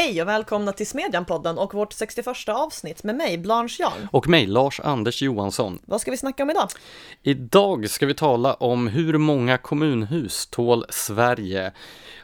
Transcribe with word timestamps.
Hej 0.00 0.22
och 0.22 0.28
välkomna 0.28 0.72
till 0.72 0.86
Smedjan-podden 0.86 1.58
och 1.58 1.74
vårt 1.74 1.92
61 1.92 2.26
avsnitt 2.48 3.04
med 3.04 3.16
mig, 3.16 3.38
Blanche 3.38 3.76
Jarn. 3.78 4.08
Och 4.12 4.28
mig, 4.28 4.46
Lars 4.46 4.80
Anders 4.80 5.22
Johansson. 5.22 5.78
Vad 5.84 6.00
ska 6.00 6.10
vi 6.10 6.16
snacka 6.16 6.42
om 6.42 6.50
idag? 6.50 6.68
Idag 7.22 7.90
ska 7.90 8.06
vi 8.06 8.14
tala 8.14 8.54
om 8.54 8.86
hur 8.88 9.18
många 9.18 9.58
kommunhus 9.58 10.46
tål 10.46 10.84
Sverige? 10.88 11.72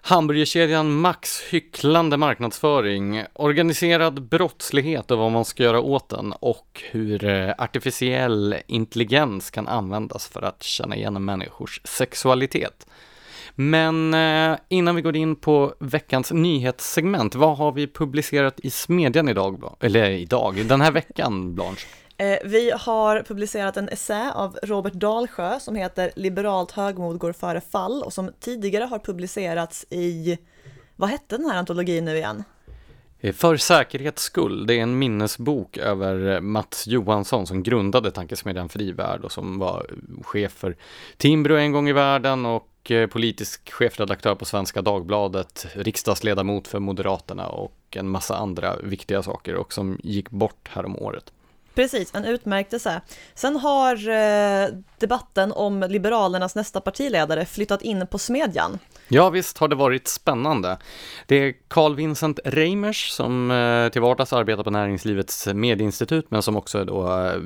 Hamburgerkedjan 0.02 0.96
Max 0.96 1.40
hycklande 1.40 2.16
marknadsföring, 2.16 3.24
organiserad 3.32 4.22
brottslighet 4.22 5.10
och 5.10 5.18
vad 5.18 5.32
man 5.32 5.44
ska 5.44 5.62
göra 5.62 5.80
åt 5.80 6.08
den 6.08 6.32
och 6.32 6.82
hur 6.90 7.24
eh, 7.24 7.54
artificiell 7.58 8.56
intelligens 8.66 9.50
kan 9.50 9.68
användas 9.68 10.28
för 10.28 10.42
att 10.42 10.62
känna 10.62 10.96
igen 10.96 11.24
människors 11.24 11.80
sexualitet. 11.84 12.86
Men 13.58 14.14
eh, 14.14 14.58
innan 14.68 14.94
vi 14.94 15.02
går 15.02 15.16
in 15.16 15.36
på 15.36 15.74
veckans 15.80 16.32
nyhetssegment, 16.32 17.34
vad 17.34 17.56
har 17.56 17.72
vi 17.72 17.86
publicerat 17.86 18.60
i 18.60 18.70
Smedjan 18.70 19.28
idag? 19.28 19.76
Eller 19.80 20.10
idag, 20.10 20.66
den 20.66 20.80
här 20.80 20.92
veckan, 20.92 21.54
Blanche? 21.54 21.86
Eh, 22.18 22.38
vi 22.44 22.70
har 22.70 23.22
publicerat 23.22 23.76
en 23.76 23.88
essä 23.88 24.32
av 24.34 24.58
Robert 24.62 24.92
Dalsjö 24.92 25.60
som 25.60 25.76
heter 25.76 26.10
Liberalt 26.16 26.70
högmod 26.70 27.18
går 27.18 27.32
före 27.32 27.60
fall 27.60 28.02
och 28.02 28.12
som 28.12 28.30
tidigare 28.40 28.84
har 28.84 28.98
publicerats 28.98 29.86
i, 29.90 30.38
vad 30.96 31.10
hette 31.10 31.36
den 31.36 31.46
här 31.46 31.58
antologin 31.58 32.04
nu 32.04 32.16
igen? 32.16 32.44
Eh, 33.20 33.32
för 33.32 33.56
säkerhets 33.56 34.22
skull, 34.22 34.66
det 34.66 34.74
är 34.74 34.82
en 34.82 34.98
minnesbok 34.98 35.76
över 35.76 36.40
Mats 36.40 36.86
Johansson 36.86 37.46
som 37.46 37.62
grundade 37.62 38.10
tankesmedjan 38.10 38.68
Frivärd 38.68 39.24
och 39.24 39.32
som 39.32 39.58
var 39.58 39.86
chef 40.22 40.52
för 40.52 40.76
Timbro 41.16 41.56
en 41.56 41.72
gång 41.72 41.88
i 41.88 41.92
världen 41.92 42.46
och 42.46 42.68
Eh, 42.90 43.06
politisk 43.06 43.72
chefredaktör 43.72 44.34
på 44.34 44.44
Svenska 44.44 44.82
Dagbladet, 44.82 45.66
riksdagsledamot 45.74 46.68
för 46.68 46.78
Moderaterna 46.78 47.46
och 47.46 47.74
en 47.90 48.08
massa 48.08 48.36
andra 48.36 48.76
viktiga 48.76 49.22
saker 49.22 49.54
och 49.54 49.72
som 49.72 50.00
gick 50.02 50.30
bort 50.30 50.68
härom 50.68 50.96
året. 50.96 51.32
Precis, 51.76 52.14
en 52.14 52.24
utmärkelse. 52.24 53.00
Sen 53.34 53.56
har 53.56 54.08
eh, 54.08 54.68
debatten 54.98 55.52
om 55.52 55.86
Liberalernas 55.88 56.54
nästa 56.54 56.80
partiledare 56.80 57.44
flyttat 57.44 57.82
in 57.82 58.06
på 58.06 58.18
Smedjan. 58.18 58.78
Ja, 59.08 59.30
visst 59.30 59.58
har 59.58 59.68
det 59.68 59.76
varit 59.76 60.08
spännande. 60.08 60.78
Det 61.26 61.36
är 61.36 61.54
Carl 61.68 61.94
Vincent 61.94 62.40
Reimers 62.44 63.10
som 63.10 63.50
eh, 63.50 63.88
till 63.88 64.00
vardags 64.00 64.32
arbetar 64.32 64.62
på 64.62 64.70
Näringslivets 64.70 65.46
medieinstitut, 65.46 66.30
men 66.30 66.42
som 66.42 66.56
också 66.56 66.78
är 66.78 66.84
då 66.84 67.18
eh, 67.18 67.40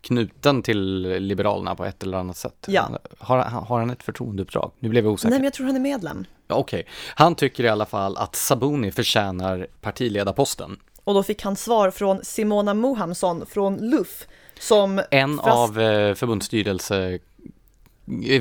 knuten 0.00 0.62
till 0.62 1.02
Liberalerna 1.02 1.74
på 1.74 1.84
ett 1.84 2.02
eller 2.02 2.18
annat 2.18 2.36
sätt. 2.36 2.66
Ja. 2.68 2.90
Har, 3.18 3.38
har 3.38 3.78
han 3.78 3.90
ett 3.90 4.02
förtroendeuppdrag? 4.02 4.70
Nu 4.78 4.88
blev 4.88 5.04
jag 5.04 5.12
osäker. 5.12 5.30
Nej, 5.30 5.38
men 5.38 5.44
jag 5.44 5.54
tror 5.54 5.66
han 5.66 5.76
är 5.76 5.80
medlem. 5.80 6.24
Okej, 6.48 6.80
okay. 6.80 6.92
han 7.14 7.34
tycker 7.34 7.64
i 7.64 7.68
alla 7.68 7.86
fall 7.86 8.16
att 8.16 8.36
Sabuni 8.36 8.92
förtjänar 8.92 9.66
partiledarposten. 9.80 10.78
Och 11.06 11.14
då 11.14 11.22
fick 11.22 11.42
han 11.42 11.56
svar 11.56 11.90
från 11.90 12.24
Simona 12.24 12.74
Mohamsson 12.74 13.46
från 13.46 13.76
LUF, 13.76 14.26
som... 14.60 15.02
En 15.10 15.36
fast... 15.36 15.48
av 15.48 15.80
eh, 15.80 16.14
förbundsstyrelse 16.14 17.18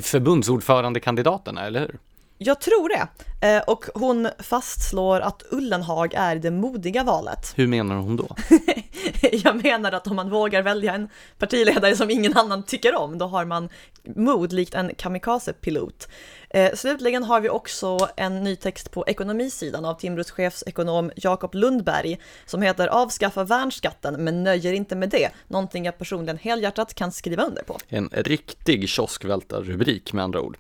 förbundsordförandekandidaterna, 0.02 1.66
eller 1.66 1.80
hur? 1.80 2.00
Jag 2.38 2.62
tror 2.62 2.90
det. 2.90 3.08
Eh, 3.48 3.64
och 3.64 3.86
hon 3.94 4.30
fastslår 4.40 5.20
att 5.20 5.44
Ullenhag 5.52 6.14
är 6.14 6.36
det 6.36 6.52
modiga 6.52 7.04
valet. 7.04 7.54
Hur 7.56 7.68
menar 7.68 7.96
hon 7.96 8.16
då? 8.16 8.36
jag 9.32 9.64
menar 9.64 9.92
att 9.92 10.08
om 10.08 10.16
man 10.16 10.30
vågar 10.30 10.62
välja 10.62 10.94
en 10.94 11.10
partiledare 11.38 11.96
som 11.96 12.10
ingen 12.10 12.38
annan 12.38 12.64
tycker 12.64 12.96
om, 12.96 13.18
då 13.18 13.26
har 13.26 13.46
man 13.46 13.70
mod 14.16 14.54
likt 14.54 14.76
en 14.76 14.96
kamikazepilot. 14.96 16.08
Eh, 16.50 16.74
slutligen 16.74 17.24
har 17.24 17.42
vi 17.42 17.50
också 17.50 17.98
en 18.18 18.44
ny 18.44 18.56
text 18.56 18.92
på 18.92 19.04
ekonomisidan 19.08 19.86
av 19.86 19.94
Timbros 19.94 20.32
chefsekonom 20.32 21.12
Jakob 21.16 21.56
Lundberg 21.56 22.20
som 22.46 22.62
heter 22.62 22.88
Avskaffa 22.88 23.44
värnskatten 23.44 24.24
men 24.24 24.44
nöjer 24.44 24.74
inte 24.74 24.96
med 24.96 25.10
det, 25.10 25.30
någonting 25.48 25.86
jag 25.86 25.98
personligen 25.98 26.38
helhjärtat 26.38 26.94
kan 26.94 27.12
skriva 27.12 27.44
under 27.44 27.64
på. 27.64 27.78
En 27.88 28.10
riktig 28.14 28.90
kioskvältarrubrik 28.90 30.14
med 30.14 30.24
andra 30.24 30.42
ord. 30.42 30.58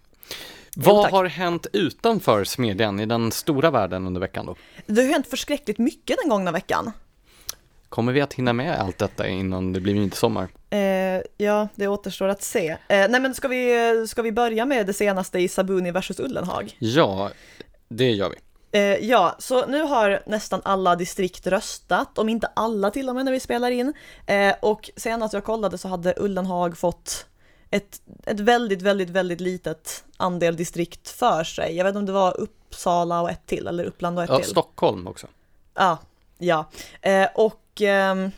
Vad 0.77 1.11
har 1.11 1.25
hänt 1.25 1.67
utanför 1.73 2.43
Smedjan 2.43 2.99
i 2.99 3.05
den 3.05 3.31
stora 3.31 3.71
världen 3.71 4.07
under 4.07 4.21
veckan 4.21 4.45
då? 4.45 4.55
Det 4.85 5.01
har 5.01 5.09
hänt 5.09 5.27
förskräckligt 5.27 5.77
mycket 5.77 6.17
den 6.21 6.29
gångna 6.29 6.51
veckan. 6.51 6.91
Kommer 7.89 8.13
vi 8.13 8.21
att 8.21 8.33
hinna 8.33 8.53
med 8.53 8.79
allt 8.79 8.97
detta 8.97 9.27
innan 9.27 9.73
det 9.73 9.79
blir 9.79 9.95
midsommar? 9.95 10.47
Eh, 10.69 11.21
ja, 11.37 11.67
det 11.75 11.87
återstår 11.87 12.27
att 12.27 12.43
se. 12.43 12.69
Eh, 12.69 12.77
nej 12.87 13.21
men 13.21 13.33
ska 13.33 13.47
vi, 13.47 14.05
ska 14.07 14.21
vi 14.21 14.31
börja 14.31 14.65
med 14.65 14.85
det 14.85 14.93
senaste 14.93 15.39
i 15.39 15.47
Sabuni 15.47 15.91
versus 15.91 16.19
Ullenhag? 16.19 16.75
Ja, 16.79 17.29
det 17.87 18.11
gör 18.11 18.29
vi. 18.29 18.35
Eh, 18.79 19.09
ja, 19.09 19.35
så 19.39 19.65
nu 19.65 19.81
har 19.81 20.23
nästan 20.25 20.61
alla 20.63 20.95
distrikt 20.95 21.47
röstat, 21.47 22.17
om 22.17 22.29
inte 22.29 22.47
alla 22.53 22.91
till 22.91 23.09
och 23.09 23.15
med 23.15 23.25
när 23.25 23.31
vi 23.31 23.39
spelar 23.39 23.71
in. 23.71 23.93
Eh, 24.25 24.53
och 24.61 24.89
senast 24.95 25.33
jag 25.33 25.43
kollade 25.43 25.77
så 25.77 25.87
hade 25.87 26.13
Ullenhag 26.17 26.77
fått 26.77 27.25
ett, 27.75 28.01
ett 28.25 28.39
väldigt, 28.39 28.81
väldigt, 28.81 29.09
väldigt 29.09 29.41
litet 29.41 30.03
andel 30.17 30.55
distrikt 30.55 31.09
för 31.09 31.43
sig. 31.43 31.75
Jag 31.75 31.83
vet 31.83 31.89
inte 31.89 31.99
om 31.99 32.05
det 32.05 32.11
var 32.11 32.39
Uppsala 32.39 33.21
och 33.21 33.29
ett 33.29 33.45
till, 33.45 33.67
eller 33.67 33.83
Uppland 33.83 34.17
och 34.17 34.23
ett 34.23 34.29
ja, 34.29 34.37
till. 34.37 34.49
Stockholm 34.49 35.07
också. 35.07 35.27
Ja, 35.73 35.97
ja. 36.37 36.65
Eh, 37.01 37.27
och 37.35 37.81
eh, 37.81 38.29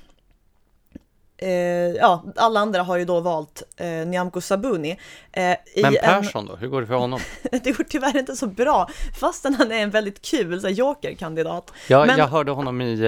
eh, 1.38 1.50
ja, 1.50 2.24
alla 2.36 2.60
andra 2.60 2.84
har 2.84 2.98
ju 2.98 3.06
då 3.06 3.20
valt 3.20 3.64
eh, 3.78 3.88
Nyamko 3.88 4.42
Sabuni. 4.42 5.00
Eh, 5.32 5.56
Men 5.82 5.96
Persson 6.04 6.42
en... 6.42 6.48
då, 6.48 6.56
hur 6.56 6.68
går 6.68 6.82
det 6.82 6.88
för 6.88 6.94
honom? 6.94 7.20
det 7.64 7.72
går 7.72 7.84
tyvärr 7.84 8.18
inte 8.18 8.36
så 8.36 8.48
bra, 8.48 8.90
fastän 9.20 9.54
han 9.54 9.72
är 9.72 9.84
en 9.84 9.90
väldigt 9.90 10.22
kul 10.22 10.62
så 10.62 10.70
jokerkandidat. 10.70 11.74
Ja, 11.88 12.06
Men... 12.06 12.18
jag 12.18 12.28
hörde 12.28 12.52
honom 12.52 12.82
i 12.82 13.00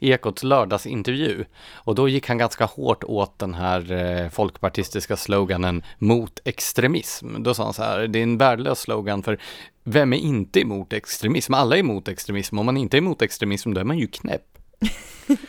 eh, 0.00 0.08
Ekots 0.10 0.42
lördagsintervju 0.42 1.44
och 1.74 1.94
då 1.94 2.08
gick 2.08 2.28
han 2.28 2.38
ganska 2.38 2.64
hårt 2.64 3.04
åt 3.04 3.38
den 3.38 3.54
här 3.54 3.92
eh, 3.92 4.28
folkpartistiska 4.28 5.16
sloganen 5.16 5.82
mot 5.98 6.40
extremism. 6.44 7.42
Då 7.42 7.54
sa 7.54 7.64
han 7.64 7.74
så 7.74 7.82
här, 7.82 8.06
det 8.06 8.18
är 8.18 8.22
en 8.22 8.38
värdelös 8.38 8.80
slogan 8.80 9.22
för 9.22 9.38
vem 9.84 10.12
är 10.12 10.16
inte 10.16 10.60
emot 10.60 10.92
extremism? 10.92 11.54
Alla 11.54 11.76
är 11.76 11.80
emot 11.80 12.08
extremism. 12.08 12.58
Om 12.58 12.66
man 12.66 12.76
inte 12.76 12.96
är 12.96 12.98
emot 12.98 13.22
extremism, 13.22 13.74
då 13.74 13.80
är 13.80 13.84
man 13.84 13.98
ju 13.98 14.06
knäpp. 14.06 14.53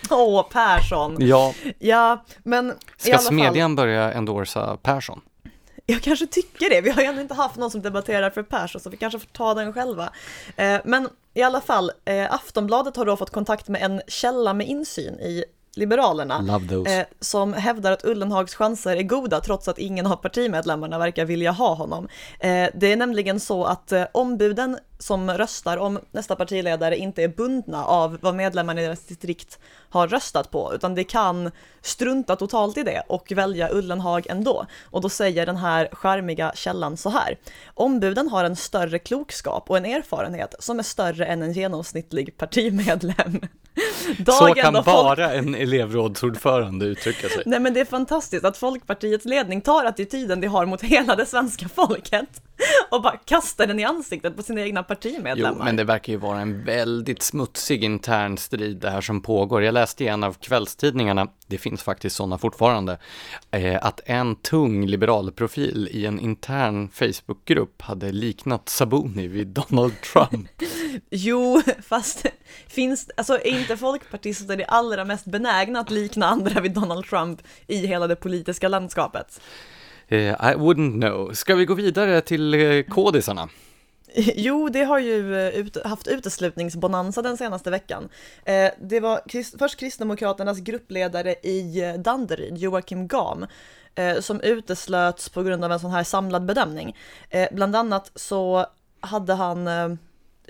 Åh, 0.10 0.46
Persson! 0.52 1.16
Ja. 1.20 1.54
Ja, 1.80 2.26
men 2.44 2.74
Ska 2.98 3.10
i 3.10 3.14
alla 3.14 3.22
Smedjan 3.22 3.70
fall... 3.70 3.76
börja 3.76 4.14
endorsa 4.14 4.78
Persson? 4.82 5.22
Jag 5.86 6.02
kanske 6.02 6.28
tycker 6.28 6.70
det. 6.70 6.82
Vi 6.82 6.90
har 6.90 7.02
ju 7.02 7.08
ännu 7.08 7.22
inte 7.22 7.34
haft 7.34 7.56
någon 7.56 7.72
som 7.72 7.82
debatterar 7.82 8.30
för 8.30 8.44
Persson, 8.44 8.82
så 8.82 8.90
vi 8.90 8.98
kanske 8.98 9.20
får 9.20 9.28
ta 9.28 9.54
den 9.54 9.74
själva. 9.74 10.10
Eh, 10.56 10.82
men 10.86 11.10
i 11.34 11.42
alla 11.42 11.62
fall, 11.62 11.92
eh, 12.06 12.34
Aftonbladet 12.34 12.96
har 12.96 13.06
då 13.06 13.18
fått 13.18 13.30
kontakt 13.30 13.68
med 13.68 13.82
en 13.82 14.02
källa 14.08 14.54
med 14.54 14.68
insyn 14.68 15.20
i 15.20 15.44
Liberalerna, 15.76 16.60
eh, 16.88 17.06
som 17.20 17.54
hävdar 17.54 17.92
att 17.92 18.06
Ullenhags 18.06 18.56
chanser 18.56 18.96
är 18.96 19.04
goda 19.04 19.40
trots 19.42 19.68
att 19.68 19.78
ingen 19.78 20.08
av 20.08 20.16
partimedlemmarna 20.16 20.98
verkar 20.98 21.26
vilja 21.26 21.52
ha 21.52 21.74
honom. 21.74 22.08
Eh, 22.40 22.68
det 22.74 22.92
är 22.92 22.96
nämligen 22.96 23.40
så 23.40 23.66
att 23.66 23.92
eh, 23.92 24.04
ombuden 24.12 24.78
som 24.98 25.32
röstar 25.32 25.78
om 25.78 26.00
nästa 26.12 26.36
partiledare 26.36 26.98
inte 26.98 27.24
är 27.24 27.28
bundna 27.28 27.86
av 27.86 28.18
vad 28.22 28.36
medlemmarna 28.36 28.82
i 28.82 28.84
deras 28.84 29.04
distrikt 29.04 29.60
har 29.90 30.08
röstat 30.08 30.52
på, 30.52 30.72
utan 30.76 30.96
det 30.96 31.04
kan 31.04 31.52
strunta 31.82 32.36
totalt 32.36 32.78
i 32.78 32.84
det 32.84 33.04
och 33.08 33.32
välja 33.32 33.70
Ullenhag 33.72 34.28
ändå. 34.30 34.66
Och 34.84 35.02
då 35.02 35.10
säger 35.10 35.46
den 35.46 35.58
här 35.58 35.90
charmiga 35.92 36.52
källan 36.56 36.98
så 36.98 37.10
här. 37.10 37.38
Ombuden 37.74 38.30
har 38.30 38.44
en 38.44 38.56
större 38.56 39.00
klokskap 39.00 39.70
och 39.70 39.78
en 39.78 39.86
erfarenhet 39.86 40.56
som 40.60 40.80
är 40.80 40.84
större 40.84 41.26
än 41.26 41.42
en 41.42 41.54
genomsnittlig 41.54 42.38
partimedlem. 42.38 43.42
så 44.26 44.54
kan 44.54 44.84
bara 44.86 45.34
en 45.34 45.56
elevrådsordförande 45.56 46.86
uttrycka 46.86 47.30
sig. 47.30 47.44
Nej 47.46 47.60
men 47.60 47.74
det 47.74 47.80
är 47.80 47.86
fantastiskt 47.86 48.46
att 48.46 48.58
Folkpartiets 48.58 49.26
ledning 49.26 49.62
tar 49.62 49.86
attityden 49.86 50.42
de 50.42 50.48
har 50.48 50.66
mot 50.66 50.82
hela 50.82 51.16
det 51.16 51.26
svenska 51.26 51.70
folket 51.70 52.42
och 52.90 53.02
bara 53.02 53.18
kastar 53.18 53.68
den 53.68 53.80
i 53.80 53.84
ansiktet 53.84 54.36
på 54.36 54.44
sina 54.44 54.62
egna 54.62 54.84
partimedlemmar. 54.84 55.58
Jo, 55.60 55.66
men 55.66 55.76
det 55.76 55.84
verkar 55.84 56.14
ju 56.14 56.20
vara 56.20 56.40
en 56.42 56.66
väldigt 56.66 57.22
smutsig 57.22 57.84
intern 57.84 58.38
strid 58.38 58.78
det 58.78 58.90
här 58.90 59.02
som 59.02 59.22
pågår. 59.22 59.64
Jag 59.64 59.74
läste 59.74 60.04
i 60.04 60.08
en 60.08 60.24
av 60.24 60.34
kvällstidningarna, 60.34 61.28
det 61.48 61.58
finns 61.58 61.84
faktiskt 61.84 62.16
sådana 62.16 62.38
fortfarande, 62.38 62.98
eh, 63.52 63.86
att 63.86 64.02
en 64.06 64.36
tung 64.36 64.86
liberalprofil 64.86 65.90
i 65.92 66.06
en 66.06 66.20
intern 66.20 66.90
Facebookgrupp 66.90 67.82
hade 67.82 68.12
liknat 68.12 68.70
Sabuni 68.70 69.28
vid 69.28 69.48
Donald 69.48 70.02
Trump. 70.02 70.50
jo, 71.10 71.62
fast 71.84 72.26
finns, 72.68 73.10
alltså 73.18 73.34
är 73.34 73.60
inte 73.60 73.78
folkpartister 73.78 74.58
det 74.58 74.66
allra 74.66 75.06
mest 75.06 75.26
benägna 75.26 75.80
att 75.80 75.92
likna 75.92 76.26
andra 76.26 76.62
vid 76.62 76.72
Donald 76.72 77.06
Trump 77.06 77.42
i 77.68 77.88
hela 77.88 78.08
det 78.08 78.16
politiska 78.16 78.68
landskapet? 78.68 79.42
Uh, 80.12 80.52
I 80.52 80.56
wouldn't 80.56 81.02
know. 81.02 81.34
Ska 81.34 81.56
vi 81.56 81.66
gå 81.66 81.74
vidare 81.74 82.22
till 82.22 82.54
eh, 82.54 82.60
uh, 82.60 82.84
kodisarna? 82.84 83.50
Jo, 84.36 84.70
det 84.70 84.84
har 84.84 85.00
ju 85.00 85.36
eh, 85.36 85.56
ut, 85.56 85.78
haft 85.86 86.08
uteslutningsbonanza 86.08 87.22
den 87.22 87.38
senaste 87.38 87.72
veckan. 87.72 88.10
Eh, 88.46 88.72
det 88.82 89.00
var 89.00 89.22
krist, 89.30 89.56
först 89.60 89.80
Kristdemokraternas 89.80 90.60
gruppledare 90.60 91.34
i 91.34 91.94
Danderyd, 91.98 92.58
Joakim 92.58 93.08
Gam, 93.08 93.46
eh, 93.96 94.20
som 94.20 94.42
uteslöts 94.42 95.30
på 95.30 95.44
grund 95.44 95.66
av 95.66 95.72
en 95.72 95.80
sån 95.80 95.92
här 95.92 96.04
samlad 96.04 96.46
bedömning. 96.46 96.96
Eh, 97.30 97.48
bland 97.52 97.76
annat 97.76 98.12
så 98.16 98.66
hade 99.00 99.34
han 99.34 99.70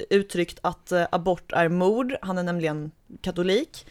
uttryckt 0.09 0.59
att 0.61 0.91
abort 1.11 1.51
är 1.51 1.69
mord, 1.69 2.15
han 2.21 2.37
är 2.37 2.43
nämligen 2.43 2.91
katolik. 3.21 3.85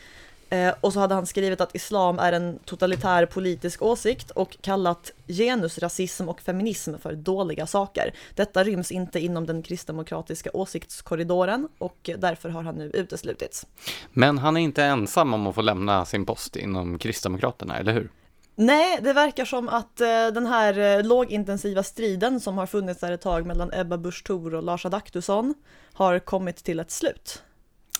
Eh, 0.54 0.74
och 0.80 0.92
så 0.92 1.00
hade 1.00 1.14
han 1.14 1.26
skrivit 1.26 1.60
att 1.60 1.74
islam 1.74 2.18
är 2.18 2.32
en 2.32 2.58
totalitär 2.64 3.26
politisk 3.26 3.82
åsikt 3.82 4.30
och 4.30 4.56
kallat 4.60 5.12
genusrasism 5.28 6.28
och 6.28 6.40
feminism 6.40 6.94
för 7.02 7.12
dåliga 7.12 7.66
saker. 7.66 8.14
Detta 8.34 8.64
ryms 8.64 8.92
inte 8.92 9.20
inom 9.20 9.46
den 9.46 9.62
kristdemokratiska 9.62 10.50
åsiktskorridoren 10.52 11.68
och 11.78 12.10
därför 12.18 12.48
har 12.48 12.62
han 12.62 12.74
nu 12.74 12.90
uteslutits. 12.94 13.66
Men 14.12 14.38
han 14.38 14.56
är 14.56 14.60
inte 14.60 14.84
ensam 14.84 15.34
om 15.34 15.46
att 15.46 15.54
få 15.54 15.62
lämna 15.62 16.04
sin 16.04 16.26
post 16.26 16.56
inom 16.56 16.98
Kristdemokraterna, 16.98 17.78
eller 17.78 17.92
hur? 17.92 18.10
Nej, 18.56 18.98
det 19.02 19.12
verkar 19.12 19.44
som 19.44 19.68
att 19.68 20.00
eh, 20.00 20.06
den 20.06 20.46
här 20.46 20.78
eh, 20.78 21.04
lågintensiva 21.04 21.82
striden 21.82 22.40
som 22.40 22.58
har 22.58 22.66
funnits 22.66 23.00
där 23.00 23.12
ett 23.12 23.20
tag 23.20 23.46
mellan 23.46 23.70
Ebba 23.72 23.98
Busch 23.98 24.24
Thor 24.24 24.54
och 24.54 24.62
Lars 24.62 24.86
Adaktusson 24.86 25.54
har 25.92 26.18
kommit 26.18 26.56
till 26.56 26.80
ett 26.80 26.90
slut. 26.90 27.42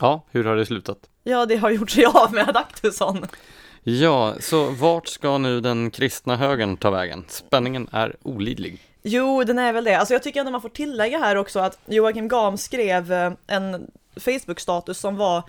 Ja, 0.01 0.23
hur 0.31 0.45
har 0.45 0.57
det 0.57 0.67
slutat? 0.67 0.99
Ja, 1.27 1.47
det 1.47 1.57
har 1.57 1.71
gjort 1.71 1.91
sig 1.91 2.05
av 2.05 2.33
med 2.33 2.49
Adaktusson. 2.49 3.27
Ja, 3.83 4.35
så 4.41 4.71
vart 4.71 5.09
ska 5.09 5.39
nu 5.39 5.61
den 5.61 5.91
kristna 5.91 6.37
högern 6.37 6.77
ta 6.77 6.91
vägen? 6.91 7.25
Spänningen 7.29 7.89
är 7.93 8.17
olidlig. 8.23 8.81
Jo, 9.03 9.45
den 9.45 9.59
är 9.59 9.73
väl 9.73 9.85
det. 9.85 9.95
Alltså 9.95 10.15
jag 10.15 10.23
tycker 10.23 10.41
ändå 10.41 10.53
man 10.53 10.63
får 10.63 10.69
tillägga 10.69 11.19
här 11.19 11.37
också 11.37 11.61
att 11.61 11.79
Joakim 11.87 12.29
Gam 12.29 12.59
skrev 12.59 13.13
eh, 13.13 13.33
en 13.47 13.91
Facebook-status 14.17 14.99
som 14.99 15.17
var 15.17 15.43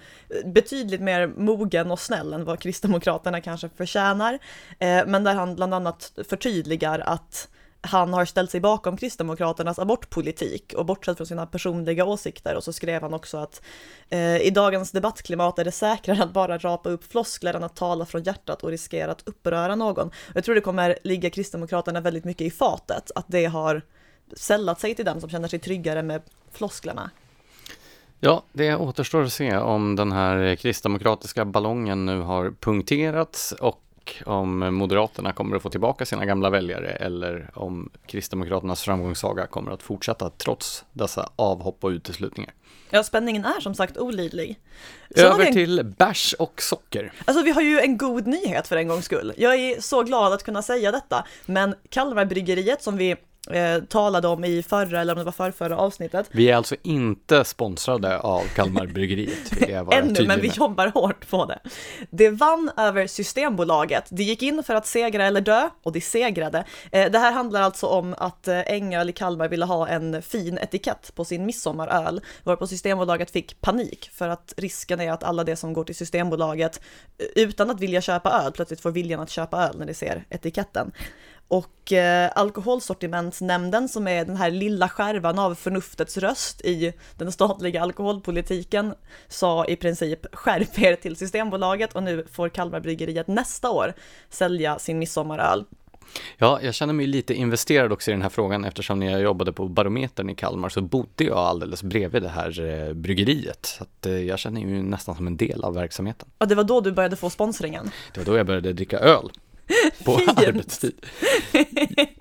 betydligt 0.45 1.01
mer 1.01 1.27
mogen 1.27 1.91
och 1.91 1.99
snäll 1.99 2.33
än 2.33 2.45
vad 2.45 2.59
Kristdemokraterna 2.59 3.41
kanske 3.41 3.69
förtjänar. 3.77 4.33
Eh, 4.79 5.05
men 5.07 5.23
där 5.23 5.33
han 5.33 5.55
bland 5.55 5.73
annat 5.73 6.11
förtydligar 6.29 6.99
att 6.99 7.47
han 7.85 8.13
har 8.13 8.25
ställt 8.25 8.51
sig 8.51 8.59
bakom 8.59 8.97
Kristdemokraternas 8.97 9.79
abortpolitik 9.79 10.73
och 10.77 10.85
bortsett 10.85 11.17
från 11.17 11.27
sina 11.27 11.45
personliga 11.45 12.05
åsikter 12.05 12.55
och 12.55 12.63
så 12.63 12.73
skrev 12.73 13.01
han 13.01 13.13
också 13.13 13.37
att 13.37 13.61
eh, 14.09 14.37
i 14.37 14.49
dagens 14.49 14.91
debattklimat 14.91 15.59
är 15.59 15.65
det 15.65 15.71
säkrare 15.71 16.23
att 16.23 16.33
bara 16.33 16.57
rapa 16.57 16.89
upp 16.89 17.11
floskler 17.11 17.53
än 17.53 17.63
att 17.63 17.75
tala 17.75 18.05
från 18.05 18.23
hjärtat 18.23 18.63
och 18.63 18.69
riskera 18.69 19.11
att 19.11 19.27
uppröra 19.27 19.75
någon. 19.75 20.11
Jag 20.33 20.43
tror 20.43 20.55
det 20.55 20.61
kommer 20.61 20.97
ligga 21.03 21.29
Kristdemokraterna 21.29 22.01
väldigt 22.01 22.25
mycket 22.25 22.47
i 22.47 22.51
fatet, 22.51 23.11
att 23.15 23.25
det 23.27 23.45
har 23.45 23.81
sällat 24.37 24.79
sig 24.79 24.95
till 24.95 25.05
dem 25.05 25.21
som 25.21 25.29
känner 25.29 25.47
sig 25.47 25.59
tryggare 25.59 26.03
med 26.03 26.21
flosklerna. 26.51 27.09
Ja, 28.19 28.43
det 28.53 28.75
återstår 28.75 29.23
att 29.23 29.33
se 29.33 29.57
om 29.57 29.95
den 29.95 30.11
här 30.11 30.55
kristdemokratiska 30.55 31.45
ballongen 31.45 32.05
nu 32.05 32.21
har 32.21 32.51
punkterats 32.51 33.51
och 33.51 33.84
om 34.25 34.75
Moderaterna 34.75 35.33
kommer 35.33 35.55
att 35.55 35.61
få 35.61 35.69
tillbaka 35.69 36.05
sina 36.05 36.25
gamla 36.25 36.49
väljare 36.49 36.89
eller 36.89 37.49
om 37.53 37.89
Kristdemokraternas 38.07 38.81
framgångssaga 38.81 39.47
kommer 39.47 39.71
att 39.71 39.83
fortsätta 39.83 40.29
trots 40.29 40.85
dessa 40.93 41.29
avhopp 41.35 41.83
och 41.83 41.89
uteslutningar. 41.89 42.53
Ja, 42.89 43.03
spänningen 43.03 43.45
är 43.45 43.59
som 43.59 43.75
sagt 43.75 43.97
olidlig. 43.97 44.59
Sen 45.15 45.25
Över 45.25 45.45
en... 45.45 45.53
till 45.53 45.93
bärs 45.97 46.33
och 46.39 46.61
socker. 46.61 47.13
Alltså 47.25 47.43
vi 47.43 47.51
har 47.51 47.61
ju 47.61 47.79
en 47.79 47.97
god 47.97 48.27
nyhet 48.27 48.67
för 48.67 48.77
en 48.77 48.87
gångs 48.87 49.05
skull. 49.05 49.33
Jag 49.37 49.55
är 49.55 49.81
så 49.81 50.03
glad 50.03 50.33
att 50.33 50.43
kunna 50.43 50.61
säga 50.61 50.91
detta, 50.91 51.25
men 51.45 51.75
Kalmarbryggeriet 51.89 52.83
som 52.83 52.97
vi 52.97 53.15
eh, 53.51 53.83
talade 53.83 54.27
om 54.27 54.45
i 54.45 54.63
förra, 54.63 55.01
eller 55.01 55.13
om 55.13 55.19
det 55.19 55.25
var 55.25 55.31
förrförra 55.31 55.77
avsnittet. 55.77 56.29
Vi 56.31 56.49
är 56.49 56.55
alltså 56.55 56.75
inte 56.83 57.43
sponsrade 57.43 58.19
av 58.19 58.41
Kalmarbryggeriet. 58.55 59.69
Ännu, 59.91 60.27
men 60.27 60.41
vi 60.41 60.47
jobbar 60.47 60.87
hårt 60.87 61.29
på 61.29 61.45
det. 61.45 61.59
Det 62.09 62.29
vann 62.29 62.71
över 62.77 63.07
Systembolaget. 63.07 64.05
Det 64.09 64.23
gick 64.23 64.43
in 64.43 64.63
för 64.63 64.75
att 64.75 64.87
segra 64.87 65.25
eller 65.25 65.41
dö, 65.41 65.69
och 65.83 65.91
det 65.91 66.01
segrade. 66.01 66.65
Eh, 66.91 67.11
det 67.11 67.19
här 67.19 67.31
handlar 67.31 67.61
alltså 67.61 67.87
om 67.87 68.15
att 68.17 68.47
eh, 68.47 68.59
Ängöl 68.59 69.09
i 69.09 69.13
Kalmar 69.13 69.47
ville 69.47 69.65
ha 69.65 69.87
en 69.87 70.21
fin 70.21 70.57
etikett 70.57 71.11
på 71.15 71.25
sin 71.25 71.45
midsommaröl, 71.45 72.21
varpå 72.43 72.67
Systembolaget 72.67 73.31
fick 73.31 73.61
panik, 73.61 74.09
för 74.13 74.29
att 74.29 74.53
risken 74.57 75.01
är 75.01 75.11
att 75.11 75.23
alla 75.23 75.43
det 75.43 75.55
som 75.55 75.73
går 75.73 75.83
till 75.83 75.95
Systembolaget 75.95 76.81
eh, 77.17 77.43
utan 77.43 77.69
att 77.69 77.79
vilja 77.79 78.01
köpa 78.01 78.31
öl 78.45 78.51
plötsligt 78.51 78.81
får 78.81 78.91
viljan 78.91 79.19
att 79.19 79.29
köpa 79.29 79.67
öl 79.67 79.77
när 79.77 79.85
de 79.85 79.93
ser 79.93 80.25
etiketten. 80.29 80.91
Och 81.47 81.91
eh, 81.91 82.31
Alkoholsortimentsnämnden 82.35 83.89
som 83.89 84.07
är 84.07 84.25
den 84.25 84.35
här 84.35 84.51
lilla 84.51 84.89
skärvan 84.89 85.39
av 85.39 85.55
förnuftets 85.55 86.17
röst 86.17 86.61
i 86.61 86.93
den 87.17 87.31
statliga 87.31 87.81
alkoholpolitiken 87.81 88.93
sa 89.27 89.65
i 89.65 89.75
princip 89.75 90.35
skärp 90.35 90.79
er 90.79 90.95
till 90.95 91.15
Systembolaget 91.15 91.95
och 91.95 92.03
nu 92.03 92.25
får 92.31 92.49
Kalmarbryggeriet 92.49 93.27
nästa 93.27 93.69
år 93.69 93.93
sälja 94.29 94.79
sin 94.79 94.99
midsommaröl. 94.99 95.65
Ja, 96.37 96.59
jag 96.61 96.73
känner 96.73 96.93
mig 96.93 97.07
lite 97.07 97.33
investerad 97.33 97.91
också 97.91 98.11
i 98.11 98.13
den 98.13 98.21
här 98.21 98.29
frågan 98.29 98.65
eftersom 98.65 98.99
när 98.99 99.11
jag 99.11 99.21
jobbade 99.21 99.53
på 99.53 99.67
Barometern 99.67 100.29
i 100.29 100.35
Kalmar 100.35 100.69
så 100.69 100.81
bodde 100.81 101.23
jag 101.23 101.37
alldeles 101.37 101.83
bredvid 101.83 102.21
det 102.21 102.29
här 102.29 102.61
eh, 102.61 102.93
bryggeriet. 102.93 103.65
Så 103.65 103.83
att, 103.83 104.05
eh, 104.05 104.13
jag 104.13 104.39
känner 104.39 104.61
ju 104.61 104.83
nästan 104.83 105.15
som 105.15 105.27
en 105.27 105.37
del 105.37 105.63
av 105.63 105.73
verksamheten. 105.73 106.29
Ja, 106.39 106.45
det 106.45 106.55
var 106.55 106.63
då 106.63 106.81
du 106.81 106.91
började 106.91 107.15
få 107.15 107.29
sponsringen? 107.29 107.91
Det 108.13 108.19
var 108.19 108.25
då 108.25 108.37
jag 108.37 108.45
började 108.45 108.73
dricka 108.73 108.99
öl. 108.99 109.31
på 110.05 110.17
Fint. 110.17 110.39
arbetstid. 110.39 111.05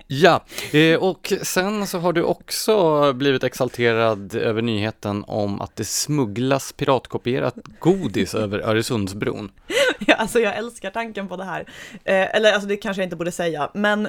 Ja, 0.07 0.45
eh, 0.73 0.99
och 0.99 1.33
sen 1.41 1.87
så 1.87 1.99
har 1.99 2.13
du 2.13 2.23
också 2.23 3.13
blivit 3.13 3.43
exalterad 3.43 4.35
över 4.35 4.61
nyheten 4.61 5.23
om 5.27 5.61
att 5.61 5.75
det 5.75 5.85
smugglas 5.85 6.73
piratkopierat 6.73 7.55
godis 7.79 8.35
över 8.35 8.59
Öresundsbron. 8.59 9.51
Ja, 10.07 10.15
alltså 10.15 10.39
jag 10.39 10.55
älskar 10.55 10.91
tanken 10.91 11.27
på 11.27 11.37
det 11.37 11.43
här. 11.43 11.59
Eh, 11.91 12.35
eller 12.35 12.53
alltså 12.53 12.67
det 12.67 12.77
kanske 12.77 13.01
jag 13.01 13.05
inte 13.05 13.15
borde 13.15 13.31
säga, 13.31 13.71
men 13.73 14.07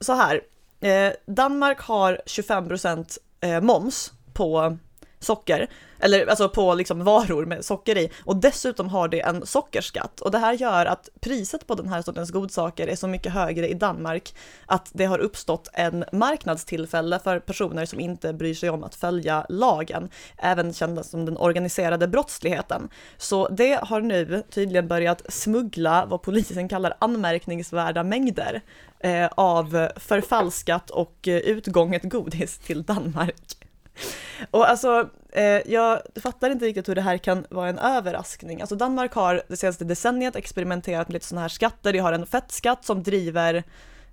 så 0.00 0.12
här. 0.12 0.40
Eh, 0.80 1.12
Danmark 1.26 1.80
har 1.80 2.20
25% 2.26 3.60
moms 3.60 4.12
på 4.32 4.78
socker 5.20 5.68
eller 6.00 6.26
alltså 6.26 6.48
på 6.48 6.74
liksom 6.74 7.04
varor 7.04 7.46
med 7.46 7.64
socker 7.64 7.98
i. 7.98 8.10
Och 8.24 8.36
dessutom 8.36 8.88
har 8.88 9.08
det 9.08 9.20
en 9.20 9.46
sockerskatt. 9.46 10.20
Och 10.20 10.30
det 10.30 10.38
här 10.38 10.52
gör 10.52 10.86
att 10.86 11.08
priset 11.20 11.66
på 11.66 11.74
den 11.74 11.88
här 11.88 12.02
sortens 12.02 12.30
godsaker 12.30 12.86
är 12.86 12.96
så 12.96 13.08
mycket 13.08 13.32
högre 13.32 13.68
i 13.68 13.74
Danmark 13.74 14.34
att 14.66 14.90
det 14.92 15.04
har 15.04 15.18
uppstått 15.18 15.68
en 15.72 16.04
marknadstillfälle 16.12 17.18
för 17.18 17.40
personer 17.40 17.86
som 17.86 18.00
inte 18.00 18.32
bryr 18.32 18.54
sig 18.54 18.70
om 18.70 18.84
att 18.84 18.94
följa 18.94 19.46
lagen, 19.48 20.10
även 20.36 20.72
kända 20.72 21.02
som 21.02 21.24
den 21.24 21.36
organiserade 21.36 22.08
brottsligheten. 22.08 22.88
Så 23.16 23.48
det 23.48 23.80
har 23.82 24.00
nu 24.00 24.42
tydligen 24.50 24.88
börjat 24.88 25.22
smuggla 25.32 26.06
vad 26.06 26.22
polisen 26.22 26.68
kallar 26.68 26.96
anmärkningsvärda 26.98 28.02
mängder 28.02 28.60
eh, 29.00 29.26
av 29.34 29.88
förfalskat 29.96 30.90
och 30.90 31.28
eh, 31.28 31.36
utgånget 31.36 32.02
godis 32.02 32.58
till 32.58 32.82
Danmark. 32.82 33.69
Och 34.50 34.68
alltså, 34.68 35.08
eh, 35.32 35.72
jag 35.72 36.00
fattar 36.22 36.50
inte 36.50 36.64
riktigt 36.64 36.88
hur 36.88 36.94
det 36.94 37.00
här 37.00 37.18
kan 37.18 37.46
vara 37.50 37.68
en 37.68 37.78
överraskning. 37.78 38.60
Alltså 38.60 38.76
Danmark 38.76 39.12
har 39.12 39.42
det 39.48 39.56
senaste 39.56 39.84
decenniet 39.84 40.36
experimenterat 40.36 41.08
med 41.08 41.14
lite 41.14 41.26
sådana 41.26 41.42
här 41.42 41.48
skatter. 41.48 41.92
De 41.92 41.98
har 41.98 42.12
en 42.12 42.26
fettskatt 42.26 42.84
som 42.84 43.02
driver 43.02 43.54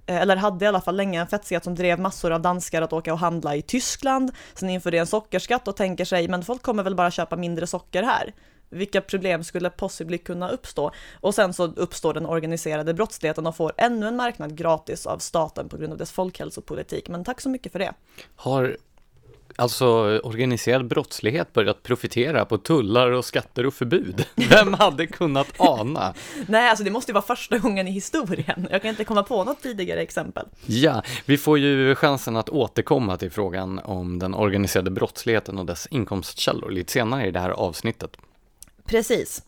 eh, 0.05 0.21
eller 0.21 0.35
hade 0.35 0.65
i 0.65 0.67
alla 0.67 0.81
fall 0.81 0.95
länge 0.95 1.21
en 1.21 1.27
fettskatt 1.27 1.63
som 1.63 1.75
drev 1.75 1.99
massor 1.99 2.31
av 2.31 2.41
danskar 2.41 2.81
att 2.81 2.93
åka 2.93 3.13
och 3.13 3.19
handla 3.19 3.55
i 3.55 3.61
Tyskland. 3.61 4.31
Sen 4.53 4.69
införde 4.69 4.97
en 4.97 5.07
sockerskatt 5.07 5.67
och 5.67 5.75
tänker 5.75 6.05
sig, 6.05 6.27
men 6.27 6.43
folk 6.43 6.61
kommer 6.61 6.83
väl 6.83 6.95
bara 6.95 7.11
köpa 7.11 7.35
mindre 7.35 7.67
socker 7.67 8.03
här. 8.03 8.33
Vilka 8.69 9.01
problem 9.01 9.43
skulle 9.43 9.69
possibly 9.69 10.17
kunna 10.17 10.49
uppstå? 10.49 10.91
Och 11.19 11.35
sen 11.35 11.53
så 11.53 11.63
uppstår 11.63 12.13
den 12.13 12.25
organiserade 12.25 12.93
brottsligheten 12.93 13.47
och 13.47 13.55
får 13.55 13.71
ännu 13.77 14.07
en 14.07 14.15
marknad 14.15 14.57
gratis 14.57 15.05
av 15.05 15.17
staten 15.17 15.69
på 15.69 15.77
grund 15.77 15.91
av 15.91 15.97
dess 15.97 16.11
folkhälsopolitik. 16.11 17.09
Men 17.09 17.23
tack 17.23 17.41
så 17.41 17.49
mycket 17.49 17.71
för 17.71 17.79
det. 17.79 17.93
Har 18.35 18.77
alltså 19.55 19.85
organiserad 20.23 20.87
brottslighet 20.87 21.53
börjat 21.53 21.83
profitera 21.83 22.45
på 22.45 22.57
tullar 22.57 23.11
och 23.11 23.25
skatter 23.25 23.65
och 23.65 23.73
förbud. 23.73 24.25
Vem 24.35 24.73
hade 24.73 25.07
kunnat 25.07 25.47
ana? 25.57 26.13
Nej, 26.47 26.69
alltså 26.69 26.83
det 26.83 26.91
måste 26.91 27.11
ju 27.11 27.13
vara 27.13 27.25
första 27.25 27.57
gången 27.57 27.87
i 27.87 27.91
historien. 27.91 28.67
Jag 28.71 28.81
kan 28.81 28.89
inte 28.89 29.03
komma 29.03 29.23
på 29.23 29.43
något 29.43 29.61
tidigare 29.61 30.01
exempel. 30.01 30.45
Ja, 30.65 31.03
vi 31.25 31.37
får 31.37 31.59
ju 31.59 31.95
chansen 31.95 32.37
att 32.37 32.49
återkomma 32.49 33.17
till 33.17 33.31
frågan 33.31 33.79
om 33.79 34.19
den 34.19 34.33
organiserade 34.33 34.91
brottsligheten 34.91 35.57
och 35.57 35.65
dess 35.65 35.87
inkomstkällor 35.91 36.71
lite 36.71 36.91
senare 36.91 37.27
i 37.27 37.31
det 37.31 37.39
här 37.39 37.49
avsnittet. 37.49 38.17
Precis. 38.85 39.43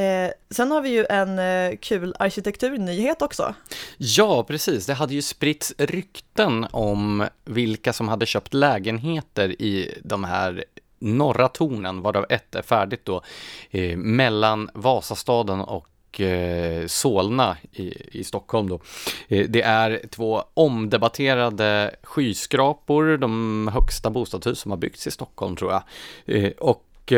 Eh, 0.00 0.30
sen 0.50 0.70
har 0.70 0.80
vi 0.80 0.88
ju 0.88 1.06
en 1.10 1.38
eh, 1.38 1.76
kul 1.76 2.14
arkitekturnyhet 2.18 3.22
också. 3.22 3.54
Ja, 3.98 4.44
precis. 4.44 4.86
Det 4.86 4.94
hade 4.94 5.14
ju 5.14 5.22
spritts 5.22 5.74
rykten 5.78 6.66
om 6.70 7.26
vilka 7.44 7.92
som 7.92 8.08
hade 8.08 8.26
köpt 8.26 8.54
lägenheter 8.54 9.62
i 9.62 9.98
de 10.04 10.24
här 10.24 10.64
norra 10.98 11.48
tornen, 11.48 12.02
varav 12.02 12.26
ett 12.28 12.54
är 12.54 12.62
färdigt 12.62 13.04
då, 13.04 13.22
eh, 13.70 13.96
mellan 13.96 14.70
Vasastaden 14.74 15.60
och 15.60 16.20
eh, 16.20 16.86
Solna 16.86 17.56
i, 17.72 18.18
i 18.18 18.24
Stockholm 18.24 18.68
då. 18.68 18.80
Eh, 19.28 19.46
det 19.48 19.62
är 19.62 20.00
två 20.10 20.44
omdebatterade 20.54 21.94
skyskrapor, 22.02 23.16
de 23.16 23.70
högsta 23.72 24.10
bostadshus 24.10 24.60
som 24.60 24.70
har 24.70 24.78
byggts 24.78 25.06
i 25.06 25.10
Stockholm 25.10 25.56
tror 25.56 25.72
jag. 25.72 25.82
Eh, 26.26 26.50
och 26.50 27.12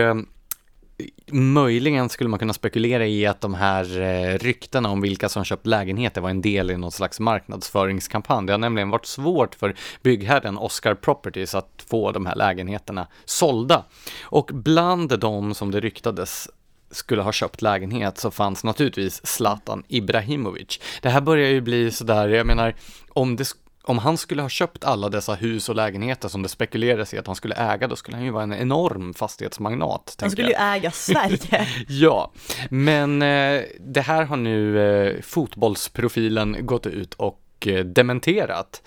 möjligen 1.32 2.08
skulle 2.08 2.30
man 2.30 2.38
kunna 2.38 2.52
spekulera 2.52 3.06
i 3.06 3.26
att 3.26 3.40
de 3.40 3.54
här 3.54 4.00
eh, 4.00 4.38
ryktena 4.38 4.88
om 4.88 5.00
vilka 5.00 5.28
som 5.28 5.44
köpt 5.44 5.66
lägenheter 5.66 6.20
var 6.20 6.30
en 6.30 6.42
del 6.42 6.70
i 6.70 6.76
någon 6.76 6.92
slags 6.92 7.20
marknadsföringskampanj. 7.20 8.46
Det 8.46 8.52
har 8.52 8.58
nämligen 8.58 8.90
varit 8.90 9.06
svårt 9.06 9.54
för 9.54 9.74
byggherren 10.02 10.58
Oscar 10.58 10.94
Properties 10.94 11.54
att 11.54 11.84
få 11.90 12.12
de 12.12 12.26
här 12.26 12.34
lägenheterna 12.34 13.06
sålda. 13.24 13.84
Och 14.22 14.50
bland 14.52 15.18
de 15.18 15.54
som 15.54 15.70
det 15.70 15.80
ryktades 15.80 16.48
skulle 16.90 17.22
ha 17.22 17.32
köpt 17.32 17.62
lägenhet 17.62 18.18
så 18.18 18.30
fanns 18.30 18.64
naturligtvis 18.64 19.26
Zlatan 19.26 19.82
Ibrahimovic. 19.88 20.80
Det 21.02 21.08
här 21.08 21.20
börjar 21.20 21.48
ju 21.48 21.60
bli 21.60 21.90
sådär, 21.90 22.28
jag 22.28 22.46
menar, 22.46 22.74
om 23.08 23.36
det 23.36 23.44
om 23.82 23.98
han 23.98 24.18
skulle 24.18 24.42
ha 24.42 24.48
köpt 24.48 24.84
alla 24.84 25.08
dessa 25.08 25.34
hus 25.34 25.68
och 25.68 25.74
lägenheter 25.74 26.28
som 26.28 26.42
det 26.42 26.48
spekulerades 26.48 27.14
i 27.14 27.18
att 27.18 27.26
han 27.26 27.36
skulle 27.36 27.54
äga, 27.54 27.88
då 27.88 27.96
skulle 27.96 28.16
han 28.16 28.24
ju 28.24 28.30
vara 28.30 28.42
en 28.42 28.54
enorm 28.54 29.14
fastighetsmagnat. 29.14 30.16
Han 30.20 30.30
skulle 30.30 30.50
jag. 30.50 30.74
ju 30.74 30.78
äga 30.78 30.90
Sverige. 30.90 31.66
ja, 31.88 32.32
men 32.70 33.22
eh, 33.22 33.62
det 33.80 34.00
här 34.00 34.24
har 34.24 34.36
nu 34.36 34.80
eh, 34.80 35.20
fotbollsprofilen 35.22 36.66
gått 36.66 36.86
ut 36.86 37.14
och 37.14 37.42
eh, 37.66 37.84
dementerat. 37.84 38.82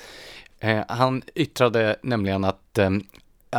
Eh, 0.60 0.84
han 0.88 1.22
yttrade 1.36 1.96
nämligen 2.04 2.44
att 2.44 2.78
eh, 2.78 2.90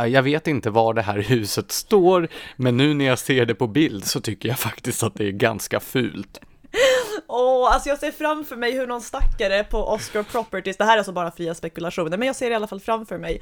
jag 0.05 0.23
vet 0.23 0.47
inte 0.47 0.69
var 0.69 0.93
det 0.93 1.01
här 1.01 1.19
huset 1.19 1.71
står, 1.71 2.27
men 2.55 2.77
nu 2.77 2.93
när 2.93 3.05
jag 3.05 3.19
ser 3.19 3.45
det 3.45 3.55
på 3.55 3.67
bild 3.67 4.05
så 4.05 4.21
tycker 4.21 4.49
jag 4.49 4.59
faktiskt 4.59 5.03
att 5.03 5.15
det 5.15 5.25
är 5.25 5.31
ganska 5.31 5.79
fult. 5.79 6.39
Åh, 7.29 7.65
oh, 7.65 7.73
alltså 7.73 7.89
jag 7.89 7.99
ser 7.99 8.11
framför 8.11 8.55
mig 8.55 8.71
hur 8.71 8.87
någon 8.87 9.01
stackare 9.01 9.63
på 9.63 9.87
Oscar 9.87 10.23
Properties, 10.23 10.77
det 10.77 10.83
här 10.83 10.93
är 10.93 10.97
alltså 10.97 11.11
bara 11.11 11.31
fria 11.31 11.55
spekulationer, 11.55 12.17
men 12.17 12.27
jag 12.27 12.35
ser 12.35 12.51
i 12.51 12.53
alla 12.53 12.67
fall 12.67 12.79
framför 12.79 13.17
mig 13.17 13.41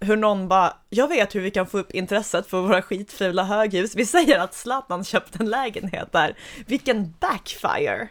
hur 0.00 0.16
någon 0.16 0.48
bara, 0.48 0.76
jag 0.90 1.08
vet 1.08 1.34
hur 1.34 1.40
vi 1.40 1.50
kan 1.50 1.66
få 1.66 1.78
upp 1.78 1.90
intresset 1.90 2.46
för 2.46 2.60
våra 2.60 2.82
skitfula 2.82 3.44
höghus. 3.44 3.96
Vi 3.96 4.06
säger 4.06 4.38
att 4.38 4.54
Zlatan 4.54 5.04
köpt 5.04 5.40
en 5.40 5.50
lägenhet 5.50 6.12
där. 6.12 6.36
Vilken 6.66 7.14
backfire! 7.20 8.08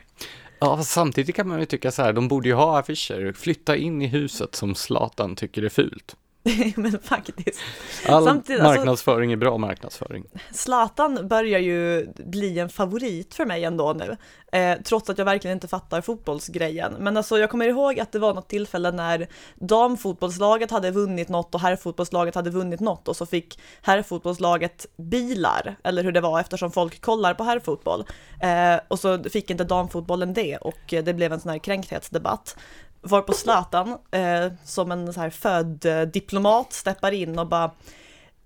Ja, 0.60 0.84
samtidigt 0.84 1.36
kan 1.36 1.48
man 1.48 1.60
ju 1.60 1.66
tycka 1.66 1.92
så 1.92 2.02
här, 2.02 2.14
de 2.14 2.28
borde 2.28 2.50
ju 2.50 2.56
ha 2.56 2.80
affischer, 2.80 3.34
flytta 3.34 3.76
in 3.76 4.02
i 4.02 4.08
huset 4.08 4.56
som 4.56 4.76
Zlatan 4.76 5.36
tycker 5.36 5.64
är 5.64 5.70
fult. 5.70 6.16
men 6.76 7.00
faktiskt. 7.00 7.60
All 8.08 8.26
Samtidigt, 8.26 8.62
alltså, 8.62 8.78
marknadsföring 8.78 9.32
alltså, 9.32 9.46
är 9.46 9.50
bra 9.50 9.58
marknadsföring. 9.58 10.26
Zlatan 10.52 11.28
börjar 11.28 11.60
ju 11.60 12.08
bli 12.16 12.60
en 12.60 12.70
favorit 12.70 13.34
för 13.34 13.46
mig 13.46 13.64
ändå 13.64 13.94
nu, 13.94 14.18
eh, 14.60 14.78
trots 14.84 15.10
att 15.10 15.18
jag 15.18 15.26
verkligen 15.26 15.58
inte 15.58 15.68
fattar 15.68 16.02
fotbollsgrejen. 16.02 16.94
Men 17.00 17.18
alltså 17.18 17.38
jag 17.38 17.50
kommer 17.50 17.68
ihåg 17.68 18.00
att 18.00 18.12
det 18.12 18.20
var 18.20 18.34
något 18.34 18.50
tillfälle 18.50 18.92
när 18.92 19.28
damfotbollslaget 19.56 20.72
hade 20.72 20.92
vunnit 20.92 21.30
något 21.30 21.56
och 21.56 21.62
herrfotbollslaget 21.62 22.36
hade 22.36 22.50
vunnit 22.50 22.80
något 22.80 23.08
och 23.08 23.16
så 23.16 23.26
fick 23.26 23.60
herrfotbollslaget 23.82 24.86
bilar, 24.98 25.76
eller 25.84 26.04
hur 26.04 26.12
det 26.12 26.22
var 26.22 26.40
eftersom 26.40 26.72
folk 26.72 27.02
kollar 27.02 27.34
på 27.34 27.44
herrfotboll. 27.44 28.06
Eh, 28.42 28.80
och 28.88 29.00
så 29.00 29.24
fick 29.24 29.50
inte 29.50 29.64
damfotbollen 29.64 30.34
det 30.34 30.58
och 30.58 30.80
det 30.88 31.14
blev 31.14 31.34
en 31.34 31.40
sån 31.40 31.52
här 31.52 31.60
kränkthetsdebatt 31.60 32.56
var 33.02 33.22
på 33.22 33.34
Zlatan 33.34 33.98
eh, 34.12 34.52
som 34.64 34.92
en 34.92 35.14
så 35.14 35.20
här 35.20 35.30
född 35.30 35.86
eh, 35.86 36.02
diplomat 36.02 36.74
steppar 36.74 37.12
in 37.12 37.40
och 37.40 37.48
bara 37.48 37.72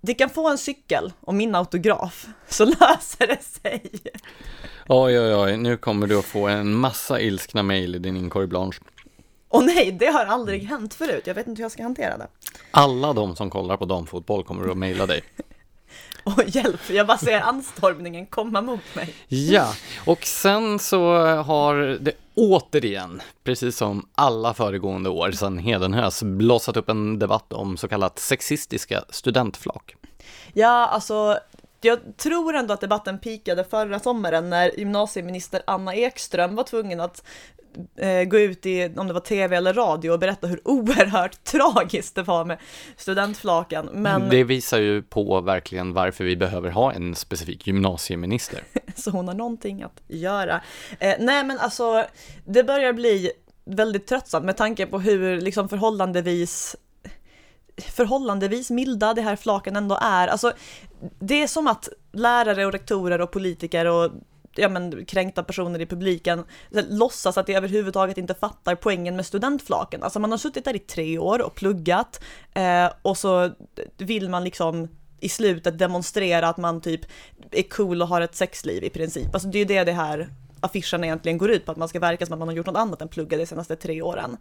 det 0.01 0.13
kan 0.13 0.29
få 0.29 0.49
en 0.49 0.57
cykel 0.57 1.13
och 1.19 1.33
min 1.33 1.55
autograf 1.55 2.27
så 2.47 2.65
löser 2.65 3.27
det 3.27 3.43
sig. 3.43 3.91
Oj, 4.87 5.19
oj, 5.19 5.35
oj, 5.35 5.57
nu 5.57 5.77
kommer 5.77 6.07
du 6.07 6.19
att 6.19 6.25
få 6.25 6.47
en 6.47 6.73
massa 6.73 7.21
ilskna 7.21 7.63
mejl 7.63 7.95
i 7.95 7.99
din 7.99 8.17
inkorg 8.17 8.47
Blanche. 8.47 8.79
Och 9.49 9.63
nej, 9.63 9.91
det 9.91 10.05
har 10.05 10.25
aldrig 10.25 10.63
hänt 10.63 10.93
förut. 10.93 11.27
Jag 11.27 11.35
vet 11.35 11.47
inte 11.47 11.59
hur 11.59 11.63
jag 11.63 11.71
ska 11.71 11.83
hantera 11.83 12.17
det. 12.17 12.27
Alla 12.71 13.13
de 13.13 13.35
som 13.35 13.49
kollar 13.49 13.77
på 13.77 13.85
damfotboll 13.85 14.43
kommer 14.43 14.71
att 14.71 14.77
mejla 14.77 15.05
dig. 15.05 15.23
Och 16.23 16.43
hjälp, 16.47 16.89
jag 16.89 17.07
bara 17.07 17.17
ser 17.17 17.41
anstormningen 17.41 18.25
komma 18.25 18.61
mot 18.61 18.95
mig. 18.95 19.15
Ja, 19.27 19.73
och 20.05 20.25
sen 20.25 20.79
så 20.79 21.15
har 21.25 21.75
det 22.01 22.11
återigen, 22.35 23.21
precis 23.43 23.77
som 23.77 24.09
alla 24.15 24.53
föregående 24.53 25.09
år 25.09 25.31
sedan 25.31 25.57
Hedenhös, 25.57 26.23
blossat 26.23 26.77
upp 26.77 26.89
en 26.89 27.19
debatt 27.19 27.53
om 27.53 27.77
så 27.77 27.87
kallat 27.87 28.19
sexistiska 28.19 29.03
studentflak. 29.09 29.95
Ja, 30.53 30.87
alltså 30.87 31.39
jag 31.81 31.99
tror 32.17 32.55
ändå 32.55 32.73
att 32.73 32.81
debatten 32.81 33.19
pikade 33.19 33.63
förra 33.63 33.99
sommaren 33.99 34.49
när 34.49 34.79
gymnasieminister 34.79 35.61
Anna 35.67 35.95
Ekström 35.95 36.55
var 36.55 36.63
tvungen 36.63 36.99
att 36.99 37.23
gå 38.27 38.39
ut 38.39 38.65
i, 38.65 38.93
om 38.97 39.07
det 39.07 39.13
var 39.13 39.21
tv 39.21 39.55
eller 39.55 39.73
radio 39.73 40.11
och 40.11 40.19
berätta 40.19 40.47
hur 40.47 40.61
oerhört 40.67 41.43
tragiskt 41.43 42.15
det 42.15 42.23
var 42.23 42.45
med 42.45 42.57
studentflaken. 42.97 43.89
Men... 43.93 44.29
Det 44.29 44.43
visar 44.43 44.79
ju 44.79 45.01
på 45.01 45.41
verkligen 45.41 45.93
varför 45.93 46.23
vi 46.23 46.35
behöver 46.35 46.69
ha 46.69 46.93
en 46.93 47.15
specifik 47.15 47.67
gymnasieminister. 47.67 48.63
Så 48.95 49.11
hon 49.11 49.27
har 49.27 49.35
någonting 49.35 49.83
att 49.83 50.01
göra. 50.07 50.61
Eh, 50.99 51.15
nej 51.19 51.43
men 51.43 51.59
alltså, 51.59 52.05
det 52.45 52.63
börjar 52.63 52.93
bli 52.93 53.31
väldigt 53.65 54.07
tröttsamt 54.07 54.45
med 54.45 54.57
tanke 54.57 54.85
på 54.85 54.99
hur 54.99 55.41
liksom 55.41 55.69
förhållandevis 55.69 56.75
förhållandevis 57.77 58.71
milda 58.71 59.13
det 59.13 59.21
här 59.21 59.35
flaken 59.35 59.75
ändå 59.75 59.97
är. 60.01 60.27
Alltså, 60.27 60.53
det 61.19 61.43
är 61.43 61.47
som 61.47 61.67
att 61.67 61.89
lärare 62.11 62.65
och 62.65 62.71
rektorer 62.71 63.21
och 63.21 63.31
politiker 63.31 63.85
och 63.85 64.11
ja, 64.55 64.69
men, 64.69 65.05
kränkta 65.05 65.43
personer 65.43 65.81
i 65.81 65.85
publiken 65.85 66.43
låtsas 66.69 67.37
att 67.37 67.47
de 67.47 67.55
överhuvudtaget 67.55 68.17
inte 68.17 68.33
fattar 68.33 68.75
poängen 68.75 69.15
med 69.15 69.25
studentflaken. 69.25 70.03
Alltså 70.03 70.19
man 70.19 70.31
har 70.31 70.37
suttit 70.37 70.65
där 70.65 70.75
i 70.75 70.79
tre 70.79 71.17
år 71.17 71.41
och 71.41 71.55
pluggat 71.55 72.23
eh, 72.53 72.89
och 73.01 73.17
så 73.17 73.51
vill 73.97 74.29
man 74.29 74.43
liksom 74.43 74.87
i 75.19 75.29
slutet 75.29 75.79
demonstrera 75.79 76.47
att 76.47 76.57
man 76.57 76.81
typ 76.81 77.01
är 77.51 77.63
cool 77.63 78.01
och 78.01 78.07
har 78.07 78.21
ett 78.21 78.35
sexliv 78.35 78.83
i 78.83 78.89
princip. 78.89 79.33
Alltså 79.33 79.49
det 79.49 79.57
är 79.57 79.59
ju 79.59 79.65
det 79.65 79.83
det 79.83 79.91
här 79.91 80.29
affischen 80.59 81.03
egentligen 81.03 81.37
går 81.37 81.51
ut 81.51 81.65
på, 81.65 81.71
att 81.71 81.77
man 81.77 81.89
ska 81.89 81.99
verka 81.99 82.25
som 82.25 82.33
att 82.33 82.39
man 82.39 82.47
har 82.47 82.55
gjort 82.55 82.65
något 82.65 82.77
annat 82.77 83.01
än 83.01 83.07
plugga 83.07 83.37
de 83.37 83.45
senaste 83.45 83.75
tre 83.75 84.01
åren. 84.01 84.37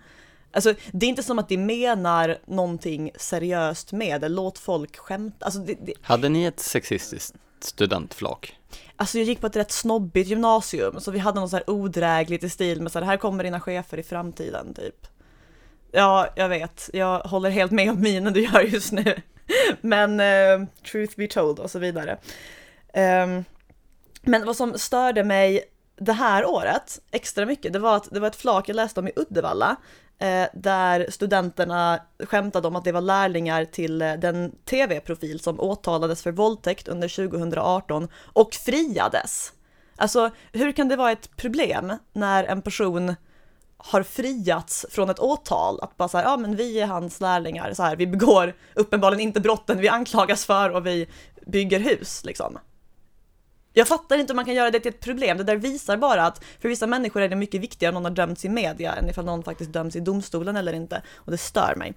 Alltså 0.52 0.74
det 0.92 1.06
är 1.06 1.10
inte 1.10 1.22
som 1.22 1.38
att 1.38 1.48
de 1.48 1.56
menar 1.56 2.38
någonting 2.46 3.10
seriöst 3.16 3.92
med 3.92 4.20
det, 4.20 4.28
låt 4.28 4.58
folk 4.58 4.96
skämta. 4.96 5.44
Alltså, 5.44 5.60
det, 5.60 5.76
det... 5.84 5.92
Hade 6.02 6.28
ni 6.28 6.44
ett 6.44 6.60
sexistiskt 6.60 7.34
studentflak? 7.64 8.56
Alltså 8.96 9.18
jag 9.18 9.26
gick 9.26 9.40
på 9.40 9.46
ett 9.46 9.56
rätt 9.56 9.72
snobbigt 9.72 10.28
gymnasium, 10.28 11.00
så 11.00 11.10
vi 11.10 11.18
hade 11.18 11.40
något 11.40 11.50
så 11.50 11.56
här 11.56 11.70
odrägligt 11.70 12.44
i 12.44 12.48
stil 12.48 12.82
med 12.82 12.92
så 12.92 12.98
här, 12.98 13.06
här 13.06 13.16
kommer 13.16 13.44
dina 13.44 13.60
chefer 13.60 13.98
i 13.98 14.02
framtiden, 14.02 14.74
typ. 14.74 15.06
Ja, 15.92 16.28
jag 16.36 16.48
vet, 16.48 16.90
jag 16.92 17.18
håller 17.18 17.50
helt 17.50 17.72
med 17.72 17.90
om 17.90 18.00
minen 18.00 18.32
du 18.32 18.40
gör 18.42 18.60
just 18.60 18.92
nu. 18.92 19.16
Men 19.80 20.20
uh, 20.20 20.68
truth 20.90 21.16
be 21.16 21.26
told 21.26 21.58
och 21.58 21.70
så 21.70 21.78
vidare. 21.78 22.18
Um, 22.94 23.44
men 24.22 24.46
vad 24.46 24.56
som 24.56 24.78
störde 24.78 25.24
mig 25.24 25.64
det 25.96 26.12
här 26.12 26.46
året 26.46 27.00
extra 27.10 27.46
mycket, 27.46 27.72
det 27.72 27.78
var 27.78 27.96
att 27.96 28.08
det 28.10 28.20
var 28.20 28.28
ett 28.28 28.36
flak 28.36 28.68
jag 28.68 28.74
läste 28.74 29.00
om 29.00 29.08
i 29.08 29.12
Uddevalla 29.16 29.76
Eh, 30.22 30.48
där 30.54 31.06
studenterna 31.08 32.00
skämtade 32.24 32.68
om 32.68 32.76
att 32.76 32.84
det 32.84 32.92
var 32.92 33.00
lärlingar 33.00 33.64
till 33.64 34.02
eh, 34.02 34.12
den 34.12 34.52
tv-profil 34.64 35.40
som 35.40 35.60
åtalades 35.60 36.22
för 36.22 36.32
våldtäkt 36.32 36.88
under 36.88 37.08
2018 37.08 38.08
och 38.14 38.54
friades. 38.54 39.52
Alltså, 39.96 40.30
hur 40.52 40.72
kan 40.72 40.88
det 40.88 40.96
vara 40.96 41.12
ett 41.12 41.36
problem 41.36 41.92
när 42.12 42.44
en 42.44 42.62
person 42.62 43.14
har 43.76 44.02
friats 44.02 44.86
från 44.90 45.10
ett 45.10 45.18
åtal, 45.18 45.80
att 45.82 45.96
bara 45.96 46.08
säga 46.08 46.24
ja 46.24 46.36
men 46.36 46.56
vi 46.56 46.80
är 46.80 46.86
hans 46.86 47.20
lärlingar, 47.20 47.72
så 47.72 47.82
här, 47.82 47.96
vi 47.96 48.06
begår 48.06 48.54
uppenbarligen 48.74 49.20
inte 49.20 49.40
brotten 49.40 49.78
vi 49.78 49.88
anklagas 49.88 50.46
för 50.46 50.70
och 50.70 50.86
vi 50.86 51.08
bygger 51.46 51.80
hus 51.80 52.24
liksom. 52.24 52.58
Jag 53.72 53.88
fattar 53.88 54.18
inte 54.18 54.32
hur 54.32 54.36
man 54.36 54.44
kan 54.44 54.54
göra 54.54 54.70
det 54.70 54.80
till 54.80 54.88
ett 54.88 55.00
problem. 55.00 55.38
Det 55.38 55.44
där 55.44 55.56
visar 55.56 55.96
bara 55.96 56.26
att 56.26 56.44
för 56.60 56.68
vissa 56.68 56.86
människor 56.86 57.22
är 57.22 57.28
det 57.28 57.36
mycket 57.36 57.60
viktigare 57.60 57.90
om 57.90 58.02
någon 58.02 58.04
har 58.04 58.16
dömts 58.16 58.44
i 58.44 58.48
media 58.48 58.94
än 58.94 59.10
ifall 59.10 59.24
någon 59.24 59.42
faktiskt 59.42 59.72
döms 59.72 59.96
i 59.96 60.00
domstolen 60.00 60.56
eller 60.56 60.72
inte. 60.72 61.02
Och 61.16 61.30
det 61.30 61.38
stör 61.38 61.74
mig. 61.76 61.94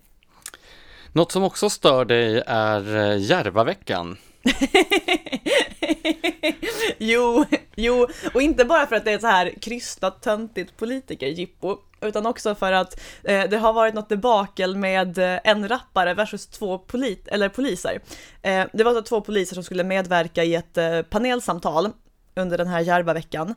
Något 1.12 1.32
som 1.32 1.44
också 1.44 1.70
stör 1.70 2.06
dig 2.06 2.44
är 2.48 2.96
eh, 2.96 3.18
Järvaveckan. 3.22 4.18
jo, 6.98 7.46
jo, 7.76 8.08
och 8.34 8.42
inte 8.42 8.66
bara 8.66 8.88
för 8.88 8.96
att 8.96 9.06
det 9.06 9.12
är 9.12 9.16
ett 9.16 9.22
så 9.22 9.28
här 9.28 9.54
krystat, 9.62 10.22
töntigt 10.22 10.78
politikerjippo, 10.78 11.78
utan 12.08 12.26
också 12.26 12.56
för 12.56 12.72
att 12.72 13.00
eh, 13.24 13.50
det 13.50 13.58
har 13.58 13.74
varit 13.74 13.94
något 13.94 14.10
debakel 14.10 14.76
med 14.76 15.18
eh, 15.18 15.40
en 15.44 15.68
rappare 15.68 16.14
versus 16.14 16.48
två 16.48 16.78
polit 16.78 17.28
eller 17.28 17.50
poliser. 17.50 18.00
Eh, 18.42 18.66
det 18.74 18.84
var 18.84 18.92
alltså 18.92 19.10
två 19.10 19.22
poliser 19.22 19.54
som 19.54 19.64
skulle 19.64 19.84
medverka 19.84 20.44
i 20.44 20.56
ett 20.56 20.78
eh, 20.78 21.02
panelsamtal 21.02 21.90
under 22.36 22.58
den 22.58 22.68
här 22.68 22.80
Järvaveckan. 22.80 23.56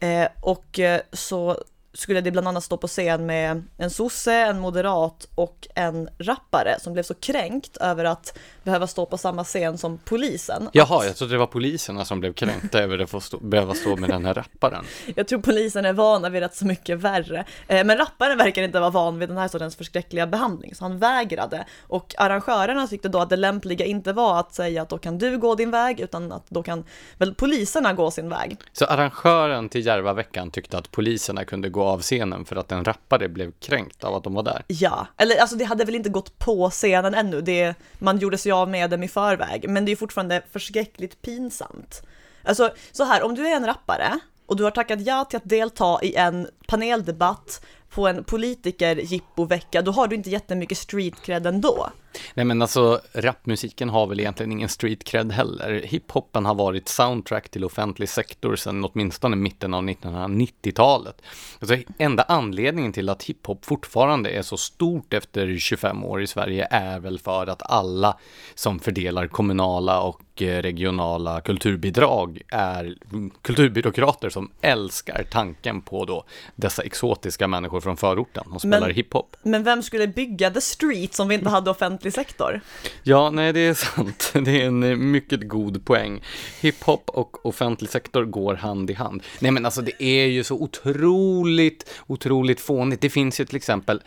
Eh, 0.00 0.28
och 0.40 0.78
eh, 0.78 1.00
så 1.12 1.56
skulle 1.94 2.20
det 2.20 2.30
bland 2.30 2.48
annat 2.48 2.64
stå 2.64 2.76
på 2.76 2.86
scen 2.86 3.26
med 3.26 3.62
en 3.76 3.90
sosse, 3.90 4.34
en 4.34 4.60
moderat 4.60 5.28
och 5.34 5.68
en 5.74 6.08
rappare 6.18 6.76
som 6.80 6.92
blev 6.92 7.02
så 7.02 7.14
kränkt 7.14 7.76
över 7.76 8.04
att 8.04 8.38
behöva 8.62 8.86
stå 8.86 9.06
på 9.06 9.18
samma 9.18 9.44
scen 9.44 9.78
som 9.78 9.98
polisen. 9.98 10.68
Jaha, 10.72 11.04
jag 11.04 11.16
trodde 11.16 11.34
det 11.34 11.38
var 11.38 11.46
poliserna 11.46 12.04
som 12.04 12.20
blev 12.20 12.32
kränkta 12.32 12.78
över 12.78 12.98
att 12.98 13.10
få 13.10 13.20
stå, 13.20 13.38
behöva 13.38 13.74
stå 13.74 13.96
med 13.96 14.10
den 14.10 14.24
här 14.24 14.34
rapparen. 14.34 14.84
jag 15.16 15.28
tror 15.28 15.40
polisen 15.40 15.84
är 15.84 15.92
vana 15.92 16.28
vid 16.28 16.42
rätt 16.42 16.54
så 16.54 16.66
mycket 16.66 16.98
värre. 16.98 17.44
Eh, 17.68 17.84
men 17.84 17.96
rapparen 17.96 18.38
verkar 18.38 18.62
inte 18.62 18.80
vara 18.80 18.90
van 18.90 19.18
vid 19.18 19.28
den 19.28 19.38
här 19.38 19.48
sortens 19.48 19.76
förskräckliga 19.76 20.26
behandling, 20.26 20.74
så 20.74 20.84
han 20.84 20.98
vägrade. 20.98 21.64
Och 21.82 22.14
arrangörerna 22.18 22.86
tyckte 22.86 23.08
då 23.08 23.18
att 23.18 23.30
det 23.30 23.36
lämpliga 23.36 23.84
inte 23.84 24.12
var 24.12 24.40
att 24.40 24.54
säga 24.54 24.82
att 24.82 24.88
då 24.88 24.98
kan 24.98 25.18
du 25.18 25.38
gå 25.38 25.54
din 25.54 25.70
väg, 25.70 26.00
utan 26.00 26.32
att 26.32 26.46
då 26.48 26.62
kan 26.62 26.84
väl 27.18 27.34
poliserna 27.34 27.92
gå 27.92 28.10
sin 28.10 28.28
väg. 28.28 28.56
Så 28.72 28.84
arrangören 28.84 29.68
till 29.68 29.86
Järvaveckan 29.86 30.50
tyckte 30.50 30.78
att 30.78 30.90
poliserna 30.90 31.44
kunde 31.44 31.68
gå 31.68 31.83
av 31.84 32.00
scenen 32.00 32.44
för 32.44 32.56
att 32.56 32.72
en 32.72 32.84
rappare 32.84 33.28
blev 33.28 33.52
kränkt 33.52 34.04
av 34.04 34.14
att 34.14 34.24
de 34.24 34.34
var 34.34 34.42
där. 34.42 34.64
Ja, 34.66 35.06
eller 35.16 35.40
alltså 35.40 35.56
det 35.56 35.64
hade 35.64 35.84
väl 35.84 35.94
inte 35.94 36.08
gått 36.08 36.38
på 36.38 36.70
scenen 36.70 37.14
ännu, 37.14 37.40
det, 37.40 37.74
man 37.98 38.18
gjorde 38.18 38.38
sig 38.38 38.52
av 38.52 38.68
med 38.68 38.90
dem 38.90 39.02
i 39.02 39.08
förväg, 39.08 39.68
men 39.68 39.84
det 39.84 39.92
är 39.92 39.96
fortfarande 39.96 40.42
förskräckligt 40.52 41.22
pinsamt. 41.22 42.02
Alltså 42.42 42.70
så 42.92 43.04
här, 43.04 43.22
om 43.22 43.34
du 43.34 43.48
är 43.48 43.56
en 43.56 43.66
rappare 43.66 44.18
och 44.46 44.56
du 44.56 44.64
har 44.64 44.70
tackat 44.70 45.00
ja 45.00 45.24
till 45.24 45.36
att 45.36 45.48
delta 45.48 45.98
i 46.02 46.14
en 46.14 46.48
paneldebatt 46.66 47.64
på 47.90 48.06
en 48.08 48.24
politiker 48.24 49.46
vecka 49.46 49.82
då 49.82 49.92
har 49.92 50.08
du 50.08 50.16
inte 50.16 50.30
jättemycket 50.30 50.78
street 50.78 51.22
cred 51.22 51.46
ändå. 51.46 51.90
Nej 52.34 52.44
men 52.44 52.62
alltså 52.62 53.00
rapmusiken 53.12 53.88
har 53.88 54.06
väl 54.06 54.20
egentligen 54.20 54.52
ingen 54.52 54.68
street 54.68 55.04
cred 55.04 55.32
heller. 55.32 55.82
Hiphopen 55.84 56.44
har 56.44 56.54
varit 56.54 56.88
soundtrack 56.88 57.48
till 57.48 57.64
offentlig 57.64 58.08
sektor 58.08 58.56
sedan 58.56 58.84
åtminstone 58.84 59.36
mitten 59.36 59.74
av 59.74 59.82
1990-talet. 59.84 61.22
Alltså 61.58 61.76
enda 61.98 62.22
anledningen 62.22 62.92
till 62.92 63.08
att 63.08 63.22
hiphop 63.22 63.64
fortfarande 63.64 64.30
är 64.30 64.42
så 64.42 64.56
stort 64.56 65.14
efter 65.14 65.58
25 65.58 66.04
år 66.04 66.22
i 66.22 66.26
Sverige 66.26 66.68
är 66.70 67.00
väl 67.00 67.18
för 67.18 67.46
att 67.46 67.70
alla 67.70 68.18
som 68.54 68.78
fördelar 68.78 69.26
kommunala 69.26 70.00
och 70.00 70.42
eh, 70.42 70.62
regionala 70.62 71.40
kulturbidrag 71.40 72.42
är 72.48 72.96
kulturbyråkrater 73.42 74.30
som 74.30 74.50
älskar 74.60 75.24
tanken 75.30 75.82
på 75.82 76.04
då 76.04 76.24
dessa 76.56 76.82
exotiska 76.82 77.48
människor 77.48 77.80
från 77.80 77.96
förorten 77.96 78.44
och 78.52 78.60
spelar 78.60 78.90
hiphop. 78.90 79.36
Men 79.42 79.64
vem 79.64 79.82
skulle 79.82 80.06
bygga 80.06 80.50
the 80.50 80.60
street 80.60 81.18
om 81.20 81.28
vi 81.28 81.34
inte 81.34 81.48
hade 81.48 81.70
offentlig 81.70 82.03
sektor? 82.10 82.60
Ja, 83.02 83.30
nej 83.30 83.52
det 83.52 83.60
är 83.60 83.74
sant. 83.74 84.30
Det 84.34 84.62
är 84.62 84.66
en 84.66 84.82
eh, 84.82 84.96
mycket 84.96 85.48
god 85.48 85.84
poäng. 85.84 86.22
Hiphop 86.60 87.10
och 87.10 87.46
offentlig 87.46 87.90
sektor 87.90 88.24
går 88.24 88.54
hand 88.54 88.90
i 88.90 88.94
hand. 88.94 89.22
Nej 89.38 89.50
men 89.50 89.64
alltså 89.64 89.82
det 89.82 90.02
är 90.02 90.26
ju 90.26 90.44
så 90.44 90.54
otroligt, 90.54 91.90
otroligt 92.06 92.60
fånigt. 92.60 93.00
Det 93.00 93.10
finns 93.10 93.40
ju 93.40 93.44
till 93.44 93.56
exempel 93.56 94.02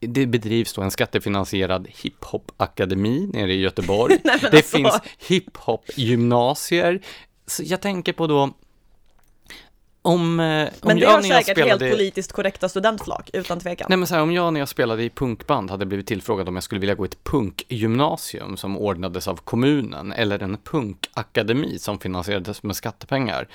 det 0.00 0.26
bedrivs 0.26 0.72
då 0.72 0.82
en 0.82 0.90
skattefinansierad 0.90 1.88
hiphop-akademi 1.88 3.30
nere 3.32 3.52
i 3.52 3.60
Göteborg. 3.60 4.18
Nej, 4.24 4.38
det 4.40 4.56
alltså. 4.56 4.76
finns 4.76 4.94
hiphop-gymnasier. 5.28 7.00
Så 7.46 7.62
jag 7.66 7.80
tänker 7.80 8.12
på 8.12 8.26
då 8.26 8.54
om, 10.02 10.40
eh, 10.40 10.62
om 10.64 10.70
Men 10.82 10.96
det 10.96 11.02
jag 11.02 11.10
har 11.10 11.22
säkert 11.22 11.46
helt 11.46 11.56
spelade... 11.58 11.90
politiskt 11.90 12.32
korrekta 12.32 12.68
studentflak, 12.68 13.30
utan 13.32 13.60
tvekan. 13.60 13.86
Nej 13.88 13.98
men 13.98 14.06
så 14.06 14.14
här, 14.14 14.22
om 14.22 14.32
jag 14.32 14.52
när 14.52 14.60
jag 14.60 14.68
spelade 14.68 15.04
i 15.04 15.10
punkband 15.10 15.70
hade 15.70 15.86
blivit 15.86 16.06
tillfrågad 16.06 16.48
om 16.48 16.54
jag 16.54 16.62
skulle 16.62 16.80
vilja 16.80 16.94
gå 16.94 17.04
ett 17.04 17.24
punkgymnasium 17.24 18.56
som 18.56 18.76
ordnades 18.76 19.28
av 19.28 19.36
kommunen 19.36 20.12
eller 20.12 20.42
en 20.42 20.58
punkakademi 20.64 21.78
som 21.78 21.98
finansierades 21.98 22.62
med 22.62 22.76
skattepengar, 22.76 23.48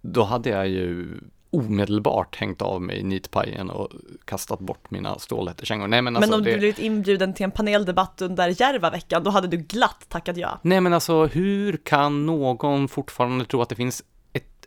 då 0.00 0.22
hade 0.22 0.50
jag 0.50 0.68
ju 0.68 1.06
omedelbart 1.50 2.36
hängt 2.36 2.62
av 2.62 2.82
mig 2.82 3.02
nitpajen 3.02 3.70
och 3.70 3.90
kastat 4.24 4.60
bort 4.60 4.90
mina 4.90 5.18
stålhättekängor. 5.18 5.88
Nej 5.88 6.02
men 6.02 6.16
alltså 6.16 6.30
men 6.30 6.38
om 6.38 6.44
det... 6.44 6.50
du 6.50 6.58
blivit 6.58 6.78
inbjuden 6.78 7.34
till 7.34 7.44
en 7.44 7.50
paneldebatt 7.50 8.22
under 8.22 8.60
Järvaveckan, 8.60 9.24
då 9.24 9.30
hade 9.30 9.48
du 9.48 9.56
glatt 9.56 10.06
tackat 10.08 10.36
ja. 10.36 10.58
Nej 10.62 10.80
men 10.80 10.92
alltså 10.92 11.26
hur 11.26 11.76
kan 11.76 12.26
någon 12.26 12.88
fortfarande 12.88 13.44
tro 13.44 13.62
att 13.62 13.68
det 13.68 13.74
finns 13.74 14.02
ett 14.32 14.66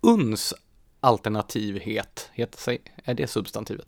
uns 0.00 0.54
alternativhet, 1.00 2.30
heter 2.32 2.78
är 3.04 3.14
det 3.14 3.26
substantivet? 3.26 3.86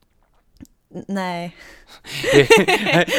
Nej. 1.08 1.56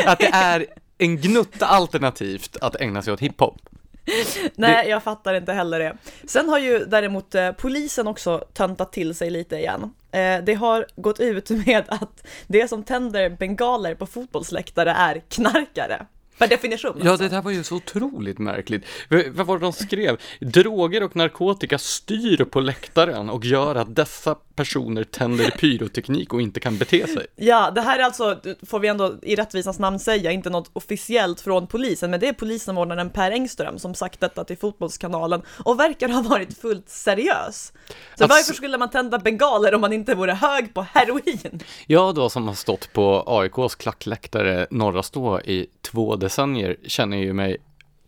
att 0.05 0.19
det 0.19 0.29
är 0.33 0.65
en 0.97 1.17
gnutta 1.17 1.65
alternativt 1.65 2.57
att 2.61 2.75
ägna 2.75 3.01
sig 3.01 3.13
åt 3.13 3.19
hiphop. 3.19 3.61
Nej, 4.55 4.89
jag 4.89 5.03
fattar 5.03 5.33
inte 5.33 5.53
heller 5.53 5.79
det. 5.79 5.97
Sen 6.27 6.49
har 6.49 6.59
ju 6.59 6.85
däremot 6.85 7.35
eh, 7.35 7.51
polisen 7.51 8.07
också 8.07 8.45
töntat 8.53 8.91
till 8.91 9.15
sig 9.15 9.29
lite 9.29 9.55
igen. 9.55 9.93
Eh, 10.11 10.43
det 10.43 10.53
har 10.53 10.85
gått 10.95 11.19
ut 11.19 11.49
med 11.65 11.83
att 11.87 12.27
det 12.47 12.67
som 12.67 12.83
tänder 12.83 13.29
bengaler 13.29 13.95
på 13.95 14.05
fotbollsläktare 14.05 14.91
är 14.91 15.21
knarkare. 15.29 16.05
Per 16.37 16.47
definition. 16.47 17.01
Ja, 17.03 17.11
alltså. 17.11 17.23
det 17.23 17.35
där 17.35 17.41
var 17.41 17.51
ju 17.51 17.63
så 17.63 17.75
otroligt 17.75 18.39
märkligt. 18.39 18.85
Vad 19.31 19.47
var 19.47 19.57
det 19.57 19.65
de 19.65 19.73
skrev? 19.73 20.17
Droger 20.41 21.03
och 21.03 21.15
narkotika 21.15 21.77
styr 21.77 22.43
på 22.43 22.59
läktaren 22.59 23.29
och 23.29 23.45
gör 23.45 23.75
att 23.75 23.95
dessa 23.95 24.35
personer 24.55 25.03
tänder 25.03 25.49
pyroteknik 25.49 26.33
och 26.33 26.41
inte 26.41 26.59
kan 26.59 26.77
bete 26.77 27.07
sig. 27.07 27.27
Ja, 27.35 27.71
det 27.71 27.81
här 27.81 27.99
är 27.99 28.03
alltså, 28.03 28.39
får 28.65 28.79
vi 28.79 28.87
ändå 28.87 29.13
i 29.21 29.35
rättvisans 29.35 29.79
namn 29.79 29.99
säga, 29.99 30.31
inte 30.31 30.49
något 30.49 30.69
officiellt 30.73 31.41
från 31.41 31.67
polisen, 31.67 32.11
men 32.11 32.19
det 32.19 32.27
är 32.27 32.33
polissamordnaren 32.33 33.09
Per 33.09 33.31
Engström 33.31 33.79
som 33.79 33.95
sagt 33.95 34.19
detta 34.19 34.43
till 34.43 34.57
Fotbollskanalen 34.57 35.41
och 35.65 35.79
verkar 35.79 36.09
ha 36.09 36.21
varit 36.21 36.57
fullt 36.57 36.89
seriös. 36.89 37.73
Så 38.17 38.23
Alltså- 38.23 38.27
varför 38.27 38.53
skulle 38.53 38.77
man 38.77 38.89
tända 38.89 39.19
bengaler 39.19 39.73
om 39.75 39.81
man 39.81 39.93
inte 39.93 40.15
vore 40.15 40.31
hög 40.33 40.73
på 40.73 40.81
heroin? 40.81 41.59
Jag 41.87 42.15
då 42.15 42.29
som 42.29 42.47
har 42.47 42.55
stått 42.55 42.93
på 42.93 43.23
AIKs 43.27 43.75
klackläktare 43.75 44.67
Norra 44.71 45.03
Stå 45.03 45.39
i 45.41 45.67
två 45.81 46.15
decennier 46.23 46.75
känner 46.87 47.17
ju 47.17 47.33
mig 47.33 47.57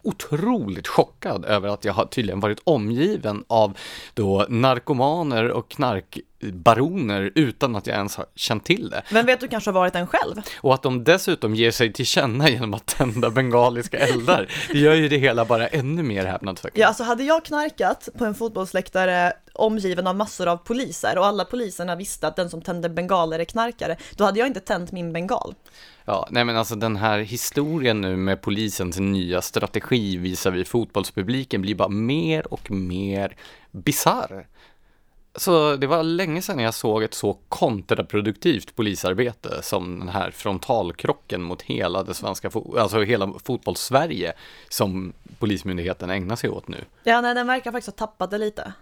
otroligt 0.04 0.88
chockad 0.88 1.46
över 1.46 1.70
att 1.70 1.86
jag 1.86 1.94
har 1.94 2.06
tydligen 2.06 2.40
varit 2.40 2.62
omgiven 2.64 3.44
av 3.48 3.78
då 4.14 4.46
narkomaner 4.50 5.52
och 5.52 5.70
knark 5.70 6.20
knarkbaroner 6.40 7.32
utan 7.36 7.76
att 7.76 7.88
jag 7.88 7.96
ens 7.96 8.16
har 8.16 8.26
känt 8.36 8.66
till 8.66 8.90
det. 8.90 9.04
Vem 9.12 9.26
vet, 9.26 9.40
du 9.40 9.48
kanske 9.48 9.70
har 9.70 9.74
varit 9.74 9.96
en 9.96 10.08
själv? 10.08 10.36
Och 10.62 10.74
att 10.74 10.84
de 10.84 11.04
dessutom 11.04 11.56
ger 11.56 11.72
sig 11.72 11.94
till 11.94 12.06
känna 12.06 12.50
genom 12.50 12.74
att 12.74 12.86
tända 12.86 13.30
bengaliska 13.30 13.98
eldar, 13.98 14.48
det 14.72 14.80
gör 14.80 14.94
ju 14.94 15.08
det 15.08 15.18
hela 15.18 15.46
bara 15.46 15.68
ännu 15.68 16.04
mer 16.04 16.26
häpnadsväckande. 16.26 16.82
Ja, 16.82 16.88
alltså 16.88 17.04
hade 17.04 17.24
jag 17.24 17.46
knarkat 17.46 18.10
på 18.18 18.26
en 18.26 18.36
fotbollsläktare 18.36 19.34
omgiven 19.54 20.08
av 20.08 20.16
massor 20.16 20.48
av 20.48 20.58
poliser 20.58 21.18
och 21.18 21.26
alla 21.26 21.46
poliserna 21.46 21.96
visste 21.96 22.28
att 22.28 22.36
den 22.36 22.50
som 22.50 22.62
tänder 22.62 22.90
bengaler 22.90 23.40
är 23.40 23.46
knarkare, 23.46 23.98
då 24.16 24.24
hade 24.24 24.40
jag 24.40 24.48
inte 24.48 24.60
tänt 24.60 24.92
min 24.92 25.14
bengal. 25.14 25.56
Ja, 26.06 26.28
nej 26.32 26.46
men 26.46 26.58
alltså 26.58 26.76
den 26.76 26.96
här 26.96 27.20
historien 27.20 28.02
nu 28.02 28.16
med 28.16 28.42
polisens 28.42 29.00
nya 29.00 29.42
strategi 29.42 30.18
visar 30.18 30.52
vi 30.52 30.66
fotbollspubliken 30.66 31.62
blir 31.62 31.76
bara 31.76 31.90
mer 31.90 32.54
och 32.54 32.72
mer 32.72 33.36
bizarr. 33.72 34.48
Så 35.38 35.76
det 35.76 35.88
var 35.88 36.04
länge 36.04 36.42
sedan 36.42 36.60
jag 36.60 36.74
såg 36.74 37.04
ett 37.04 37.14
så 37.14 37.38
kontraproduktivt 37.50 38.76
polisarbete 38.76 39.62
som 39.62 40.00
den 40.00 40.10
här 40.10 40.32
frontalkrocken 40.32 41.44
mot 41.44 41.62
hela 41.62 42.04
det 42.04 42.14
svenska, 42.14 42.52
alltså 42.78 43.02
hela 43.02 43.34
fotbollssverige 43.44 44.34
som 44.70 45.14
polismyndigheten 45.40 46.10
ägnar 46.10 46.36
sig 46.36 46.50
åt 46.50 46.68
nu. 46.68 46.86
Ja, 47.04 47.22
nej, 47.22 47.36
den 47.36 47.48
verkar 47.48 47.72
faktiskt 47.72 48.00
ha 48.00 48.08
tappat 48.08 48.32
det 48.32 48.38
lite. 48.38 48.74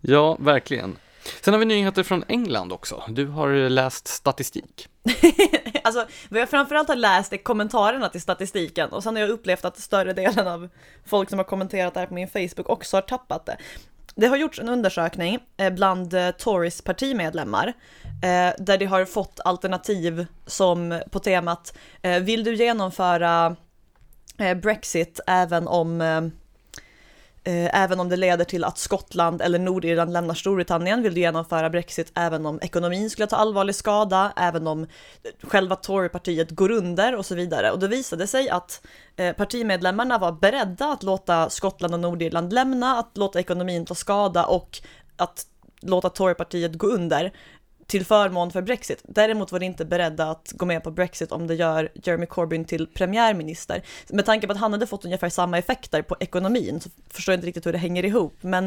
Ja, 0.00 0.36
verkligen. 0.40 0.96
Sen 1.40 1.54
har 1.54 1.58
vi 1.58 1.64
nyheter 1.64 2.02
från 2.02 2.24
England 2.28 2.72
också. 2.72 3.02
Du 3.08 3.26
har 3.26 3.68
läst 3.68 4.08
statistik. 4.08 4.88
Alltså, 5.82 6.06
vad 6.28 6.40
jag 6.40 6.50
framförallt 6.50 6.88
har 6.88 6.96
läst 6.96 7.32
är 7.32 7.36
kommentarerna 7.36 8.08
till 8.08 8.20
statistiken 8.20 8.90
och 8.90 9.02
sen 9.02 9.16
har 9.16 9.20
jag 9.20 9.30
upplevt 9.30 9.64
att 9.64 9.78
större 9.78 10.12
delen 10.12 10.48
av 10.48 10.68
folk 11.06 11.30
som 11.30 11.38
har 11.38 11.44
kommenterat 11.44 11.94
det 11.94 12.00
här 12.00 12.06
på 12.06 12.14
min 12.14 12.28
Facebook 12.28 12.68
också 12.68 12.96
har 12.96 13.02
tappat 13.02 13.46
det. 13.46 13.56
Det 14.14 14.26
har 14.26 14.36
gjorts 14.36 14.58
en 14.58 14.68
undersökning 14.68 15.38
eh, 15.56 15.72
bland 15.72 16.14
eh, 16.14 16.30
Tories 16.30 16.82
partimedlemmar 16.82 17.66
eh, 18.22 18.54
där 18.58 18.78
de 18.78 18.84
har 18.84 19.04
fått 19.04 19.40
alternativ 19.44 20.26
som 20.46 21.02
på 21.10 21.18
temat 21.18 21.76
Vill 22.22 22.44
du 22.44 22.54
genomföra 22.54 23.56
Brexit 24.62 25.20
även 25.26 25.68
om 25.68 26.02
Eh, 27.44 27.82
även 27.82 28.00
om 28.00 28.08
det 28.08 28.16
leder 28.16 28.44
till 28.44 28.64
att 28.64 28.78
Skottland 28.78 29.42
eller 29.42 29.58
Nordirland 29.58 30.12
lämnar 30.12 30.34
Storbritannien 30.34 31.02
vill 31.02 31.14
du 31.14 31.20
genomföra 31.20 31.70
Brexit 31.70 32.12
även 32.14 32.46
om 32.46 32.58
ekonomin 32.62 33.10
skulle 33.10 33.26
ta 33.26 33.36
allvarlig 33.36 33.74
skada, 33.74 34.32
även 34.36 34.66
om 34.66 34.82
eh, 34.82 35.48
själva 35.48 35.76
Torypartiet 35.76 36.50
går 36.50 36.70
under 36.70 37.16
och 37.16 37.26
så 37.26 37.34
vidare. 37.34 37.70
Och 37.70 37.78
det 37.78 37.88
visade 37.88 38.26
sig 38.26 38.48
att 38.48 38.86
eh, 39.16 39.36
partimedlemmarna 39.36 40.18
var 40.18 40.32
beredda 40.32 40.86
att 40.86 41.02
låta 41.02 41.50
Skottland 41.50 41.94
och 41.94 42.00
Nordirland 42.00 42.52
lämna, 42.52 42.98
att 42.98 43.16
låta 43.16 43.40
ekonomin 43.40 43.86
ta 43.86 43.94
skada 43.94 44.44
och 44.44 44.78
att 45.16 45.46
låta 45.80 46.08
Torypartiet 46.08 46.74
gå 46.74 46.86
under 46.86 47.32
till 47.90 48.04
förmån 48.04 48.50
för 48.50 48.62
Brexit. 48.62 49.00
Däremot 49.04 49.52
var 49.52 49.58
de 49.58 49.66
inte 49.66 49.84
beredda 49.84 50.30
att 50.30 50.52
gå 50.56 50.66
med 50.66 50.84
på 50.84 50.90
Brexit 50.90 51.32
om 51.32 51.46
det 51.46 51.54
gör 51.54 51.88
Jeremy 51.94 52.26
Corbyn 52.26 52.64
till 52.64 52.86
premiärminister. 52.86 53.82
Med 54.08 54.26
tanke 54.26 54.46
på 54.46 54.52
att 54.52 54.58
han 54.58 54.72
hade 54.72 54.86
fått 54.86 55.04
ungefär 55.04 55.28
samma 55.28 55.58
effekter 55.58 56.02
på 56.02 56.16
ekonomin 56.20 56.80
så 56.80 56.90
förstår 57.10 57.32
jag 57.32 57.36
inte 57.36 57.46
riktigt 57.46 57.66
hur 57.66 57.72
det 57.72 57.78
hänger 57.78 58.04
ihop. 58.04 58.34
Men... 58.40 58.64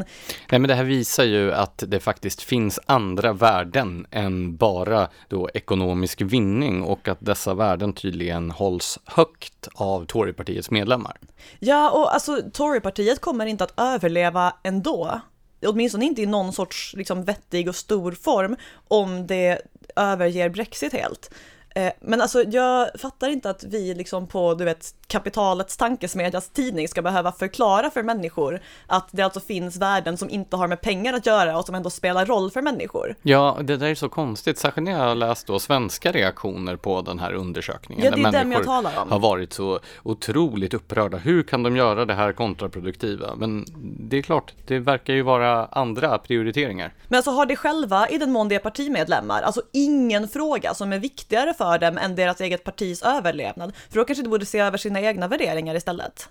Nej, 0.50 0.60
men 0.60 0.68
det 0.68 0.74
här 0.74 0.84
visar 0.84 1.24
ju 1.24 1.52
att 1.52 1.84
det 1.86 2.00
faktiskt 2.00 2.42
finns 2.42 2.80
andra 2.86 3.32
värden 3.32 4.06
än 4.10 4.56
bara 4.56 5.08
då 5.28 5.50
ekonomisk 5.54 6.20
vinning 6.20 6.82
och 6.82 7.08
att 7.08 7.18
dessa 7.20 7.54
värden 7.54 7.92
tydligen 7.92 8.50
hålls 8.50 8.98
högt 9.04 9.68
av 9.74 10.06
Torypartiets 10.06 10.70
medlemmar. 10.70 11.16
Ja, 11.58 11.90
och 11.90 12.14
alltså 12.14 12.42
Torypartiet 12.52 13.20
kommer 13.20 13.46
inte 13.46 13.64
att 13.64 13.74
överleva 13.76 14.54
ändå 14.62 15.20
åtminstone 15.66 16.04
inte 16.04 16.22
i 16.22 16.26
någon 16.26 16.52
sorts 16.52 16.94
liksom, 16.96 17.24
vettig 17.24 17.68
och 17.68 17.76
stor 17.76 18.12
form, 18.12 18.56
om 18.88 19.26
det 19.26 19.62
överger 19.96 20.48
Brexit 20.48 20.92
helt. 20.92 21.30
Eh, 21.74 21.92
men 22.00 22.20
alltså 22.20 22.42
jag 22.42 22.88
fattar 22.98 23.28
inte 23.28 23.50
att 23.50 23.64
vi 23.64 23.94
liksom 23.94 24.26
på, 24.26 24.54
du 24.54 24.64
vet, 24.64 24.94
kapitalets 25.06 25.76
tankesmedjas 25.76 26.48
tidning 26.48 26.88
ska 26.88 27.02
behöva 27.02 27.32
förklara 27.32 27.90
för 27.90 28.02
människor 28.02 28.60
att 28.86 29.08
det 29.10 29.22
alltså 29.22 29.40
finns 29.40 29.76
värden 29.76 30.16
som 30.16 30.30
inte 30.30 30.56
har 30.56 30.68
med 30.68 30.80
pengar 30.80 31.12
att 31.12 31.26
göra 31.26 31.58
och 31.58 31.66
som 31.66 31.74
ändå 31.74 31.90
spelar 31.90 32.26
roll 32.26 32.50
för 32.50 32.62
människor. 32.62 33.14
Ja, 33.22 33.58
det 33.62 33.76
där 33.76 33.86
är 33.86 33.94
så 33.94 34.08
konstigt, 34.08 34.58
särskilt 34.58 34.84
när 34.84 34.92
jag 34.92 34.98
har 34.98 35.14
läst 35.14 35.46
då 35.46 35.58
svenska 35.58 36.12
reaktioner 36.12 36.76
på 36.76 37.02
den 37.02 37.18
här 37.18 37.32
undersökningen. 37.32 38.04
Ja, 38.04 38.10
det 38.10 38.38
är 38.38 38.42
dem 38.42 38.52
jag 38.52 38.64
talar 38.64 38.98
om. 39.02 39.10
har 39.10 39.18
varit 39.18 39.52
så 39.52 39.80
otroligt 40.02 40.74
upprörda. 40.74 41.16
Hur 41.16 41.42
kan 41.42 41.62
de 41.62 41.76
göra 41.76 42.04
det 42.04 42.14
här 42.14 42.32
kontraproduktiva? 42.32 43.34
Men 43.36 43.66
det 44.00 44.18
är 44.18 44.22
klart, 44.22 44.52
det 44.66 44.78
verkar 44.78 45.14
ju 45.14 45.22
vara 45.22 45.66
andra 45.66 46.18
prioriteringar. 46.18 46.92
Men 47.08 47.16
alltså 47.16 47.30
har 47.30 47.46
det 47.46 47.56
själva, 47.56 48.08
i 48.08 48.18
den 48.18 48.32
mån 48.32 48.48
det 48.48 48.54
är 48.54 48.58
partimedlemmar, 48.58 49.42
alltså 49.42 49.62
ingen 49.72 50.28
fråga 50.28 50.74
som 50.74 50.92
är 50.92 50.98
viktigare 50.98 51.54
för 51.54 51.63
dem 51.64 51.98
än 51.98 52.14
deras 52.14 52.40
eget 52.40 52.64
partis 52.64 53.02
överlevnad? 53.02 53.72
För 53.90 53.98
då 53.98 54.04
kanske 54.04 54.22
de 54.22 54.28
borde 54.28 54.46
se 54.46 54.58
över 54.58 54.78
sina 54.78 55.00
egna 55.00 55.28
värderingar 55.28 55.74
istället. 55.74 56.28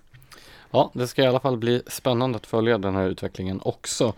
Ja, 0.72 0.91
det 0.93 1.08
ska 1.08 1.24
i 1.24 1.28
alla 1.28 1.39
fall 1.39 1.58
bli 1.58 1.82
spännande 1.88 2.36
att 2.36 2.46
följa 2.46 2.78
den 2.78 2.96
här 2.96 3.06
utvecklingen 3.08 3.60
också. 3.63 4.13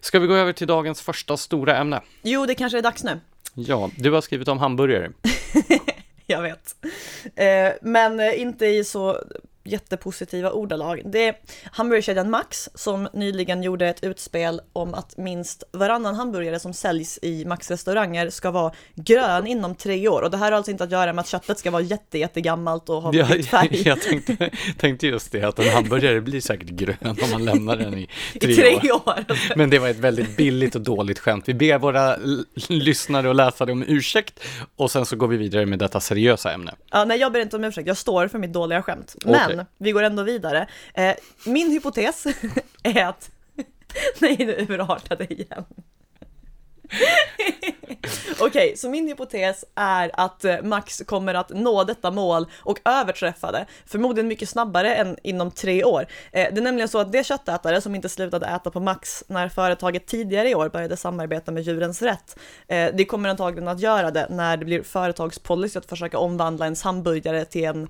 Ska 0.00 0.18
vi 0.18 0.26
gå 0.26 0.34
över 0.34 0.52
till 0.52 0.66
dagens 0.66 1.00
första 1.02 1.36
stora 1.36 1.76
ämne? 1.76 2.00
Jo, 2.22 2.46
det 2.46 2.54
kanske 2.54 2.78
är 2.78 2.82
dags 2.82 3.04
nu. 3.04 3.20
Ja, 3.54 3.90
du 3.96 4.10
har 4.10 4.20
skrivit 4.20 4.48
om 4.48 4.58
hamburgare. 4.58 5.10
Jag 6.26 6.42
vet. 6.42 6.76
Eh, 7.36 7.72
men 7.82 8.20
inte 8.20 8.66
i 8.66 8.84
så 8.84 9.18
jättepositiva 9.64 10.50
ordalag. 10.50 11.02
Det 11.04 11.28
är 11.28 11.36
hamburgerkedjan 11.72 12.30
Max 12.30 12.68
som 12.74 13.08
nyligen 13.12 13.62
gjorde 13.62 13.88
ett 13.88 14.04
utspel 14.04 14.60
om 14.72 14.94
att 14.94 15.16
minst 15.16 15.64
varannan 15.72 16.14
hamburgare 16.14 16.60
som 16.60 16.72
säljs 16.72 17.18
i 17.22 17.44
Max 17.44 17.70
restauranger 17.70 18.30
ska 18.30 18.50
vara 18.50 18.72
grön 18.94 19.46
inom 19.46 19.74
tre 19.74 20.08
år. 20.08 20.22
Och 20.22 20.30
det 20.30 20.36
här 20.36 20.50
har 20.50 20.56
alltså 20.56 20.70
inte 20.70 20.84
att 20.84 20.90
göra 20.90 21.12
med 21.12 21.22
att 21.22 21.28
köttet 21.28 21.58
ska 21.58 21.70
vara 21.70 21.82
jätte, 21.82 22.18
jättegammalt 22.18 22.88
och 22.88 23.02
ha 23.02 23.14
ja, 23.14 23.26
färg. 23.26 23.82
Jag 23.88 24.00
tänkte, 24.00 24.50
tänkte 24.78 25.06
just 25.06 25.32
det, 25.32 25.44
att 25.44 25.58
en 25.58 25.68
hamburgare 25.68 26.20
blir 26.20 26.40
säkert 26.40 26.68
grön 26.68 26.96
om 27.02 27.30
man 27.30 27.44
lämnar 27.44 27.76
den 27.76 27.98
i 27.98 28.08
tre, 28.40 28.52
I 28.52 28.56
tre 28.56 28.92
år. 28.92 29.00
år. 29.06 29.24
Men 29.56 29.70
det 29.70 29.78
var 29.78 29.88
ett 29.88 29.98
väldigt 29.98 30.36
billigt 30.36 30.74
och 30.74 30.80
dåligt 30.80 31.18
skämt. 31.18 31.48
Vi 31.48 31.54
ber 31.54 31.78
våra 31.78 32.16
lyssnare 32.68 33.28
och 33.28 33.34
läsare 33.34 33.72
om 33.72 33.84
ursäkt 33.86 34.40
och 34.76 34.90
sen 34.90 35.06
så 35.06 35.16
går 35.16 35.28
vi 35.28 35.36
vidare 35.36 35.66
med 35.66 35.78
detta 35.78 36.00
seriösa 36.00 36.52
ämne. 36.52 36.74
Ja, 36.90 37.04
nej, 37.04 37.18
jag 37.20 37.32
ber 37.32 37.40
inte 37.40 37.56
om 37.56 37.64
ursäkt. 37.64 37.88
Jag 37.88 37.96
står 37.96 38.28
för 38.28 38.38
mitt 38.38 38.52
dåliga 38.52 38.82
skämt. 38.82 39.16
Men 39.24 39.49
men 39.56 39.66
vi 39.78 39.92
går 39.92 40.02
ändå 40.02 40.22
vidare. 40.22 40.66
Eh, 40.94 41.14
min 41.44 41.70
hypotes 41.70 42.26
är 42.82 43.04
att... 43.04 43.30
Nej, 44.18 44.36
nu 44.38 44.66
urartade 44.68 45.32
igen. 45.32 45.64
Okej, 48.32 48.46
okay, 48.46 48.76
så 48.76 48.88
min 48.88 49.08
hypotes 49.08 49.64
är 49.74 50.10
att 50.14 50.44
eh, 50.44 50.62
Max 50.62 51.02
kommer 51.06 51.34
att 51.34 51.50
nå 51.50 51.84
detta 51.84 52.10
mål 52.10 52.46
och 52.56 52.80
överträffa 52.84 53.52
det, 53.52 53.66
förmodligen 53.86 54.28
mycket 54.28 54.48
snabbare 54.48 54.94
än 54.94 55.16
inom 55.22 55.50
tre 55.50 55.84
år. 55.84 56.06
Eh, 56.32 56.54
det 56.54 56.60
är 56.60 56.62
nämligen 56.62 56.88
så 56.88 56.98
att 56.98 57.12
de 57.12 57.24
köttätare 57.24 57.80
som 57.80 57.94
inte 57.94 58.08
slutade 58.08 58.46
äta 58.46 58.70
på 58.70 58.80
Max 58.80 59.24
när 59.26 59.48
företaget 59.48 60.06
tidigare 60.06 60.50
i 60.50 60.54
år 60.54 60.68
började 60.68 60.96
samarbeta 60.96 61.52
med 61.52 61.62
Djurens 61.62 62.02
Rätt, 62.02 62.38
eh, 62.68 62.76
det 62.76 62.92
de 62.92 63.04
kommer 63.04 63.28
antagligen 63.28 63.68
att 63.68 63.80
göra 63.80 64.10
det 64.10 64.26
när 64.30 64.56
det 64.56 64.64
blir 64.64 64.82
företagspolicy 64.82 65.78
att 65.78 65.86
försöka 65.86 66.18
omvandla 66.18 66.64
ens 66.64 66.82
hamburgare 66.82 67.44
till 67.44 67.64
en 67.64 67.88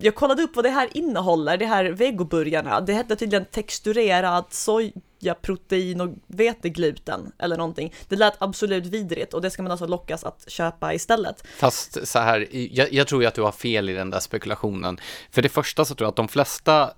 jag 0.00 0.14
kollade 0.14 0.42
upp 0.42 0.56
vad 0.56 0.64
det 0.64 0.70
här 0.70 0.88
innehåller, 0.96 1.56
det 1.56 1.66
här 1.66 1.84
vegoburgarna. 1.84 2.80
Det 2.80 2.92
hette 2.92 3.16
tydligen 3.16 3.44
texturerad 3.44 4.44
sojaprotein 4.50 6.00
och 6.00 6.08
vetegluten 6.26 7.32
eller 7.38 7.56
någonting. 7.56 7.94
Det 8.08 8.16
lät 8.16 8.42
absolut 8.42 8.86
vidrigt 8.86 9.34
och 9.34 9.40
det 9.40 9.50
ska 9.50 9.62
man 9.62 9.72
alltså 9.72 9.86
lockas 9.86 10.24
att 10.24 10.44
köpa 10.50 10.94
istället. 10.94 11.46
Fast 11.56 12.08
så 12.08 12.18
här, 12.18 12.48
jag, 12.50 12.92
jag 12.92 13.06
tror 13.06 13.22
ju 13.22 13.28
att 13.28 13.34
du 13.34 13.42
har 13.42 13.52
fel 13.52 13.88
i 13.88 13.92
den 13.92 14.10
där 14.10 14.20
spekulationen. 14.20 14.98
För 15.30 15.42
det 15.42 15.48
första 15.48 15.84
så 15.84 15.94
tror 15.94 16.04
jag 16.06 16.10
att 16.10 16.16
de 16.16 16.28
flesta 16.28 16.90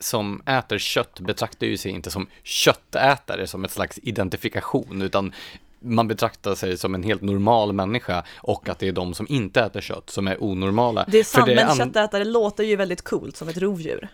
som 0.00 0.42
äter 0.46 0.78
kött 0.78 1.20
betraktar 1.20 1.66
ju 1.66 1.76
sig 1.76 1.92
inte 1.92 2.10
som 2.10 2.26
köttätare 2.42 3.46
som 3.46 3.64
ett 3.64 3.70
slags 3.70 3.98
identifikation, 4.02 5.02
utan 5.02 5.32
man 5.80 6.08
betraktar 6.08 6.54
sig 6.54 6.78
som 6.78 6.94
en 6.94 7.02
helt 7.02 7.22
normal 7.22 7.72
människa 7.72 8.24
och 8.36 8.68
att 8.68 8.78
det 8.78 8.88
är 8.88 8.92
de 8.92 9.14
som 9.14 9.26
inte 9.28 9.60
äter 9.60 9.80
kött 9.80 10.10
som 10.10 10.28
är 10.28 10.42
onormala. 10.42 11.04
Det 11.08 11.18
är 11.18 11.24
sant, 11.24 11.46
det 11.46 11.54
men 11.54 11.76
köttätare 11.76 12.24
låter 12.24 12.64
ju 12.64 12.76
väldigt 12.76 13.02
coolt 13.02 13.36
som 13.36 13.48
ett 13.48 13.58
rovdjur. 13.58 14.08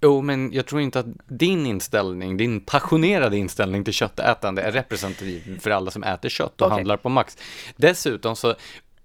Jo, 0.00 0.20
men 0.20 0.52
jag 0.52 0.66
tror 0.66 0.80
inte 0.80 1.00
att 1.00 1.06
din 1.28 1.66
inställning, 1.66 2.36
din 2.36 2.60
passionerade 2.60 3.36
inställning 3.36 3.84
till 3.84 3.94
köttätande 3.94 4.62
är 4.62 4.72
representativ 4.72 5.60
för 5.60 5.70
alla 5.70 5.90
som 5.90 6.02
äter 6.02 6.28
kött 6.28 6.60
och 6.60 6.66
okay. 6.66 6.78
handlar 6.78 6.96
på 6.96 7.08
Max. 7.08 7.38
Dessutom 7.76 8.36
så 8.36 8.54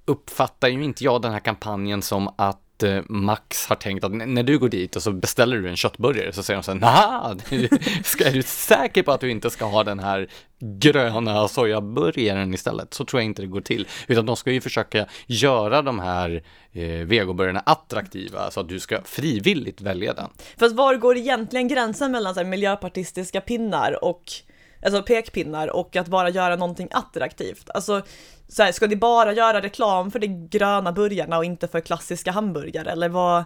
uppfattar 0.06 0.68
ju 0.68 0.84
inte 0.84 1.04
jag 1.04 1.22
den 1.22 1.32
här 1.32 1.40
kampanjen 1.40 2.02
som 2.02 2.34
att 2.38 2.62
Eh, 2.84 3.04
Max 3.10 3.68
har 3.68 3.76
tänkt 3.76 4.04
att 4.04 4.12
när 4.12 4.44
du 4.44 4.60
går 4.60 4.70
dit 4.70 4.96
och 4.96 5.04
så 5.04 5.12
beställer 5.12 5.58
du 5.58 5.70
en 5.70 5.76
köttburgare 5.76 6.34
så 6.34 6.44
säger 6.44 6.58
de 6.58 6.64
så 6.64 6.72
här, 6.72 6.80
nah, 6.80 7.32
är 8.28 8.34
du 8.34 8.44
säker 8.44 9.04
på 9.04 9.12
att 9.12 9.22
du 9.22 9.32
inte 9.32 9.50
ska 9.50 9.66
ha 9.66 9.84
den 9.84 10.00
här 10.00 10.30
gröna 10.60 11.48
sojaburgaren 11.48 12.54
istället? 12.54 12.94
Så 12.94 13.06
tror 13.06 13.22
jag 13.22 13.26
inte 13.26 13.42
det 13.42 13.48
går 13.48 13.62
till, 13.62 13.88
utan 14.08 14.26
de 14.26 14.36
ska 14.36 14.52
ju 14.52 14.62
försöka 14.62 15.06
göra 15.26 15.82
de 15.82 16.00
här 16.00 16.44
eh, 16.72 16.84
vegoburgarna 16.84 17.60
attraktiva 17.60 18.52
så 18.52 18.60
att 18.60 18.70
du 18.70 18.80
ska 18.80 19.02
frivilligt 19.02 19.82
välja 19.82 20.14
den. 20.14 20.30
Fast 20.58 20.76
var 20.76 20.96
går 20.96 21.18
egentligen 21.18 21.68
gränsen 21.68 22.12
mellan 22.12 22.34
så 22.34 22.40
här, 22.40 22.48
miljöpartistiska 22.48 23.42
pinnar 23.42 24.04
och 24.04 24.24
alltså 24.82 25.04
pekpinnar 25.04 25.68
och 25.68 25.96
att 25.96 26.08
bara 26.08 26.30
göra 26.30 26.56
någonting 26.56 26.88
attraktivt. 26.92 27.70
Alltså, 27.74 28.02
så 28.48 28.64
här, 28.64 28.72
ska 28.72 28.88
de 28.88 28.96
bara 28.96 29.34
göra 29.34 29.62
reklam 29.62 30.12
för 30.12 30.20
de 30.20 30.48
gröna 30.48 30.92
burgarna 30.92 31.38
och 31.38 31.46
inte 31.46 31.68
för 31.68 31.80
klassiska 31.80 32.32
hamburgare 32.32 32.92
eller 32.92 33.10
vad? 33.10 33.44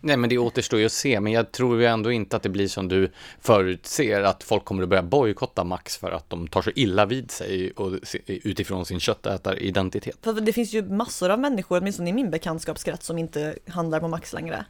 Nej, 0.00 0.16
men 0.16 0.30
det 0.30 0.38
återstår 0.38 0.80
ju 0.80 0.86
att 0.86 0.92
se, 0.92 1.20
men 1.20 1.32
jag 1.32 1.52
tror 1.52 1.80
ju 1.80 1.86
ändå 1.86 2.12
inte 2.12 2.36
att 2.36 2.42
det 2.42 2.48
blir 2.48 2.68
som 2.68 2.88
du 2.88 3.10
förutser, 3.40 4.22
att 4.22 4.42
folk 4.42 4.64
kommer 4.64 4.82
att 4.82 4.88
börja 4.88 5.02
bojkotta 5.02 5.64
Max 5.64 5.96
för 5.96 6.10
att 6.10 6.30
de 6.30 6.48
tar 6.48 6.62
så 6.62 6.70
illa 6.74 7.06
vid 7.06 7.30
sig 7.30 7.70
och 7.70 7.92
utifrån 8.26 8.86
sin 8.86 9.00
köttätaridentitet. 9.00 10.18
För 10.22 10.32
det 10.32 10.52
finns 10.52 10.72
ju 10.72 10.82
massor 10.82 11.30
av 11.30 11.38
människor, 11.38 11.78
åtminstone 11.80 12.10
i 12.10 12.12
min 12.12 12.30
bekantskapskrets, 12.30 13.06
som 13.06 13.18
inte 13.18 13.54
handlar 13.68 14.00
på 14.00 14.08
Max 14.08 14.32
längre. 14.32 14.64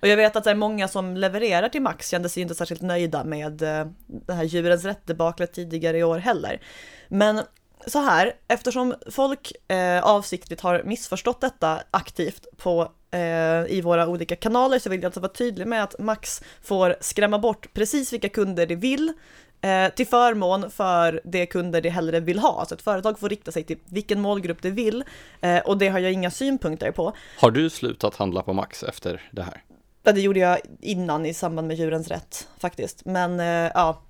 Och 0.00 0.08
jag 0.08 0.16
vet 0.16 0.36
att 0.36 0.44
det 0.44 0.50
är 0.50 0.54
många 0.54 0.88
som 0.88 1.16
levererar 1.16 1.68
till 1.68 1.82
Max 1.82 2.08
kände 2.08 2.28
sig 2.28 2.42
inte 2.42 2.54
särskilt 2.54 2.82
nöjda 2.82 3.24
med 3.24 3.62
eh, 3.62 3.86
det 4.06 4.32
här 4.32 4.44
djurens 4.44 4.84
rätt 4.84 5.52
tidigare 5.52 5.98
i 5.98 6.04
år 6.04 6.18
heller. 6.18 6.60
Men 7.08 7.42
så 7.86 7.98
här, 7.98 8.32
eftersom 8.48 8.94
folk 9.10 9.52
eh, 9.68 10.04
avsiktligt 10.04 10.60
har 10.60 10.82
missförstått 10.82 11.40
detta 11.40 11.82
aktivt 11.90 12.46
på, 12.56 12.92
eh, 13.10 13.66
i 13.68 13.80
våra 13.84 14.08
olika 14.08 14.36
kanaler 14.36 14.78
så 14.78 14.90
vill 14.90 15.00
jag 15.00 15.08
alltså 15.08 15.20
vara 15.20 15.32
tydlig 15.32 15.66
med 15.66 15.82
att 15.82 15.98
Max 15.98 16.42
får 16.62 16.96
skrämma 17.00 17.38
bort 17.38 17.72
precis 17.72 18.12
vilka 18.12 18.28
kunder 18.28 18.66
de 18.66 18.76
vill 18.76 19.12
eh, 19.66 19.88
till 19.94 20.06
förmån 20.06 20.70
för 20.70 21.20
de 21.24 21.46
kunder 21.46 21.80
de 21.80 21.88
hellre 21.88 22.20
vill 22.20 22.38
ha. 22.38 22.66
Så 22.66 22.74
ett 22.74 22.82
företag 22.82 23.18
får 23.18 23.28
rikta 23.28 23.52
sig 23.52 23.64
till 23.64 23.78
vilken 23.84 24.20
målgrupp 24.20 24.62
det 24.62 24.70
vill 24.70 25.04
eh, 25.40 25.58
och 25.58 25.78
det 25.78 25.88
har 25.88 25.98
jag 25.98 26.12
inga 26.12 26.30
synpunkter 26.30 26.90
på. 26.90 27.12
Har 27.38 27.50
du 27.50 27.70
slutat 27.70 28.16
handla 28.16 28.42
på 28.42 28.52
Max 28.52 28.82
efter 28.82 29.22
det 29.30 29.42
här? 29.42 29.62
Ja, 30.02 30.12
det 30.12 30.20
gjorde 30.20 30.40
jag 30.40 30.58
innan 30.80 31.26
i 31.26 31.34
samband 31.34 31.68
med 31.68 31.76
Djurens 31.76 32.08
Rätt 32.08 32.48
faktiskt. 32.58 33.04
Men 33.04 33.40
eh, 33.40 33.70
ja, 33.74 34.02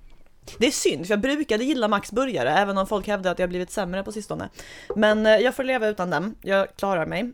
det 0.57 0.67
är 0.67 0.71
synd, 0.71 1.07
för 1.07 1.13
jag 1.13 1.21
brukade 1.21 1.63
gilla 1.63 1.87
Max 1.87 2.11
burgare, 2.11 2.49
även 2.49 2.77
om 2.77 2.87
folk 2.87 3.07
hävdar 3.07 3.31
att 3.31 3.39
jag 3.39 3.49
blivit 3.49 3.71
sämre 3.71 4.03
på 4.03 4.11
sistone. 4.11 4.49
Men 4.95 5.25
eh, 5.25 5.35
jag 5.35 5.55
får 5.55 5.63
leva 5.63 5.87
utan 5.87 6.09
dem, 6.09 6.35
jag 6.41 6.67
klarar 6.75 7.05
mig. 7.05 7.33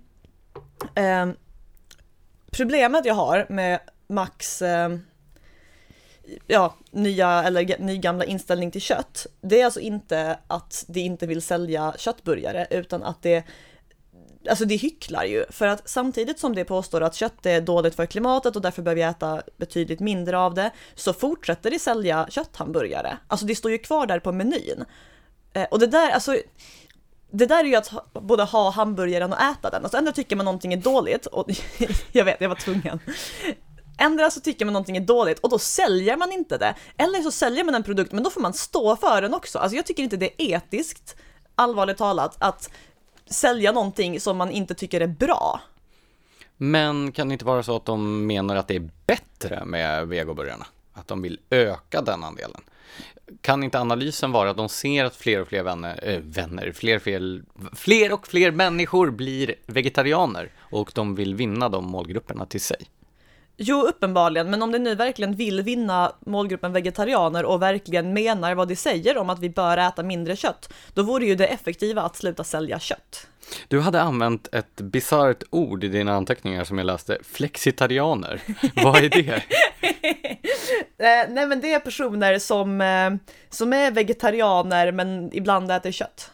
Eh, 0.95 1.27
problemet 2.51 3.05
jag 3.05 3.13
har 3.13 3.45
med 3.49 3.79
Max 4.07 4.61
eh, 4.61 4.89
ja, 6.47 6.75
nya 6.91 7.43
eller 7.43 7.79
nygamla 7.79 8.25
inställning 8.25 8.71
till 8.71 8.81
kött, 8.81 9.27
det 9.41 9.61
är 9.61 9.65
alltså 9.65 9.79
inte 9.79 10.39
att 10.47 10.85
de 10.87 10.99
inte 10.99 11.27
vill 11.27 11.41
sälja 11.41 11.93
köttburgare, 11.97 12.67
utan 12.69 13.03
att 13.03 13.21
det 13.21 13.43
alltså 14.49 14.65
det 14.65 14.75
hycklar 14.75 15.23
ju, 15.23 15.45
för 15.49 15.67
att 15.67 15.89
samtidigt 15.89 16.39
som 16.39 16.55
det 16.55 16.65
påstår 16.65 17.01
att 17.01 17.15
kött 17.15 17.45
är 17.45 17.61
dåligt 17.61 17.95
för 17.95 18.05
klimatet 18.05 18.55
och 18.55 18.61
därför 18.61 18.81
behöver 18.81 19.01
jag 19.01 19.09
äta 19.09 19.41
betydligt 19.57 19.99
mindre 19.99 20.37
av 20.37 20.53
det, 20.53 20.71
så 20.95 21.13
fortsätter 21.13 21.71
de 21.71 21.79
sälja 21.79 22.27
kötthamburgare. 22.29 23.17
Alltså 23.27 23.45
det 23.45 23.55
står 23.55 23.71
ju 23.71 23.77
kvar 23.77 24.05
där 24.05 24.19
på 24.19 24.31
menyn. 24.31 24.85
Eh, 25.53 25.63
och 25.71 25.79
det 25.79 25.87
där, 25.87 26.11
alltså, 26.11 26.37
det 27.31 27.45
där 27.45 27.59
är 27.59 27.67
ju 27.67 27.75
att 27.75 27.87
ha, 27.87 28.05
både 28.13 28.43
ha 28.43 28.69
hamburgaren 28.69 29.33
och 29.33 29.41
äta 29.41 29.69
den. 29.69 29.83
Alltså 29.83 29.97
ändå 29.97 30.11
tycker 30.11 30.35
man 30.35 30.45
någonting 30.45 30.73
är 30.73 30.77
dåligt, 30.77 31.25
och 31.25 31.49
jag 32.11 32.25
vet, 32.25 32.41
jag 32.41 32.49
var 32.49 32.55
tvungen. 32.55 32.99
Ändra 33.97 34.31
så 34.31 34.39
tycker 34.39 34.65
man 34.65 34.73
någonting 34.73 34.97
är 34.97 35.01
dåligt 35.01 35.39
och 35.39 35.49
då 35.49 35.59
säljer 35.59 36.17
man 36.17 36.31
inte 36.31 36.57
det. 36.57 36.75
Eller 36.97 37.21
så 37.21 37.31
säljer 37.31 37.63
man 37.63 37.75
en 37.75 37.83
produkt 37.83 38.11
men 38.11 38.23
då 38.23 38.29
får 38.29 38.41
man 38.41 38.53
stå 38.53 38.95
för 38.95 39.21
den 39.21 39.33
också. 39.33 39.59
Alltså 39.59 39.75
jag 39.75 39.85
tycker 39.85 40.03
inte 40.03 40.17
det 40.17 40.41
är 40.41 40.57
etiskt, 40.57 41.15
allvarligt 41.55 41.97
talat, 41.97 42.35
att 42.39 42.69
sälja 43.25 43.71
någonting 43.71 44.19
som 44.19 44.37
man 44.37 44.51
inte 44.51 44.75
tycker 44.75 45.01
är 45.01 45.07
bra. 45.07 45.61
Men 46.57 47.11
kan 47.11 47.27
det 47.27 47.33
inte 47.33 47.45
vara 47.45 47.63
så 47.63 47.75
att 47.75 47.85
de 47.85 48.27
menar 48.27 48.55
att 48.55 48.67
det 48.67 48.75
är 48.75 48.89
bättre 49.05 49.65
med 49.65 50.07
vegoburgarna? 50.07 50.65
Att 50.93 51.07
de 51.07 51.21
vill 51.21 51.39
öka 51.49 52.01
den 52.01 52.23
andelen? 52.23 52.61
Kan 53.41 53.63
inte 53.63 53.79
analysen 53.79 54.31
vara 54.31 54.49
att 54.49 54.57
de 54.57 54.69
ser 54.69 55.05
att 55.05 55.15
fler 55.15 55.41
och 55.41 55.47
fler 55.47 55.63
vänner, 55.63 55.99
äh, 56.03 56.19
vänner 56.19 56.71
fler, 56.71 56.99
fler, 56.99 57.43
fler 57.75 58.13
och 58.13 58.27
fler 58.27 58.51
människor 58.51 59.11
blir 59.11 59.55
vegetarianer 59.65 60.51
och 60.57 60.91
de 60.95 61.15
vill 61.15 61.35
vinna 61.35 61.69
de 61.69 61.85
målgrupperna 61.85 62.45
till 62.45 62.61
sig? 62.61 62.85
Jo, 63.57 63.81
uppenbarligen, 63.81 64.49
men 64.49 64.61
om 64.61 64.71
de 64.71 64.79
nu 64.79 64.95
verkligen 64.95 65.35
vill 65.35 65.61
vinna 65.61 66.15
målgruppen 66.19 66.73
vegetarianer 66.73 67.45
och 67.45 67.61
verkligen 67.61 68.13
menar 68.13 68.55
vad 68.55 68.67
de 68.67 68.75
säger 68.75 69.17
om 69.17 69.29
att 69.29 69.39
vi 69.39 69.49
bör 69.49 69.77
äta 69.77 70.03
mindre 70.03 70.35
kött, 70.35 70.73
då 70.93 71.03
vore 71.03 71.25
ju 71.25 71.35
det 71.35 71.47
effektiva 71.47 72.01
att 72.01 72.15
sluta 72.15 72.43
sälja 72.43 72.79
kött. 72.79 73.27
Du 73.67 73.79
hade 73.79 74.01
använt 74.01 74.47
ett 74.51 74.75
bisarrt 74.75 75.43
ord 75.49 75.83
i 75.83 75.87
dina 75.87 76.13
anteckningar 76.13 76.63
som 76.63 76.77
jag 76.77 76.85
läste, 76.85 77.17
flexitarianer. 77.23 78.41
Vad 78.83 79.03
är 79.03 79.09
det? 79.09 79.43
Eh, 80.97 81.29
nej 81.29 81.47
men 81.47 81.61
det 81.61 81.73
är 81.73 81.79
personer 81.79 82.39
som, 82.39 82.81
eh, 82.81 83.13
som 83.49 83.73
är 83.73 83.91
vegetarianer 83.91 84.91
men 84.91 85.29
ibland 85.33 85.71
äter 85.71 85.91
kött. 85.91 86.31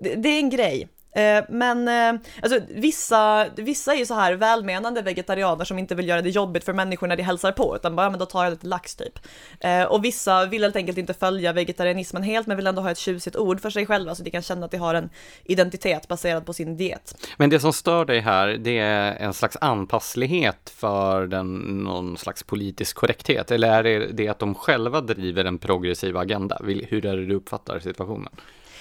Det, 0.00 0.14
det 0.14 0.28
är 0.28 0.38
en 0.38 0.50
grej. 0.50 0.88
Eh, 1.14 1.44
men 1.48 1.88
eh, 1.88 2.20
alltså, 2.42 2.60
vissa, 2.68 3.46
vissa 3.56 3.94
är 3.94 3.98
ju 3.98 4.06
så 4.06 4.14
här 4.14 4.34
välmenande 4.34 5.02
vegetarianer 5.02 5.64
som 5.64 5.78
inte 5.78 5.94
vill 5.94 6.08
göra 6.08 6.22
det 6.22 6.30
jobbigt 6.30 6.64
för 6.64 6.72
människor 6.72 7.06
när 7.06 7.16
de 7.16 7.22
hälsar 7.22 7.52
på, 7.52 7.76
utan 7.76 7.96
bara, 7.96 8.10
men 8.10 8.18
då 8.18 8.26
tar 8.26 8.44
jag 8.44 8.50
lite 8.50 8.66
lax 8.66 8.96
typ. 8.96 9.18
Eh, 9.60 9.82
och 9.82 10.04
vissa 10.04 10.46
vill 10.46 10.62
helt 10.62 10.76
enkelt 10.76 10.98
inte 10.98 11.14
följa 11.14 11.52
vegetarianismen 11.52 12.22
helt, 12.22 12.46
men 12.46 12.56
vill 12.56 12.66
ändå 12.66 12.82
ha 12.82 12.90
ett 12.90 12.98
tjusigt 12.98 13.36
ord 13.36 13.60
för 13.60 13.70
sig 13.70 13.86
själva, 13.86 14.14
så 14.14 14.22
de 14.22 14.30
kan 14.30 14.42
känna 14.42 14.64
att 14.64 14.70
de 14.70 14.76
har 14.76 14.94
en 14.94 15.10
identitet 15.44 16.08
baserad 16.08 16.46
på 16.46 16.52
sin 16.52 16.76
diet. 16.76 17.16
Men 17.36 17.50
det 17.50 17.60
som 17.60 17.72
stör 17.72 18.04
dig 18.04 18.20
här, 18.20 18.48
det 18.48 18.78
är 18.78 19.16
en 19.16 19.34
slags 19.34 19.56
anpasslighet 19.60 20.72
för 20.76 21.26
den, 21.26 21.56
någon 21.84 22.16
slags 22.16 22.42
politisk 22.42 22.96
korrekthet, 22.96 23.50
eller 23.50 23.68
är 23.68 23.82
det 23.82 24.12
det 24.12 24.28
att 24.28 24.38
de 24.38 24.54
själva 24.54 25.00
driver 25.00 25.44
en 25.44 25.58
progressiv 25.58 26.16
agenda? 26.16 26.58
Hur 26.88 27.06
är 27.06 27.16
det 27.16 27.26
du 27.26 27.34
uppfattar 27.34 27.78
situationen? 27.78 28.32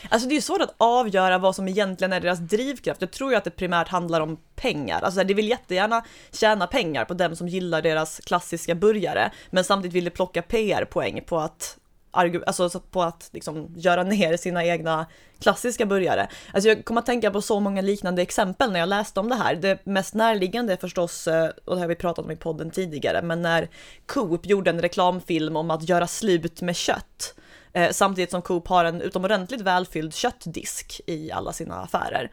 Alltså 0.10 0.30
det 0.30 0.36
är 0.36 0.42
svårt 0.42 0.62
att 0.62 0.76
avgöra 0.78 1.38
vad 1.38 1.56
som 1.56 1.68
egentligen 1.68 2.14
är 2.14 2.20
deras 2.20 2.40
drivkraft. 2.40 3.02
Jag 3.02 3.12
tror 3.12 3.32
ju 3.32 3.38
att 3.38 3.44
det 3.44 3.52
primärt 3.52 3.88
handlar 3.88 4.22
om 4.22 4.38
pengar. 4.56 5.02
Alltså 5.02 5.24
de 5.24 5.34
vill 5.34 5.50
jättegärna 5.50 6.06
tjäna 6.32 6.68
pengar 6.68 7.06
på 7.06 7.14
dem 7.14 7.36
som 7.36 7.48
gillar 7.48 7.82
deras 7.82 8.20
klassiska 8.20 8.76
burgare, 8.76 9.32
men 9.50 9.64
samtidigt 9.64 9.96
vill 9.96 10.04
de 10.04 10.10
plocka 10.10 10.42
PR-poäng 10.42 11.24
på 11.26 11.40
att 11.40 11.78
alltså 12.12 12.80
på 12.80 13.04
att 13.04 13.30
liksom 13.34 13.74
göra 13.78 14.04
ner 14.04 14.38
sina 14.38 14.66
egna 14.66 15.06
klassiska 15.40 15.86
burgare. 15.86 16.28
Alltså 16.54 16.70
jag 16.70 16.86
kommer 16.86 17.02
att 17.02 17.06
tänka 17.06 17.32
på 17.32 17.42
så 17.42 17.60
många 17.60 17.82
liknande 17.82 18.22
exempel 18.22 18.72
när 18.72 18.80
jag 18.80 18.90
läste 18.90 19.20
om 19.20 19.30
det 19.30 19.36
här. 19.36 19.56
Det 19.56 19.86
mest 19.86 20.14
närliggande 20.14 20.74
är 20.74 20.78
förstås, 20.78 21.28
eh, 21.28 21.50
och 21.66 21.76
det 21.76 21.82
har 21.82 21.88
vi 21.88 21.96
pratat 21.96 22.26
om 22.26 22.32
i 22.32 22.36
podden 22.36 22.72
tidigare, 22.72 23.22
men 23.22 23.42
när 23.42 23.70
Coop 24.06 24.46
gjorde 24.46 24.70
en 24.70 24.82
reklamfilm 24.82 25.56
om 25.56 25.72
att 25.72 25.90
göra 25.90 26.08
slut 26.08 26.62
med 26.62 26.76
kött 26.76 27.36
Eh, 27.74 27.92
samtidigt 27.92 28.32
som 28.32 28.42
Coop 28.42 28.68
har 28.68 28.86
en 28.86 29.02
utomordentligt 29.02 29.62
välfylld 29.62 30.14
köttdisk 30.14 31.02
i 31.06 31.32
alla 31.32 31.54
sina 31.54 31.76
affärer. 31.76 32.32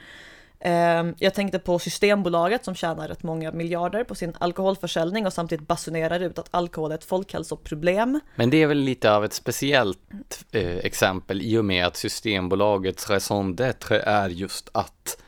Eh, 0.61 1.05
jag 1.19 1.35
tänkte 1.35 1.59
på 1.59 1.79
Systembolaget 1.79 2.65
som 2.65 2.75
tjänar 2.75 3.09
rätt 3.09 3.23
många 3.23 3.53
miljarder 3.53 4.05
på 4.05 4.15
sin 4.15 4.33
alkoholförsäljning 4.39 5.27
och 5.27 5.33
samtidigt 5.33 5.69
basunerar 5.69 6.21
ut 6.21 6.39
att 6.39 6.49
alkohol 6.51 6.91
är 6.91 6.95
ett 6.95 7.05
folkhälsoproblem. 7.05 8.21
Men 8.35 8.51
det 8.51 8.63
är 8.63 8.67
väl 8.67 8.79
lite 8.79 9.13
av 9.13 9.25
ett 9.25 9.33
speciellt 9.33 10.45
eh, 10.53 10.77
exempel 10.77 11.43
i 11.43 11.59
och 11.59 11.65
med 11.65 11.87
att 11.87 11.97
Systembolagets 11.97 13.11
raison 13.11 13.57
d'être 13.57 14.03
är 14.03 14.29
just 14.29 14.69
att 14.73 15.23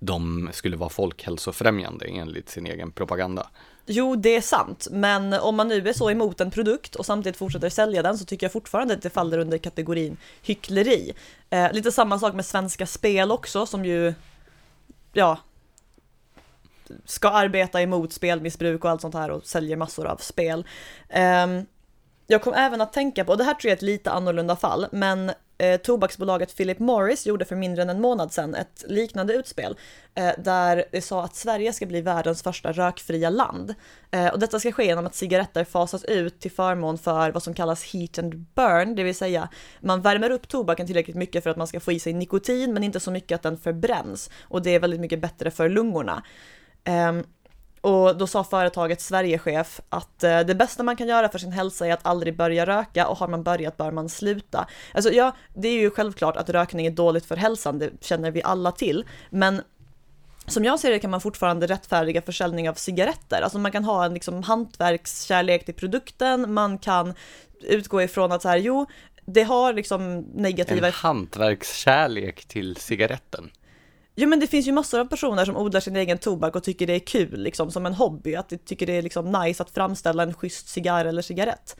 de 0.00 0.48
skulle 0.52 0.76
vara 0.76 0.90
folkhälsofrämjande 0.90 2.06
enligt 2.06 2.48
sin 2.48 2.66
egen 2.66 2.92
propaganda. 2.92 3.46
Jo, 3.86 4.16
det 4.16 4.36
är 4.36 4.40
sant, 4.40 4.88
men 4.90 5.32
om 5.32 5.56
man 5.56 5.68
nu 5.68 5.88
är 5.88 5.92
så 5.92 6.10
emot 6.10 6.40
en 6.40 6.50
produkt 6.50 6.94
och 6.94 7.06
samtidigt 7.06 7.36
fortsätter 7.36 7.68
sälja 7.68 8.02
den 8.02 8.18
så 8.18 8.24
tycker 8.24 8.44
jag 8.44 8.52
fortfarande 8.52 8.94
att 8.94 9.02
det 9.02 9.10
faller 9.10 9.38
under 9.38 9.58
kategorin 9.58 10.16
hyckleri. 10.42 11.12
Eh, 11.50 11.72
lite 11.72 11.92
samma 11.92 12.18
sak 12.18 12.34
med 12.34 12.46
Svenska 12.46 12.86
Spel 12.86 13.30
också 13.30 13.66
som 13.66 13.84
ju, 13.84 14.14
ja, 15.12 15.38
ska 17.04 17.28
arbeta 17.28 17.82
emot 17.82 18.12
spelmissbruk 18.12 18.84
och 18.84 18.90
allt 18.90 19.00
sånt 19.00 19.14
här 19.14 19.30
och 19.30 19.46
säljer 19.46 19.76
massor 19.76 20.06
av 20.06 20.16
spel. 20.16 20.66
Eh, 21.08 21.46
jag 22.26 22.42
kom 22.42 22.54
även 22.54 22.80
att 22.80 22.92
tänka 22.92 23.24
på, 23.24 23.32
och 23.32 23.38
det 23.38 23.44
här 23.44 23.54
tror 23.54 23.68
jag 23.68 23.72
är 23.72 23.76
ett 23.76 23.82
lite 23.82 24.10
annorlunda 24.10 24.56
fall, 24.56 24.86
men 24.92 25.32
eh, 25.60 25.76
tobaksbolaget 25.76 26.56
Philip 26.56 26.78
Morris 26.78 27.26
gjorde 27.26 27.44
för 27.44 27.56
mindre 27.56 27.82
än 27.82 27.90
en 27.90 28.00
månad 28.00 28.32
sedan 28.32 28.54
ett 28.54 28.84
liknande 28.88 29.34
utspel 29.34 29.76
eh, 30.14 30.30
där 30.38 30.84
det 30.92 31.02
sa 31.02 31.24
att 31.24 31.36
Sverige 31.36 31.72
ska 31.72 31.86
bli 31.86 32.00
världens 32.00 32.42
första 32.42 32.72
rökfria 32.72 33.30
land. 33.30 33.74
Eh, 34.10 34.28
och 34.28 34.38
detta 34.38 34.60
ska 34.60 34.72
ske 34.72 34.84
genom 34.84 35.06
att 35.06 35.14
cigaretter 35.14 35.64
fasas 35.64 36.04
ut 36.04 36.40
till 36.40 36.50
förmån 36.50 36.98
för 36.98 37.30
vad 37.30 37.42
som 37.42 37.54
kallas 37.54 37.84
heat 37.94 38.18
and 38.18 38.34
burn, 38.54 38.94
det 38.94 39.02
vill 39.02 39.14
säga 39.14 39.48
man 39.80 40.02
värmer 40.02 40.30
upp 40.30 40.48
tobaken 40.48 40.86
tillräckligt 40.86 41.16
mycket 41.16 41.42
för 41.42 41.50
att 41.50 41.56
man 41.56 41.66
ska 41.66 41.80
få 41.80 41.92
i 41.92 42.00
sig 42.00 42.12
nikotin 42.12 42.72
men 42.72 42.84
inte 42.84 43.00
så 43.00 43.10
mycket 43.10 43.34
att 43.34 43.42
den 43.42 43.58
förbränns 43.58 44.30
och 44.42 44.62
det 44.62 44.74
är 44.74 44.80
väldigt 44.80 45.00
mycket 45.00 45.20
bättre 45.20 45.50
för 45.50 45.68
lungorna. 45.68 46.22
Um, 46.88 47.24
och 47.80 48.16
då 48.16 48.26
sa 48.26 48.44
företagets 48.44 49.06
Sverigechef 49.06 49.80
att 49.88 50.24
eh, 50.24 50.40
det 50.40 50.54
bästa 50.54 50.82
man 50.82 50.96
kan 50.96 51.08
göra 51.08 51.28
för 51.28 51.38
sin 51.38 51.52
hälsa 51.52 51.86
är 51.86 51.92
att 51.92 52.06
aldrig 52.06 52.36
börja 52.36 52.66
röka 52.66 53.08
och 53.08 53.18
har 53.18 53.28
man 53.28 53.42
börjat 53.42 53.76
bör 53.76 53.90
man 53.90 54.08
sluta. 54.08 54.66
Alltså 54.94 55.12
ja, 55.12 55.36
det 55.54 55.68
är 55.68 55.80
ju 55.80 55.90
självklart 55.90 56.36
att 56.36 56.50
rökning 56.50 56.86
är 56.86 56.90
dåligt 56.90 57.26
för 57.26 57.36
hälsan, 57.36 57.78
det 57.78 57.90
känner 58.00 58.30
vi 58.30 58.42
alla 58.42 58.72
till, 58.72 59.04
men 59.30 59.62
som 60.46 60.64
jag 60.64 60.80
ser 60.80 60.90
det 60.90 60.98
kan 60.98 61.10
man 61.10 61.20
fortfarande 61.20 61.66
rättfärdiga 61.66 62.22
försäljning 62.22 62.68
av 62.68 62.74
cigaretter. 62.74 63.42
Alltså 63.42 63.58
man 63.58 63.72
kan 63.72 63.84
ha 63.84 64.04
en 64.04 64.14
liksom 64.14 64.42
hantverkskärlek 64.42 65.64
till 65.64 65.74
produkten, 65.74 66.52
man 66.52 66.78
kan 66.78 67.14
utgå 67.62 68.02
ifrån 68.02 68.32
att 68.32 68.42
så 68.42 68.48
här, 68.48 68.56
jo, 68.56 68.86
det 69.24 69.42
har 69.42 69.72
liksom 69.72 70.20
negativa... 70.34 70.86
En 70.86 70.92
hantverkskärlek 70.92 72.44
till 72.44 72.76
cigaretten. 72.76 73.50
Jo 74.16 74.28
men 74.28 74.40
det 74.40 74.46
finns 74.46 74.68
ju 74.68 74.72
massor 74.72 75.00
av 75.00 75.04
personer 75.04 75.44
som 75.44 75.56
odlar 75.56 75.80
sin 75.80 75.96
egen 75.96 76.18
tobak 76.18 76.56
och 76.56 76.64
tycker 76.64 76.86
det 76.86 76.92
är 76.92 76.98
kul 76.98 77.40
liksom 77.42 77.70
som 77.70 77.86
en 77.86 77.94
hobby, 77.94 78.34
att 78.34 78.48
de 78.48 78.58
tycker 78.58 78.86
det 78.86 78.92
är 78.92 79.02
liksom 79.02 79.32
nice 79.32 79.62
att 79.62 79.70
framställa 79.70 80.22
en 80.22 80.34
schysst 80.34 80.68
cigarr 80.68 81.04
eller 81.04 81.22
cigarett. 81.22 81.76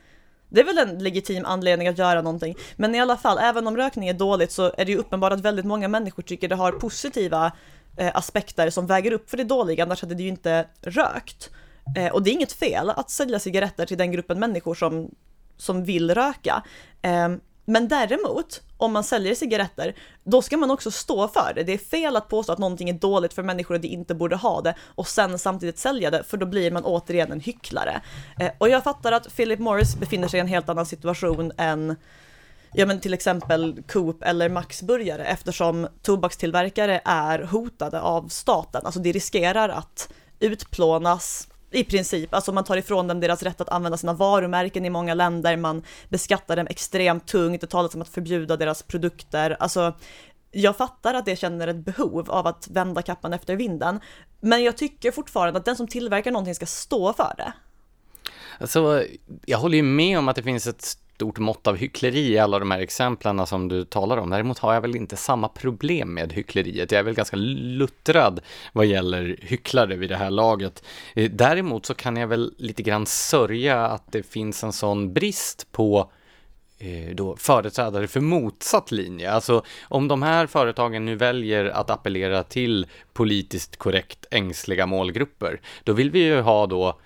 Det 0.48 0.60
är 0.60 0.64
väl 0.64 0.78
en 0.78 0.98
legitim 0.98 1.44
anledning 1.44 1.88
att 1.88 1.98
göra 1.98 2.22
någonting. 2.22 2.56
Men 2.76 2.94
i 2.94 3.00
alla 3.00 3.16
fall, 3.16 3.38
även 3.38 3.66
om 3.66 3.76
rökning 3.76 4.08
är 4.08 4.14
dåligt 4.14 4.52
så 4.52 4.72
är 4.78 4.84
det 4.84 4.92
ju 4.92 4.98
uppenbart 4.98 5.32
att 5.32 5.40
väldigt 5.40 5.64
många 5.64 5.88
människor 5.88 6.22
tycker 6.22 6.48
det 6.48 6.54
har 6.54 6.72
positiva 6.72 7.52
eh, 7.96 8.16
aspekter 8.16 8.70
som 8.70 8.86
väger 8.86 9.12
upp 9.12 9.30
för 9.30 9.36
det 9.36 9.44
dåliga, 9.44 9.84
annars 9.84 10.02
hade 10.02 10.14
det 10.14 10.22
ju 10.22 10.28
inte 10.28 10.66
rökt. 10.82 11.50
Eh, 11.96 12.12
och 12.12 12.22
det 12.22 12.30
är 12.30 12.32
inget 12.32 12.52
fel 12.52 12.90
att 12.90 13.10
sälja 13.10 13.38
cigaretter 13.38 13.86
till 13.86 13.98
den 13.98 14.12
gruppen 14.12 14.38
människor 14.38 14.74
som, 14.74 15.10
som 15.56 15.84
vill 15.84 16.14
röka. 16.14 16.62
Eh, 17.02 17.28
men 17.70 17.88
däremot, 17.88 18.62
om 18.76 18.92
man 18.92 19.04
säljer 19.04 19.34
cigaretter, 19.34 19.94
då 20.24 20.42
ska 20.42 20.56
man 20.56 20.70
också 20.70 20.90
stå 20.90 21.28
för 21.28 21.52
det. 21.54 21.62
Det 21.62 21.72
är 21.72 21.78
fel 21.78 22.16
att 22.16 22.28
påstå 22.28 22.52
att 22.52 22.58
någonting 22.58 22.90
är 22.90 22.94
dåligt 22.94 23.32
för 23.32 23.42
människor 23.42 23.74
och 23.74 23.80
de 23.80 23.88
inte 23.88 24.14
borde 24.14 24.36
ha 24.36 24.60
det 24.60 24.74
och 24.80 25.08
sen 25.08 25.38
samtidigt 25.38 25.78
sälja 25.78 26.10
det, 26.10 26.22
för 26.22 26.36
då 26.36 26.46
blir 26.46 26.70
man 26.70 26.84
återigen 26.84 27.32
en 27.32 27.40
hycklare. 27.40 28.00
Eh, 28.40 28.50
och 28.58 28.68
jag 28.68 28.84
fattar 28.84 29.12
att 29.12 29.36
Philip 29.36 29.58
Morris 29.58 29.96
befinner 29.96 30.28
sig 30.28 30.38
i 30.38 30.40
en 30.40 30.46
helt 30.46 30.68
annan 30.68 30.86
situation 30.86 31.52
än 31.56 31.96
ja 32.72 32.86
men 32.86 33.00
till 33.00 33.14
exempel 33.14 33.82
Coop 33.88 34.22
eller 34.22 34.48
Max 34.48 34.82
Burgare 34.82 35.24
eftersom 35.24 35.88
tobakstillverkare 36.02 37.00
är 37.04 37.38
hotade 37.38 38.00
av 38.00 38.28
staten, 38.28 38.82
alltså 38.84 39.00
de 39.00 39.12
riskerar 39.12 39.68
att 39.68 40.12
utplånas 40.40 41.49
i 41.70 41.84
princip, 41.84 42.34
alltså 42.34 42.52
man 42.52 42.64
tar 42.64 42.76
ifrån 42.76 43.06
dem 43.06 43.20
deras 43.20 43.42
rätt 43.42 43.60
att 43.60 43.68
använda 43.68 43.98
sina 43.98 44.12
varumärken 44.12 44.84
i 44.84 44.90
många 44.90 45.14
länder, 45.14 45.56
man 45.56 45.82
beskattar 46.08 46.56
dem 46.56 46.66
extremt 46.70 47.26
tungt, 47.26 47.60
det 47.60 47.66
talas 47.66 47.94
om 47.94 48.02
att 48.02 48.08
förbjuda 48.08 48.56
deras 48.56 48.82
produkter, 48.82 49.56
alltså 49.60 49.94
jag 50.50 50.76
fattar 50.76 51.14
att 51.14 51.24
det 51.24 51.36
känner 51.36 51.68
ett 51.68 51.84
behov 51.84 52.30
av 52.30 52.46
att 52.46 52.68
vända 52.70 53.02
kappan 53.02 53.32
efter 53.32 53.56
vinden, 53.56 54.00
men 54.40 54.64
jag 54.64 54.76
tycker 54.76 55.10
fortfarande 55.10 55.58
att 55.58 55.64
den 55.64 55.76
som 55.76 55.88
tillverkar 55.88 56.30
någonting 56.30 56.54
ska 56.54 56.66
stå 56.66 57.12
för 57.12 57.34
det. 57.36 57.52
Alltså, 58.58 59.04
jag 59.46 59.58
håller 59.58 59.76
ju 59.76 59.82
med 59.82 60.18
om 60.18 60.28
att 60.28 60.36
det 60.36 60.42
finns 60.42 60.66
ett 60.66 60.98
stort 61.20 61.38
mått 61.38 61.66
av 61.66 61.76
hyckleri 61.76 62.32
i 62.32 62.38
alla 62.38 62.58
de 62.58 62.70
här 62.70 62.80
exemplen 62.80 63.46
som 63.46 63.68
du 63.68 63.84
talar 63.84 64.16
om. 64.16 64.30
Däremot 64.30 64.58
har 64.58 64.74
jag 64.74 64.80
väl 64.80 64.96
inte 64.96 65.16
samma 65.16 65.48
problem 65.48 66.14
med 66.14 66.32
hyckleriet. 66.32 66.92
Jag 66.92 66.98
är 66.98 67.02
väl 67.02 67.14
ganska 67.14 67.36
luttrad 67.36 68.40
vad 68.72 68.86
gäller 68.86 69.38
hycklare 69.42 69.96
vid 69.96 70.10
det 70.10 70.16
här 70.16 70.30
laget. 70.30 70.84
Eh, 71.14 71.30
däremot 71.30 71.86
så 71.86 71.94
kan 71.94 72.16
jag 72.16 72.28
väl 72.28 72.54
lite 72.58 72.82
grann 72.82 73.06
sörja 73.06 73.86
att 73.86 74.12
det 74.12 74.22
finns 74.22 74.64
en 74.64 74.72
sån 74.72 75.12
brist 75.12 75.72
på 75.72 76.12
eh, 76.78 77.14
då 77.14 77.36
företrädare 77.36 78.08
för 78.08 78.20
motsatt 78.20 78.90
linje. 78.90 79.32
Alltså 79.32 79.64
om 79.82 80.08
de 80.08 80.22
här 80.22 80.46
företagen 80.46 81.04
nu 81.04 81.16
väljer 81.16 81.64
att 81.64 81.90
appellera 81.90 82.42
till 82.42 82.86
politiskt 83.12 83.76
korrekt 83.76 84.26
ängsliga 84.30 84.86
målgrupper, 84.86 85.60
då 85.84 85.92
vill 85.92 86.10
vi 86.10 86.24
ju 86.24 86.40
ha 86.40 86.66
då 86.66 87.00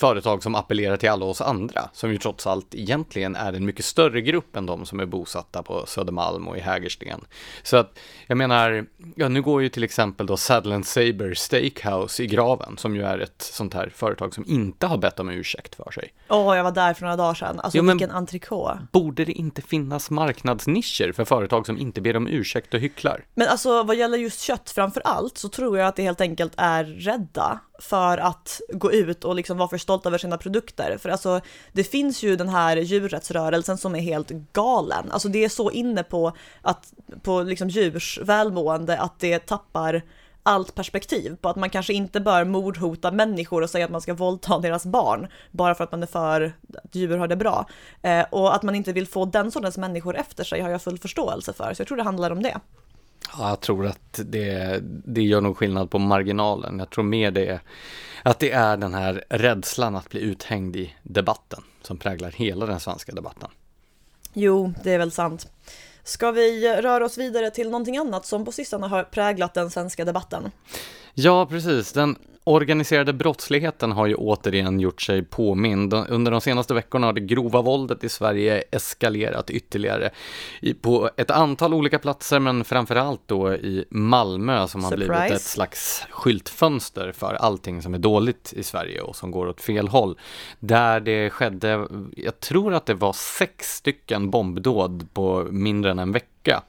företag 0.00 0.42
som 0.42 0.54
appellerar 0.54 0.96
till 0.96 1.10
alla 1.10 1.24
oss 1.24 1.40
andra, 1.40 1.90
som 1.92 2.10
ju 2.12 2.18
trots 2.18 2.46
allt 2.46 2.74
egentligen 2.74 3.36
är 3.36 3.52
en 3.52 3.66
mycket 3.66 3.84
större 3.84 4.20
grupp 4.20 4.56
än 4.56 4.66
de 4.66 4.86
som 4.86 5.00
är 5.00 5.06
bosatta 5.06 5.62
på 5.62 5.86
Södermalm 5.86 6.48
och 6.48 6.56
i 6.56 6.60
Hägersten. 6.60 7.20
Så 7.62 7.76
att 7.76 7.98
jag 8.26 8.38
menar, 8.38 8.86
ja 9.16 9.28
nu 9.28 9.42
går 9.42 9.62
ju 9.62 9.68
till 9.68 9.84
exempel 9.84 10.26
då 10.26 10.36
Saddle 10.36 10.84
Saber 10.84 11.34
Steakhouse 11.34 12.22
i 12.22 12.26
graven, 12.26 12.76
som 12.78 12.96
ju 12.96 13.02
är 13.02 13.18
ett 13.18 13.42
sånt 13.42 13.74
här 13.74 13.92
företag 13.94 14.34
som 14.34 14.44
inte 14.46 14.86
har 14.86 14.98
bett 14.98 15.20
om 15.20 15.30
ursäkt 15.30 15.74
för 15.74 15.90
sig. 15.90 16.12
Åh, 16.28 16.50
oh, 16.50 16.56
jag 16.56 16.64
var 16.64 16.72
där 16.72 16.94
för 16.94 17.02
några 17.02 17.16
dagar 17.16 17.34
sedan. 17.34 17.60
Alltså 17.60 17.82
men- 17.82 17.96
vilken 17.96 18.10
entrecote. 18.10 18.86
Borde 18.92 19.24
det 19.24 19.32
inte 19.32 19.62
finnas 19.62 20.10
marknadsnischer 20.10 21.12
för 21.12 21.24
företag 21.24 21.66
som 21.66 21.78
inte 21.78 22.00
ber 22.00 22.16
om 22.16 22.26
ursäkt 22.26 22.74
och 22.74 22.80
hycklar? 22.80 23.24
Men 23.34 23.48
alltså 23.48 23.82
vad 23.82 23.96
gäller 23.96 24.18
just 24.18 24.40
kött 24.40 24.70
framför 24.70 25.02
allt 25.04 25.38
så 25.38 25.48
tror 25.48 25.78
jag 25.78 25.88
att 25.88 25.96
det 25.96 26.02
helt 26.02 26.20
enkelt 26.20 26.52
är 26.56 26.84
rädda 26.84 27.60
för 27.80 28.18
att 28.18 28.60
gå 28.72 28.92
ut 28.92 29.24
och 29.24 29.34
liksom 29.34 29.58
vara 29.58 29.68
för 29.68 29.78
stolta 29.78 30.08
över 30.08 30.18
sina 30.18 30.38
produkter. 30.38 30.98
För 30.98 31.08
alltså 31.08 31.40
det 31.72 31.84
finns 31.84 32.22
ju 32.22 32.36
den 32.36 32.48
här 32.48 32.76
djurrättsrörelsen 32.76 33.78
som 33.78 33.94
är 33.94 34.00
helt 34.00 34.30
galen. 34.52 35.10
Alltså 35.10 35.28
det 35.28 35.44
är 35.44 35.48
så 35.48 35.70
inne 35.70 36.02
på 36.02 36.32
att 36.62 36.92
på 37.22 37.42
liksom 37.42 37.68
djurs 37.68 38.18
välmående 38.22 38.98
att 38.98 39.18
det 39.18 39.38
tappar 39.38 40.02
allt 40.42 40.74
perspektiv 40.74 41.36
på 41.40 41.48
att 41.48 41.56
man 41.56 41.70
kanske 41.70 41.92
inte 41.92 42.20
bör 42.20 42.44
mordhota 42.44 43.10
människor 43.10 43.62
och 43.62 43.70
säga 43.70 43.84
att 43.84 43.90
man 43.90 44.00
ska 44.00 44.14
våldta 44.14 44.58
deras 44.58 44.86
barn 44.86 45.26
bara 45.50 45.74
för 45.74 45.84
att 45.84 45.92
man 45.92 46.02
är 46.02 46.06
för 46.06 46.52
att 46.74 46.94
djur 46.94 47.16
har 47.16 47.28
det 47.28 47.36
bra. 47.36 47.66
Eh, 48.02 48.24
och 48.30 48.54
att 48.54 48.62
man 48.62 48.74
inte 48.74 48.92
vill 48.92 49.06
få 49.06 49.24
den 49.24 49.50
sortens 49.50 49.78
människor 49.78 50.16
efter 50.16 50.44
sig 50.44 50.60
har 50.60 50.70
jag 50.70 50.82
full 50.82 50.98
förståelse 50.98 51.52
för, 51.52 51.74
så 51.74 51.80
jag 51.80 51.88
tror 51.88 51.96
det 51.96 52.02
handlar 52.02 52.30
om 52.30 52.42
det. 52.42 52.60
Ja, 53.38 53.48
jag 53.48 53.60
tror 53.60 53.86
att 53.86 54.20
det, 54.24 54.78
det 54.82 55.22
gör 55.22 55.40
nog 55.40 55.56
skillnad 55.56 55.90
på 55.90 55.98
marginalen. 55.98 56.78
Jag 56.78 56.90
tror 56.90 57.04
mer 57.04 57.30
det 57.30 57.60
att 58.22 58.38
det 58.38 58.50
är 58.50 58.76
den 58.76 58.94
här 58.94 59.24
rädslan 59.28 59.96
att 59.96 60.08
bli 60.08 60.20
uthängd 60.20 60.76
i 60.76 60.94
debatten 61.02 61.62
som 61.82 61.96
präglar 61.96 62.30
hela 62.30 62.66
den 62.66 62.80
svenska 62.80 63.12
debatten. 63.12 63.48
Jo, 64.32 64.72
det 64.84 64.92
är 64.92 64.98
väl 64.98 65.10
sant. 65.10 65.48
Ska 66.04 66.30
vi 66.30 66.76
röra 66.82 67.04
oss 67.04 67.18
vidare 67.18 67.50
till 67.50 67.70
någonting 67.70 67.96
annat 67.96 68.26
som 68.26 68.44
på 68.44 68.52
sistone 68.52 68.86
har 68.86 69.04
präglat 69.04 69.54
den 69.54 69.70
svenska 69.70 70.04
debatten? 70.04 70.50
Ja, 71.14 71.46
precis. 71.46 71.92
Den 71.92 72.16
organiserade 72.50 73.12
brottsligheten 73.12 73.92
har 73.92 74.06
ju 74.06 74.14
återigen 74.14 74.80
gjort 74.80 75.02
sig 75.02 75.22
påmind. 75.22 75.94
Under 75.94 76.30
de 76.32 76.40
senaste 76.40 76.74
veckorna 76.74 77.06
har 77.06 77.12
det 77.12 77.20
grova 77.20 77.62
våldet 77.62 78.04
i 78.04 78.08
Sverige 78.08 78.62
eskalerat 78.70 79.50
ytterligare 79.50 80.10
på 80.80 81.10
ett 81.16 81.30
antal 81.30 81.74
olika 81.74 81.98
platser, 81.98 82.38
men 82.38 82.64
framförallt 82.64 83.20
då 83.26 83.52
i 83.52 83.84
Malmö 83.90 84.68
som 84.68 84.84
har 84.84 84.96
blivit 84.96 85.16
Surprise. 85.16 85.34
ett 85.34 85.42
slags 85.42 86.06
skyltfönster 86.10 87.12
för 87.12 87.34
allting 87.34 87.82
som 87.82 87.94
är 87.94 87.98
dåligt 87.98 88.52
i 88.56 88.62
Sverige 88.62 89.00
och 89.00 89.16
som 89.16 89.30
går 89.30 89.46
åt 89.46 89.60
fel 89.60 89.88
håll. 89.88 90.18
Där 90.58 91.00
det 91.00 91.30
skedde, 91.30 91.86
jag 92.16 92.40
tror 92.40 92.74
att 92.74 92.86
det 92.86 92.94
var 92.94 93.12
sex 93.12 93.76
stycken 93.76 94.30
bombdåd 94.30 95.08
på 95.12 95.46
mindre 95.50 95.90
än 95.90 95.98
en 95.98 96.12
vecka. 96.12 96.62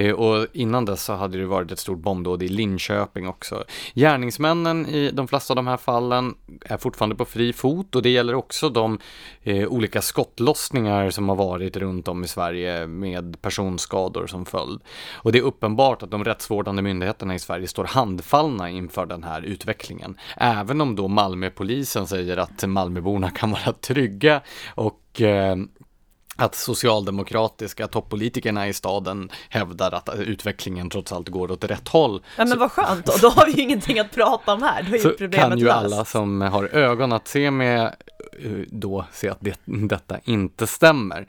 Eh, 0.00 0.12
och 0.12 0.46
innan 0.52 0.84
dess 0.84 1.04
så 1.04 1.12
hade 1.12 1.38
det 1.38 1.46
varit 1.46 1.72
ett 1.72 1.78
stort 1.78 1.98
bombdåd 1.98 2.42
i 2.42 2.48
Linköping 2.48 3.28
också. 3.28 3.64
Gärningsmännen 3.94 4.86
i 4.86 5.10
de 5.10 5.28
flesta 5.28 5.52
av 5.52 5.56
de 5.56 5.66
här 5.66 5.76
fallen 5.76 6.34
är 6.60 6.78
fortfarande 6.78 7.16
på 7.16 7.24
fri 7.24 7.52
fot 7.52 7.96
och 7.96 8.02
det 8.02 8.10
gäller 8.10 8.34
också 8.34 8.68
de 8.68 8.98
eh, 9.42 9.68
olika 9.68 10.02
skottlossningar 10.02 11.10
som 11.10 11.28
har 11.28 11.36
varit 11.36 11.76
runt 11.76 12.08
om 12.08 12.24
i 12.24 12.28
Sverige 12.28 12.86
med 12.86 13.42
personskador 13.42 14.26
som 14.26 14.46
följd. 14.46 14.80
Och 15.12 15.32
det 15.32 15.38
är 15.38 15.42
uppenbart 15.42 16.02
att 16.02 16.10
de 16.10 16.24
rättsvårdande 16.24 16.82
myndigheterna 16.82 17.34
i 17.34 17.38
Sverige 17.38 17.68
står 17.68 17.84
handfallna 17.84 18.70
inför 18.70 19.06
den 19.06 19.22
här 19.22 19.42
utvecklingen. 19.42 20.16
Även 20.36 20.80
om 20.80 20.96
då 20.96 21.08
Malmöpolisen 21.08 22.06
säger 22.06 22.36
att 22.36 22.68
Malmöborna 22.68 23.30
kan 23.30 23.50
vara 23.50 23.72
trygga 23.72 24.40
och 24.74 25.20
eh, 25.20 25.56
att 26.40 26.54
socialdemokratiska 26.54 27.86
toppolitikerna 27.86 28.68
i 28.68 28.72
staden 28.72 29.30
hävdar 29.48 29.92
att 29.92 30.08
utvecklingen 30.18 30.90
trots 30.90 31.12
allt 31.12 31.28
går 31.28 31.50
åt 31.50 31.64
rätt 31.64 31.88
håll. 31.88 32.22
Ja 32.36 32.44
men 32.44 32.58
vad 32.58 32.72
skönt 32.72 33.06
då, 33.06 33.12
då 33.20 33.28
har 33.28 33.46
vi 33.46 33.52
ju 33.52 33.62
ingenting 33.62 33.98
att 33.98 34.10
prata 34.10 34.52
om 34.52 34.62
här, 34.62 34.82
då 34.82 34.88
är 34.88 34.92
ju 34.92 34.98
Så 34.98 35.10
problemet 35.10 35.48
kan 35.48 35.58
ju 35.58 35.64
löst. 35.64 35.76
alla 35.76 36.04
som 36.04 36.40
har 36.40 36.64
ögon 36.64 37.12
att 37.12 37.28
se 37.28 37.50
med 37.50 37.82
eh, 37.82 38.50
då 38.68 39.04
se 39.12 39.28
att 39.28 39.38
det, 39.40 39.60
detta 39.64 40.18
inte 40.24 40.66
stämmer. 40.66 41.26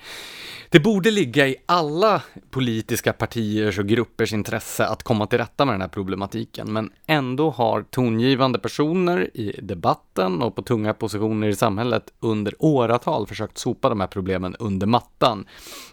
Det 0.70 0.80
borde 0.80 1.12
ligga 1.12 1.48
i 1.48 1.56
alla 1.66 2.22
politiska 2.50 3.14
partiers 3.14 3.80
och 3.80 3.88
gruppers 3.88 4.34
intresse 4.34 4.86
att 4.86 5.04
komma 5.04 5.28
till 5.28 5.40
rätta 5.40 5.66
med 5.66 5.74
den 5.74 5.82
här 5.82 5.88
problematiken, 5.88 6.74
men 6.74 6.92
ändå 7.08 7.50
har 7.50 7.82
tongivande 7.82 8.60
personer 8.60 9.38
i 9.38 9.60
debatten 9.62 10.42
och 10.42 10.56
på 10.56 10.62
tunga 10.62 10.94
positioner 10.94 11.48
i 11.48 11.56
samhället 11.56 12.14
under 12.20 12.54
åratal 12.60 13.28
försökt 13.28 13.58
sopa 13.58 13.90
de 13.90 14.00
här 14.00 14.08
problemen 14.08 14.56
under 14.60 14.88
mattan. 14.88 15.01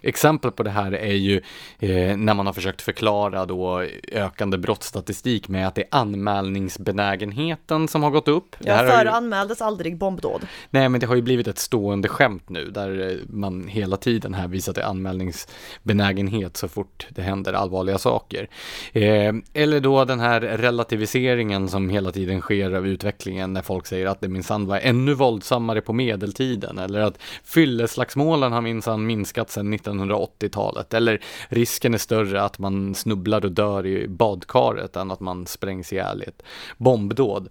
Exempel 0.02 0.50
på 0.50 0.62
det 0.62 0.70
här 0.70 0.92
är 0.92 1.14
ju 1.14 1.36
eh, 1.78 2.16
när 2.16 2.34
man 2.34 2.46
har 2.46 2.52
försökt 2.52 2.82
förklara 2.82 3.46
då 3.46 3.84
ökande 4.12 4.58
brottsstatistik 4.58 5.48
med 5.48 5.66
att 5.68 5.74
det 5.74 5.82
är 5.82 5.88
anmälningsbenägenheten 5.90 7.88
som 7.88 8.02
har 8.02 8.10
gått 8.10 8.28
upp. 8.28 8.56
Ja, 8.58 8.78
förr 8.78 9.04
ju- 9.04 9.10
anmäldes 9.10 9.62
aldrig 9.62 9.96
bombdåd. 9.98 10.46
Nej, 10.70 10.88
men 10.88 11.00
det 11.00 11.06
har 11.06 11.14
ju 11.14 11.22
blivit 11.22 11.48
ett 11.48 11.58
stående 11.58 12.08
skämt 12.08 12.48
nu 12.48 12.64
där 12.70 13.10
eh, 13.10 13.16
man 13.28 13.68
hela 13.68 13.96
tiden 13.96 14.34
här 14.34 14.48
visar 14.48 14.72
till 14.72 14.82
anmälningsbenägenhet 14.82 16.56
så 16.56 16.68
fort 16.68 17.06
det 17.10 17.22
händer 17.22 17.52
allvarliga 17.52 17.98
saker. 17.98 18.48
Eh, 18.92 19.32
eller 19.54 19.80
då 19.80 20.04
den 20.04 20.20
här 20.20 20.40
relativiseringen 20.40 21.68
som 21.68 21.88
hela 21.88 22.12
tiden 22.12 22.40
sker 22.40 22.72
av 22.72 22.86
utvecklingen 22.86 23.52
när 23.52 23.62
folk 23.62 23.86
säger 23.86 24.06
att 24.06 24.20
det 24.20 24.28
minsann 24.28 24.66
var 24.66 24.78
ännu 24.78 25.14
våldsammare 25.14 25.80
på 25.80 25.92
medeltiden 25.92 26.78
eller 26.78 27.00
att 27.00 27.18
fylleslagsmålen 27.44 28.52
har 28.52 28.60
minsann 28.60 28.87
minskat 28.96 29.50
sedan 29.50 29.74
1980-talet 29.74 30.94
eller 30.94 31.20
risken 31.48 31.94
är 31.94 31.98
större 31.98 32.42
att 32.42 32.58
man 32.58 32.94
snubblar 32.94 33.44
och 33.44 33.52
dör 33.52 33.86
i 33.86 34.08
badkaret 34.08 34.96
än 34.96 35.10
att 35.10 35.20
man 35.20 35.46
sprängs 35.46 35.92
ihjäl 35.92 36.22
i 36.22 36.28
ett 36.28 36.42
bombdåd. 36.76 37.48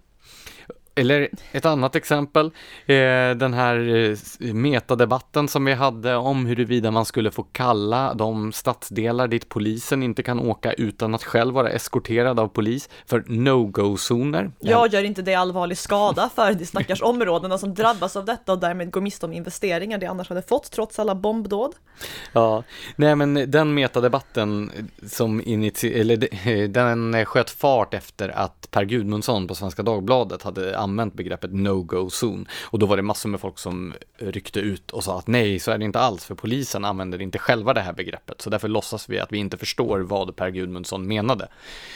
Eller 0.98 1.28
ett 1.52 1.64
annat 1.66 1.96
exempel, 1.96 2.46
eh, 2.86 3.30
den 3.36 3.54
här 3.54 3.76
eh, 4.40 4.54
metadebatten 4.54 5.48
som 5.48 5.64
vi 5.64 5.72
hade 5.72 6.16
om 6.16 6.46
huruvida 6.46 6.90
man 6.90 7.04
skulle 7.04 7.30
få 7.30 7.42
kalla 7.42 8.14
de 8.14 8.52
stadsdelar 8.52 9.28
dit 9.28 9.48
polisen 9.48 10.02
inte 10.02 10.22
kan 10.22 10.40
åka 10.40 10.72
utan 10.72 11.14
att 11.14 11.24
själv 11.24 11.54
vara 11.54 11.70
eskorterad 11.70 12.40
av 12.40 12.48
polis 12.48 12.88
för 13.06 13.24
no-go-zoner. 13.26 14.50
Jag 14.60 14.88
gör 14.92 15.02
inte 15.04 15.22
det 15.22 15.34
allvarlig 15.34 15.78
skada 15.78 16.30
för 16.34 16.52
de 16.54 16.66
stackars 16.66 17.02
områdena 17.02 17.58
som 17.58 17.74
drabbas 17.74 18.16
av 18.16 18.24
detta 18.24 18.52
och 18.52 18.58
därmed 18.58 18.90
går 18.90 19.00
miste 19.00 19.26
om 19.26 19.32
investeringar 19.32 19.98
de 19.98 20.06
annars 20.06 20.28
hade 20.28 20.42
fått 20.42 20.70
trots 20.70 20.98
alla 20.98 21.14
bombdåd. 21.14 21.72
Ja, 22.32 22.62
nej 22.96 23.16
men 23.16 23.50
den 23.50 23.74
metadebatten 23.74 24.70
som 25.06 25.40
initi- 25.42 26.00
eller 26.00 26.16
de- 26.16 26.66
den 26.66 27.26
sköt 27.26 27.50
fart 27.50 27.94
efter 27.94 28.28
att 28.28 28.68
Per 28.70 28.84
Gudmundsson 28.84 29.46
på 29.48 29.54
Svenska 29.54 29.82
Dagbladet 29.82 30.42
hade 30.42 30.78
använt 30.88 31.14
begreppet 31.14 31.50
no-go 31.52 32.08
zone. 32.22 32.44
och 32.64 32.78
då 32.78 32.86
var 32.86 32.96
det 32.96 33.02
massor 33.02 33.28
med 33.28 33.40
folk 33.40 33.58
som 33.58 33.94
ryckte 34.18 34.60
ut 34.60 34.90
och 34.90 35.04
sa 35.04 35.18
att 35.18 35.26
nej, 35.26 35.58
så 35.58 35.70
är 35.70 35.78
det 35.78 35.84
inte 35.84 35.98
alls 36.00 36.24
för 36.24 36.34
polisen 36.34 36.84
använder 36.84 37.22
inte 37.22 37.38
själva 37.38 37.74
det 37.74 37.80
här 37.80 37.92
begreppet 37.92 38.40
så 38.40 38.50
därför 38.50 38.68
låtsas 38.68 39.08
vi 39.08 39.18
att 39.18 39.32
vi 39.32 39.38
inte 39.38 39.56
förstår 39.56 40.00
vad 40.00 40.36
Per 40.36 40.50
Gudmundsson 40.50 41.06
menade. 41.06 41.48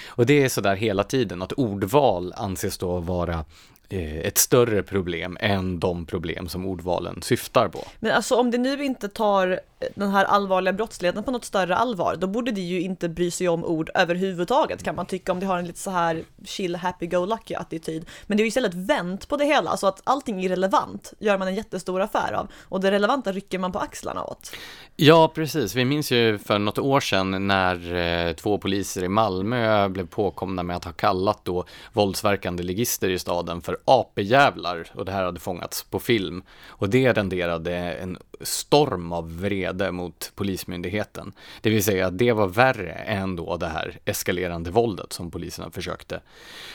Och 0.08 0.26
det 0.26 0.42
är 0.42 0.48
sådär 0.48 0.76
hela 0.76 1.04
tiden 1.04 1.42
att 1.42 1.52
ordval 1.52 2.32
anses 2.36 2.78
då 2.78 2.98
vara 3.00 3.44
eh, 3.88 4.18
ett 4.18 4.38
större 4.38 4.82
problem 4.82 5.38
än 5.40 5.80
de 5.80 6.06
problem 6.06 6.48
som 6.48 6.66
ordvalen 6.66 7.22
syftar 7.22 7.68
på. 7.68 7.84
Men 8.00 8.12
alltså 8.12 8.36
om 8.36 8.50
det 8.50 8.58
nu 8.58 8.84
inte 8.84 9.08
tar 9.08 9.60
den 9.94 10.10
här 10.10 10.24
allvarliga 10.24 10.72
brottsligheten 10.72 11.24
på 11.24 11.30
något 11.30 11.44
större 11.44 11.76
allvar, 11.76 12.16
då 12.18 12.26
borde 12.26 12.50
det 12.50 12.60
ju 12.60 12.80
inte 12.80 13.08
bry 13.08 13.30
sig 13.30 13.48
om 13.48 13.64
ord 13.64 13.90
överhuvudtaget 13.94 14.82
kan 14.82 14.94
man 14.94 15.06
tycka 15.06 15.32
om 15.32 15.40
det 15.40 15.46
har 15.46 15.58
en 15.58 15.66
lite 15.66 15.78
så 15.78 15.90
här 15.90 16.24
chill, 16.44 16.76
happy-go-lucky 16.76 17.54
attityd. 17.54 18.06
Men 18.26 18.36
det 18.36 18.40
är 18.40 18.44
ju 18.44 18.48
istället 18.48 18.74
vänt 18.74 19.28
på 19.28 19.36
det 19.36 19.44
hela, 19.44 19.76
så 19.76 19.86
att 19.86 20.00
allting 20.04 20.44
irrelevant 20.44 21.12
gör 21.18 21.38
man 21.38 21.48
en 21.48 21.54
jättestor 21.54 22.00
affär 22.00 22.32
av 22.32 22.48
och 22.68 22.80
det 22.80 22.90
relevanta 22.90 23.32
rycker 23.32 23.58
man 23.58 23.72
på 23.72 23.78
axlarna 23.78 24.24
åt. 24.24 24.52
Ja, 24.96 25.32
precis. 25.34 25.74
Vi 25.74 25.84
minns 25.84 26.10
ju 26.10 26.38
för 26.38 26.58
något 26.58 26.78
år 26.78 27.00
sedan 27.00 27.46
när 27.46 27.94
eh, 27.94 28.32
två 28.32 28.58
poliser 28.58 29.04
i 29.04 29.08
Malmö 29.08 29.88
blev 29.88 30.06
påkomna 30.06 30.62
med 30.62 30.76
att 30.76 30.84
ha 30.84 30.92
kallat 30.92 31.44
då 31.44 31.64
våldsverkande 31.92 32.62
ligister 32.62 33.10
i 33.10 33.18
staden 33.18 33.60
för 33.60 33.76
apejävlar 33.84 34.90
och 34.94 35.04
det 35.04 35.12
här 35.12 35.24
hade 35.24 35.40
fångats 35.40 35.82
på 35.82 36.00
film. 36.00 36.42
Och 36.68 36.88
det 36.88 37.12
renderade 37.12 37.76
en 37.76 38.18
storm 38.42 39.12
av 39.12 39.40
vrede 39.40 39.92
mot 39.92 40.32
polismyndigheten. 40.34 41.32
Det 41.60 41.70
vill 41.70 41.84
säga 41.84 42.06
att 42.06 42.18
det 42.18 42.32
var 42.32 42.46
värre 42.46 42.92
än 42.92 43.36
då 43.36 43.56
det 43.56 43.66
här 43.66 43.98
eskalerande 44.04 44.70
våldet 44.70 45.12
som 45.12 45.30
poliserna 45.30 45.70
försökte 45.70 46.20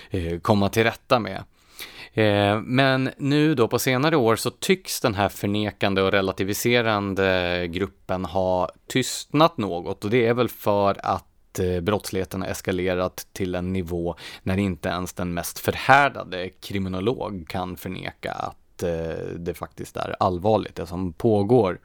eh, 0.09 0.39
komma 0.39 0.69
till 0.69 0.83
rätta 0.83 1.19
med. 1.19 1.43
Eh, 2.13 2.61
men 2.61 3.09
nu 3.17 3.55
då 3.55 3.67
på 3.67 3.79
senare 3.79 4.17
år 4.17 4.35
så 4.35 4.49
tycks 4.49 5.01
den 5.01 5.15
här 5.15 5.29
förnekande 5.29 6.01
och 6.01 6.11
relativiserande 6.11 7.67
gruppen 7.67 8.25
ha 8.25 8.69
tystnat 8.87 9.57
något 9.57 10.03
och 10.03 10.09
det 10.09 10.27
är 10.27 10.33
väl 10.33 10.49
för 10.49 11.05
att 11.05 11.59
eh, 11.59 11.79
brottsligheten 11.81 12.41
har 12.41 12.49
eskalerat 12.49 13.27
till 13.33 13.55
en 13.55 13.73
nivå 13.73 14.15
när 14.43 14.57
inte 14.57 14.89
ens 14.89 15.13
den 15.13 15.33
mest 15.33 15.59
förhärdade 15.59 16.49
kriminolog 16.49 17.45
kan 17.49 17.77
förneka 17.77 18.31
att 18.31 18.57
Eh, 18.83 19.25
det 19.39 19.53
faktiskt 19.53 19.97
är 19.97 20.15
allvarligt 20.19 20.75
det 20.75 20.85
som 20.85 21.13
pågår. 21.13 21.79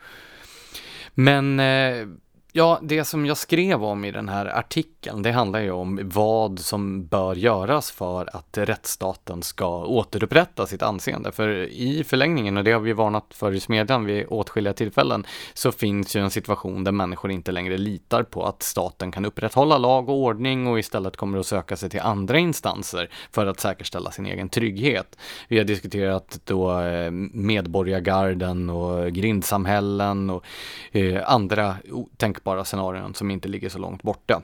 Men 1.14 1.61
eh, 1.61 2.07
Ja, 2.55 2.78
det 2.82 3.05
som 3.05 3.26
jag 3.26 3.36
skrev 3.36 3.84
om 3.84 4.05
i 4.05 4.11
den 4.11 4.28
här 4.28 4.46
artikeln, 4.46 5.22
det 5.22 5.32
handlar 5.32 5.61
ju 5.61 5.70
om 5.70 6.00
vad 6.03 6.59
som 6.59 7.07
bör 7.07 7.34
göras 7.34 7.90
för 7.90 8.36
att 8.36 8.59
rättsstaten 8.59 9.42
ska 9.42 9.84
återupprätta 9.84 10.66
sitt 10.66 10.82
anseende. 10.82 11.32
För 11.32 11.48
i 11.72 12.05
förlängningen, 12.05 12.57
och 12.57 12.64
det 12.64 12.72
har 12.72 12.80
vi 12.80 12.92
varnat 12.92 13.26
för 13.34 13.53
i 13.55 13.61
Smedjan 13.61 14.05
vid 14.05 14.26
åtskilliga 14.28 14.72
tillfällen, 14.72 15.26
så 15.55 15.72
finns 15.72 16.16
ju 16.16 16.20
en 16.20 16.30
situation 16.30 16.84
där 16.84 16.92
människor 16.92 17.30
inte 17.30 17.53
längre 17.53 17.78
litar 17.78 18.22
på 18.22 18.44
att 18.44 18.62
staten 18.62 19.12
kan 19.12 19.24
upprätthålla 19.24 19.78
lag 19.78 20.09
och 20.09 20.16
ordning 20.16 20.66
och 20.66 20.78
istället 20.78 21.16
kommer 21.16 21.38
att 21.38 21.46
söka 21.46 21.76
sig 21.76 21.90
till 21.90 22.00
andra 22.00 22.38
instanser 22.38 23.11
för 23.30 23.46
att 23.46 23.61
säkerställa 23.61 24.11
sin 24.11 24.26
egen 24.26 24.48
trygghet. 24.48 25.18
Vi 25.48 25.59
har 25.59 25.64
diskuterat 25.64 26.40
då 26.44 26.80
eh, 26.80 27.11
medborgargarden 27.32 28.70
och 28.70 29.12
grindsamhällen 29.12 30.30
och 30.30 30.44
eh, 30.92 31.22
andra 31.26 31.76
tänk 32.16 32.41
tänkbara 32.43 32.64
scenarion 32.64 33.14
som 33.14 33.30
inte 33.30 33.49
ligger 33.49 33.68
så 33.68 33.78
långt 33.78 34.03
borta. 34.03 34.43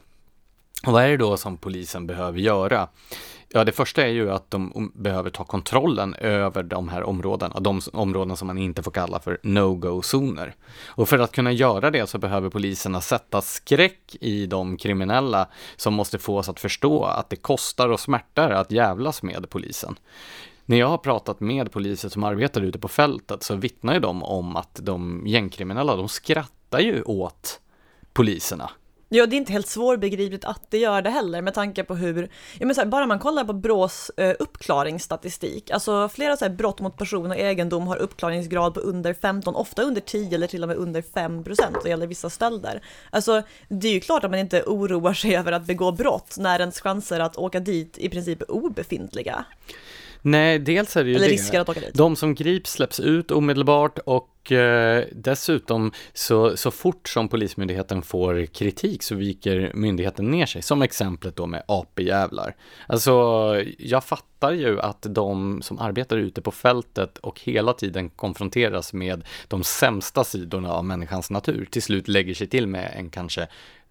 Och 0.87 0.93
vad 0.93 1.03
är 1.03 1.09
det 1.09 1.17
då 1.17 1.37
som 1.37 1.57
polisen 1.57 2.07
behöver 2.07 2.39
göra? 2.39 2.89
Ja, 3.49 3.65
det 3.65 3.73
första 3.73 4.03
är 4.03 4.13
ju 4.13 4.31
att 4.31 4.51
de 4.51 4.93
behöver 4.95 5.31
ta 5.31 5.45
kontrollen 5.45 6.15
över 6.15 6.63
de 6.63 6.89
här 6.89 7.03
områdena, 7.03 7.61
de 7.61 7.81
områden 7.93 8.37
som 8.37 8.47
man 8.47 8.59
inte 8.59 8.83
får 8.83 8.91
kalla 8.91 9.21
för 9.21 9.39
no-go-zoner. 9.43 10.55
Och 10.97 11.09
för 11.09 11.19
att 11.19 11.33
kunna 11.33 11.53
göra 11.53 11.91
det 11.91 12.07
så 12.09 12.19
behöver 12.19 12.51
poliserna 12.51 13.01
sätta 13.01 13.41
skräck 13.41 14.17
i 14.21 14.47
de 14.47 14.77
kriminella 14.77 15.49
som 15.77 15.95
måste 15.95 16.19
få 16.19 16.39
oss 16.39 16.49
att 16.49 16.61
förstå 16.61 17.05
att 17.05 17.31
det 17.31 17.37
kostar 17.37 17.89
och 17.89 18.01
smärtar 18.01 18.51
att 18.51 18.73
jävlas 18.73 19.23
med 19.23 19.51
polisen. 19.51 19.99
När 20.67 20.77
jag 20.77 20.89
har 20.89 20.99
pratat 20.99 21.41
med 21.41 21.73
poliser 21.73 22.09
som 22.09 22.25
arbetar 22.25 22.63
ute 22.63 22.79
på 22.79 22.89
fältet 22.89 23.43
så 23.43 23.57
vittnar 23.57 23.95
ju 23.95 24.01
de 24.01 24.23
om 24.23 24.57
att 24.57 24.81
de 24.83 25.23
gängkriminella, 25.27 25.97
de 25.97 26.09
skrattar 26.09 26.81
ju 26.81 27.03
åt 27.03 27.61
poliserna. 28.19 28.71
Ja, 29.09 29.27
det 29.27 29.37
är 29.37 29.39
inte 29.39 29.53
helt 29.53 29.69
svårbegripligt 29.69 30.45
att 30.45 30.71
det 30.71 30.79
gör 30.79 31.03
det 31.03 31.11
heller 31.11 31.43
med 31.43 31.55
tanke 31.55 31.85
på 31.85 31.95
hur, 31.95 32.31
ja 32.59 32.67
men 32.67 32.75
så 32.75 32.81
här, 32.81 32.89
bara 32.89 33.07
man 33.07 33.19
kollar 33.19 33.45
på 33.45 33.53
Brås 33.53 34.11
eh, 34.17 34.37
uppklaringsstatistik, 34.39 35.71
alltså 35.71 36.09
flera 36.09 36.37
så 36.37 36.45
här, 36.45 36.53
brott 36.53 36.81
mot 36.81 36.97
person 36.97 37.31
och 37.31 37.37
egendom 37.37 37.87
har 37.87 37.97
uppklaringsgrad 37.97 38.75
på 38.75 38.81
under 38.81 39.15
15, 39.15 39.55
ofta 39.57 39.83
under 39.83 40.01
10 40.01 40.35
eller 40.35 40.47
till 40.47 40.63
och 40.63 40.69
med 40.69 40.77
under 40.77 41.03
5 41.03 41.45
procent, 41.45 41.77
det 41.83 41.89
gäller 41.89 42.07
vissa 42.07 42.31
stölder. 42.31 42.83
Alltså, 43.11 43.43
det 43.69 43.89
är 43.89 43.93
ju 43.93 44.01
klart 44.01 44.25
att 44.25 44.31
man 44.31 44.41
inte 44.41 44.63
oroar 44.63 45.15
sig 45.15 45.37
över 45.37 45.53
att 45.53 45.67
begå 45.67 45.93
brott 45.93 46.35
när 46.39 46.61
ens 46.61 46.81
chanser 46.81 47.21
att 47.21 47.37
åka 47.37 47.61
dit 47.61 47.99
i 47.99 48.09
princip 48.09 48.43
är 48.43 48.51
obefintliga. 48.51 49.45
Nej, 50.23 50.59
dels 50.59 50.97
är 50.97 51.05
det 51.05 51.11
ju 51.11 51.17
Eller 51.17 51.53
det. 51.53 51.59
att 51.59 51.69
åka 51.69 51.81
dit. 51.81 51.95
De 51.95 52.17
som 52.17 52.35
grips 52.35 52.73
släpps 52.73 53.01
ut 53.01 53.31
omedelbart 53.31 53.99
och 53.99 54.53
eh, 54.53 55.05
dessutom 55.13 55.93
så, 56.13 56.57
så 56.57 56.71
fort 56.71 57.09
som 57.09 57.29
Polismyndigheten 57.29 58.03
får 58.03 58.47
kritik 58.47 59.03
så 59.03 59.15
viker 59.15 59.73
myndigheten 59.75 60.31
ner 60.31 60.47
sig, 60.47 60.63
som 60.63 60.83
exemplet 60.83 61.37
då 61.37 61.47
med 61.47 61.63
AP-jävlar. 61.69 62.57
Alltså, 62.87 63.13
jag 63.79 64.05
fattar 64.05 64.53
ju 64.53 64.81
att 64.81 65.07
de 65.09 65.63
som 65.63 65.79
arbetar 65.79 66.17
ute 66.17 66.43
på 66.43 66.51
fältet 66.51 67.19
och 67.19 67.41
hela 67.41 67.73
tiden 67.73 68.11
konfronteras 68.11 68.93
med 68.93 69.25
de 69.49 69.65
sämsta 69.65 70.25
sidorna 70.25 70.73
av 70.73 70.85
människans 70.85 71.31
natur 71.31 71.69
till 71.71 71.83
slut 71.83 72.09
lägger 72.09 72.35
sig 72.35 72.47
till 72.47 72.67
med 72.67 72.93
en 72.97 73.11
kanske 73.11 73.49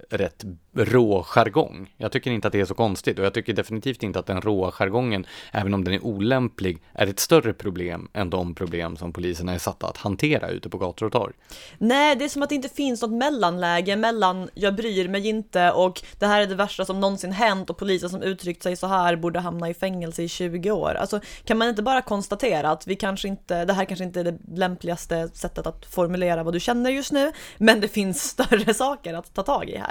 rätt 0.10 0.46
rå 0.74 1.24
jargong. 1.24 1.94
Jag 1.98 2.12
tycker 2.12 2.32
inte 2.32 2.48
att 2.48 2.52
det 2.52 2.60
är 2.60 2.66
så 2.66 2.74
konstigt 2.74 3.20
och 3.20 3.26
jag 3.26 3.34
tycker 3.34 3.54
definitivt 3.54 4.04
inte 4.04 4.20
att 4.20 4.26
den 4.26 4.42
råa 4.42 4.72
jargongen, 4.72 5.26
även 5.52 5.74
om 5.74 5.84
den 5.84 5.94
är 5.94 6.06
olämplig, 6.06 6.78
är 6.94 7.08
ett 7.08 7.20
större 7.20 7.54
problem 7.54 8.10
än 8.14 8.30
de 8.30 8.56
problem 8.56 8.98
som 8.98 9.14
poliserna 9.14 9.54
är 9.54 9.58
satta 9.58 9.88
att 9.88 9.98
hantera 9.98 10.50
ute 10.50 10.70
på 10.70 10.78
gator 10.78 11.06
och 11.06 11.12
torg. 11.12 11.34
Nej, 11.78 12.16
det 12.16 12.26
är 12.26 12.30
som 12.30 12.44
att 12.44 12.50
det 12.50 12.56
inte 12.56 12.70
finns 12.70 13.02
något 13.02 13.12
mellanläge 13.12 13.96
mellan 13.96 14.50
jag 14.54 14.76
bryr 14.76 15.08
mig 15.08 15.28
inte 15.28 15.72
och 15.72 16.02
det 16.20 16.26
här 16.26 16.42
är 16.42 16.48
det 16.48 16.56
värsta 16.56 16.86
som 16.86 17.00
någonsin 17.00 17.32
hänt 17.32 17.70
och 17.70 17.78
polisen 17.78 18.10
som 18.10 18.22
uttryckt 18.22 18.64
sig 18.64 18.76
så 18.76 18.88
här 18.88 19.16
borde 19.16 19.40
hamna 19.40 19.70
i 19.70 19.74
fängelse 19.74 20.24
i 20.24 20.28
20 20.28 20.72
år. 20.72 20.94
Alltså 20.94 21.20
kan 21.44 21.58
man 21.58 21.70
inte 21.70 21.84
bara 21.84 22.02
konstatera 22.02 22.70
att 22.70 22.88
vi 22.88 22.96
kanske 22.96 23.28
inte, 23.28 23.66
det 23.66 23.74
här 23.74 23.86
kanske 23.86 24.04
inte 24.04 24.20
är 24.20 24.24
det 24.24 24.38
lämpligaste 24.56 25.30
sättet 25.34 25.68
att 25.68 25.86
formulera 25.86 26.44
vad 26.44 26.54
du 26.54 26.60
känner 26.60 26.90
just 26.90 27.12
nu, 27.12 27.32
men 27.58 27.82
det 27.82 27.88
finns 27.88 28.24
större 28.30 28.74
saker 28.74 29.14
att 29.14 29.34
ta 29.34 29.44
tag 29.44 29.70
i 29.70 29.78
här. 29.78 29.87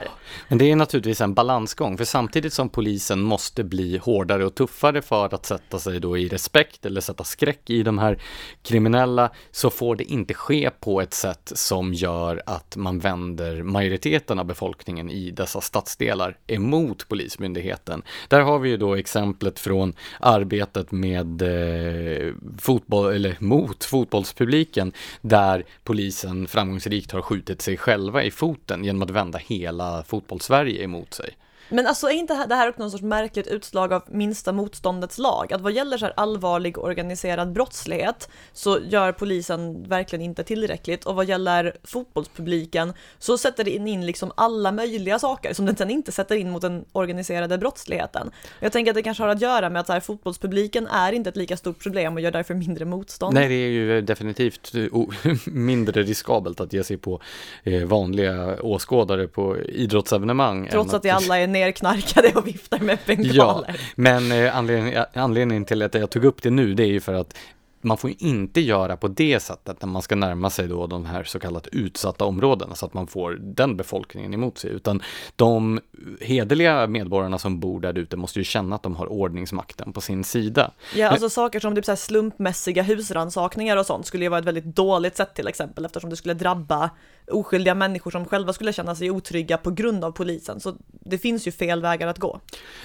Men 0.49 0.59
det 0.59 0.70
är 0.70 0.76
naturligtvis 0.76 1.20
en 1.20 1.34
balansgång, 1.34 1.99
för 1.99 2.05
samtidigt 2.05 2.53
som 2.53 2.68
polisen 2.68 3.22
måste 3.22 3.64
bli 3.64 3.99
hårdare 3.99 4.47
och 4.47 4.55
tuffare 4.55 5.03
för 5.03 5.34
att 5.34 5.47
sätta 5.47 5.78
sig 5.78 6.01
då 6.01 6.18
i 6.18 6.28
respekt 6.28 6.86
eller 6.86 7.01
sätta 7.01 7.24
skräck 7.24 7.70
i 7.70 7.82
de 7.82 7.99
här 7.99 8.22
kriminella, 8.62 9.30
så 9.51 9.70
får 9.70 9.97
det 9.97 10.05
inte 10.05 10.34
ske 10.34 10.70
på 10.80 11.01
ett 11.01 11.14
sätt 11.14 11.53
som 11.55 11.94
gör 11.94 12.42
att 12.47 12.76
man 12.76 12.99
vänder 12.99 13.62
majoriteten 13.62 14.38
av 14.38 14.44
befolkningen 14.44 15.11
i 15.11 15.30
dessa 15.30 15.61
stadsdelar 15.61 16.36
emot 16.47 17.09
Polismyndigheten. 17.09 18.03
Där 18.28 18.40
har 18.40 18.59
vi 18.59 18.68
ju 18.68 18.76
då 18.76 18.94
exemplet 18.94 19.59
från 19.59 19.94
arbetet 20.20 20.92
med 20.92 21.42
eh, 21.42 22.32
fotboll, 22.59 23.14
eller 23.14 23.36
mot 23.38 23.84
fotbollspubliken, 23.84 24.92
där 25.20 25.64
polisen 25.84 26.47
framgångsrikt 26.47 27.12
har 27.12 27.22
skjutit 27.22 27.62
sig 27.62 27.76
själva 27.76 28.22
i 28.22 28.30
foten 28.30 28.84
genom 28.84 29.03
att 29.03 29.11
vända 29.11 29.38
hela 29.38 29.86
fotbollssverige 30.07 30.82
emot 30.84 31.14
sig. 31.14 31.37
Men 31.69 31.87
alltså 31.87 32.07
är 32.07 32.12
inte 32.12 32.47
det 32.47 32.55
här 32.55 32.69
också 32.69 32.81
någon 32.81 32.91
sorts 32.91 33.03
märkligt 33.03 33.47
utslag 33.47 33.93
av 33.93 34.03
minsta 34.09 34.53
motståndets 34.53 35.19
lag? 35.19 35.53
Att 35.53 35.61
vad 35.61 35.73
gäller 35.73 35.99
så 35.99 36.05
här 36.05 36.14
allvarlig 36.17 36.79
organiserad 36.79 37.53
brottslighet 37.53 38.29
så 38.53 38.79
gör 38.89 39.12
polisen 39.12 39.89
verkligen 39.89 40.23
inte 40.23 40.45
tillräckligt 40.45 41.05
och 41.05 41.14
vad 41.14 41.29
gäller 41.29 41.77
fotbollspubliken 41.85 42.93
så 43.19 43.39
sätter 43.39 43.64
det 43.64 43.71
in 43.71 44.07
liksom 44.07 44.33
alla 44.35 44.73
möjliga 44.73 45.19
saker 45.19 45.55
som 45.55 45.67
den 45.67 45.77
sen 45.77 45.91
inte 45.91 46.12
sätter 46.12 46.37
in 46.37 46.51
mot 46.51 46.62
den 46.62 46.85
organiserade 46.93 47.59
brottsligheten. 47.59 48.31
Jag 48.61 48.73
tänker 48.73 48.91
att 48.91 48.95
det 48.95 49.03
kanske 49.03 49.23
har 49.23 49.31
att 49.31 49.41
göra 49.41 49.71
med 49.71 49.81
att 49.81 49.87
så 49.87 49.93
här, 49.93 50.01
fotbollspubliken 50.01 50.87
är 50.87 51.12
inte 51.12 51.31
ett 51.31 51.37
lika 51.37 51.57
stort 51.57 51.83
problem 51.83 52.14
och 52.14 52.21
gör 52.21 52.31
därför 52.31 52.55
mindre 52.55 52.85
motstånd. 52.85 53.35
Nej, 53.35 53.49
det 53.49 53.55
är 53.55 53.69
ju 53.69 54.01
definitivt 54.01 54.73
mindre 55.47 56.03
riskabelt 56.03 56.61
att 56.61 56.73
ge 56.73 56.85
sig 56.85 56.97
på 56.97 57.21
eh, 57.64 57.85
vanliga 57.85 58.62
åskådare 58.62 59.29
på 59.29 59.59
idrottsevenemang. 59.59 60.69
Trots 60.71 60.89
att, 60.89 60.95
att 60.95 61.03
det 61.03 61.11
alla 61.11 61.39
är 61.39 61.47
nerknarkade 61.59 62.32
och 62.34 62.46
viftar 62.46 62.78
med 62.78 62.98
bengaler. 63.07 63.34
Ja, 63.36 63.64
men 63.94 64.32
eh, 64.32 64.57
anledning, 64.57 64.94
anledningen 65.14 65.64
till 65.64 65.82
att 65.82 65.94
jag 65.94 66.11
tog 66.11 66.24
upp 66.24 66.42
det 66.42 66.50
nu, 66.50 66.74
det 66.74 66.82
är 66.82 66.86
ju 66.86 67.00
för 67.00 67.14
att 67.14 67.36
man 67.81 67.97
får 67.97 68.12
inte 68.18 68.61
göra 68.61 68.97
på 68.97 69.09
det 69.09 69.41
sättet 69.41 69.83
när 69.83 69.89
man 69.89 70.03
ska 70.03 70.16
närma 70.16 70.51
sig 70.51 70.68
då 70.68 70.87
de 70.87 71.05
här 71.05 71.24
så 71.24 71.39
kallat 71.39 71.66
utsatta 71.66 72.24
områdena 72.24 72.74
så 72.74 72.87
att 72.87 72.95
man 72.95 73.07
får 73.07 73.39
den 73.41 73.77
befolkningen 73.77 74.35
emot 74.35 74.59
sig, 74.59 74.70
utan 74.70 75.03
de 75.37 75.81
hederliga 76.20 76.87
medborgarna 76.87 77.39
som 77.39 77.61
bor 77.61 77.81
där 77.81 77.99
ute 77.99 78.16
måste 78.16 78.39
ju 78.39 78.45
känna 78.45 78.77
att 78.77 78.83
de 78.83 78.97
har 78.97 79.07
ordningsmakten 79.12 79.93
på 79.93 80.01
sin 80.01 80.24
sida. 80.24 80.70
Ja, 80.95 81.09
alltså 81.09 81.31
saker 81.31 81.61
som 81.61 81.74
typ 81.74 81.85
så 81.85 81.97
slumpmässiga 81.97 82.83
husransakningar 82.83 83.77
och 83.77 83.87
sånt 83.87 84.07
skulle 84.07 84.24
ju 84.24 84.29
vara 84.29 84.41
ett 84.41 84.47
väldigt 84.47 84.77
dåligt 84.77 85.16
sätt 85.16 85.35
till 85.35 85.49
exempel 85.49 85.85
eftersom 85.85 86.11
det 86.11 86.16
skulle 86.16 86.35
drabba 86.35 86.91
oskyldiga 87.31 87.74
människor 87.74 88.11
som 88.11 88.24
själva 88.24 88.53
skulle 88.53 88.72
känna 88.72 88.95
sig 88.95 89.11
otrygga 89.11 89.59
på 89.59 89.70
grund 89.70 90.05
av 90.05 90.11
polisen. 90.12 90.61
Så 90.61 90.74
det 91.01 91.18
finns 91.18 91.47
ju 91.47 91.53
fel 91.53 91.83
vägar 91.83 92.09
att 92.09 92.18
gå. 92.18 92.41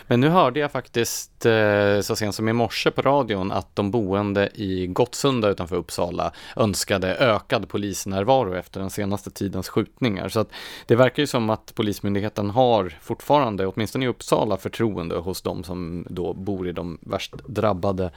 Men 0.07 0.19
nu 0.19 0.29
hörde 0.29 0.59
jag 0.59 0.71
faktiskt 0.71 1.45
eh, 1.45 2.01
så 2.01 2.15
sent 2.15 2.35
som 2.35 2.49
i 2.49 2.53
morse 2.53 2.91
på 2.91 3.01
radion 3.01 3.51
att 3.51 3.75
de 3.75 3.91
boende 3.91 4.49
i 4.53 4.87
Gottsunda 4.93 5.49
utanför 5.49 5.75
Uppsala 5.75 6.31
önskade 6.55 7.15
ökad 7.15 7.69
polisnärvaro 7.69 8.55
efter 8.55 8.79
den 8.79 8.89
senaste 8.89 9.31
tidens 9.31 9.69
skjutningar. 9.69 10.29
Så 10.29 10.39
att 10.39 10.49
det 10.85 10.95
verkar 10.95 11.23
ju 11.23 11.27
som 11.27 11.49
att 11.49 11.75
Polismyndigheten 11.75 12.49
har 12.49 12.97
fortfarande, 13.01 13.67
åtminstone 13.67 14.05
i 14.05 14.07
Uppsala, 14.07 14.57
förtroende 14.57 15.15
hos 15.15 15.41
de 15.41 15.63
som 15.63 16.05
då 16.09 16.33
bor 16.33 16.67
i 16.67 16.71
de 16.71 16.97
värst 17.01 17.33
drabbade 17.47 18.11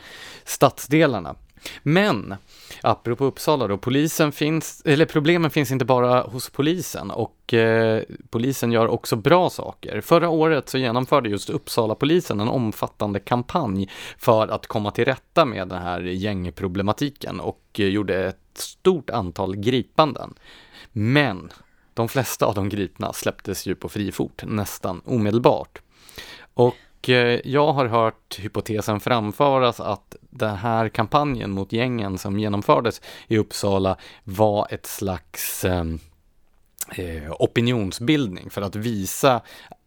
stadsdelarna. 0.44 1.34
Men, 1.82 2.34
apropå 2.82 3.24
Uppsala 3.24 3.66
då, 3.66 3.78
polisen 3.78 4.32
finns, 4.32 4.82
eller 4.84 5.06
problemen 5.06 5.50
finns 5.50 5.70
inte 5.70 5.84
bara 5.84 6.22
hos 6.22 6.50
polisen 6.50 7.10
och 7.10 7.54
eh, 7.54 8.02
polisen 8.30 8.72
gör 8.72 8.88
också 8.88 9.16
bra 9.16 9.50
saker. 9.50 10.00
Förra 10.00 10.28
året 10.28 10.68
så 10.68 10.78
genomförde 10.78 11.28
just 11.28 11.50
Uppsala 11.50 11.94
polisen 11.94 12.40
en 12.40 12.48
omfattande 12.48 13.20
kampanj 13.20 13.90
för 14.18 14.48
att 14.48 14.66
komma 14.66 14.90
till 14.90 15.04
rätta 15.04 15.44
med 15.44 15.68
den 15.68 15.82
här 15.82 16.00
gängproblematiken 16.00 17.40
och 17.40 17.62
eh, 17.78 17.86
gjorde 17.86 18.24
ett 18.24 18.38
stort 18.54 19.10
antal 19.10 19.56
gripanden. 19.56 20.34
Men 20.92 21.50
de 21.94 22.08
flesta 22.08 22.46
av 22.46 22.54
de 22.54 22.68
gripna 22.68 23.12
släpptes 23.12 23.66
ju 23.66 23.74
på 23.74 23.88
fri 23.88 24.12
fot 24.12 24.42
nästan 24.46 25.02
omedelbart. 25.04 25.82
Och 26.54 26.74
Eh, 27.08 27.40
jag 27.44 27.72
har 27.72 27.86
hört 27.86 28.38
hypotesen 28.38 29.00
framföras 29.00 29.80
att 29.80 30.16
den 30.20 30.56
här 30.56 30.88
kampanjen 30.88 31.50
mot 31.50 31.72
gängen 31.72 32.18
som 32.18 32.38
genomfördes 32.38 33.00
i 33.28 33.38
Uppsala 33.38 33.96
var 34.24 34.66
ett 34.70 34.86
slags 34.86 35.64
ehm, 35.64 35.98
eh, 36.96 37.32
opinionsbildning 37.38 38.50
för 38.50 38.62
att 38.62 38.76
visa 38.76 39.40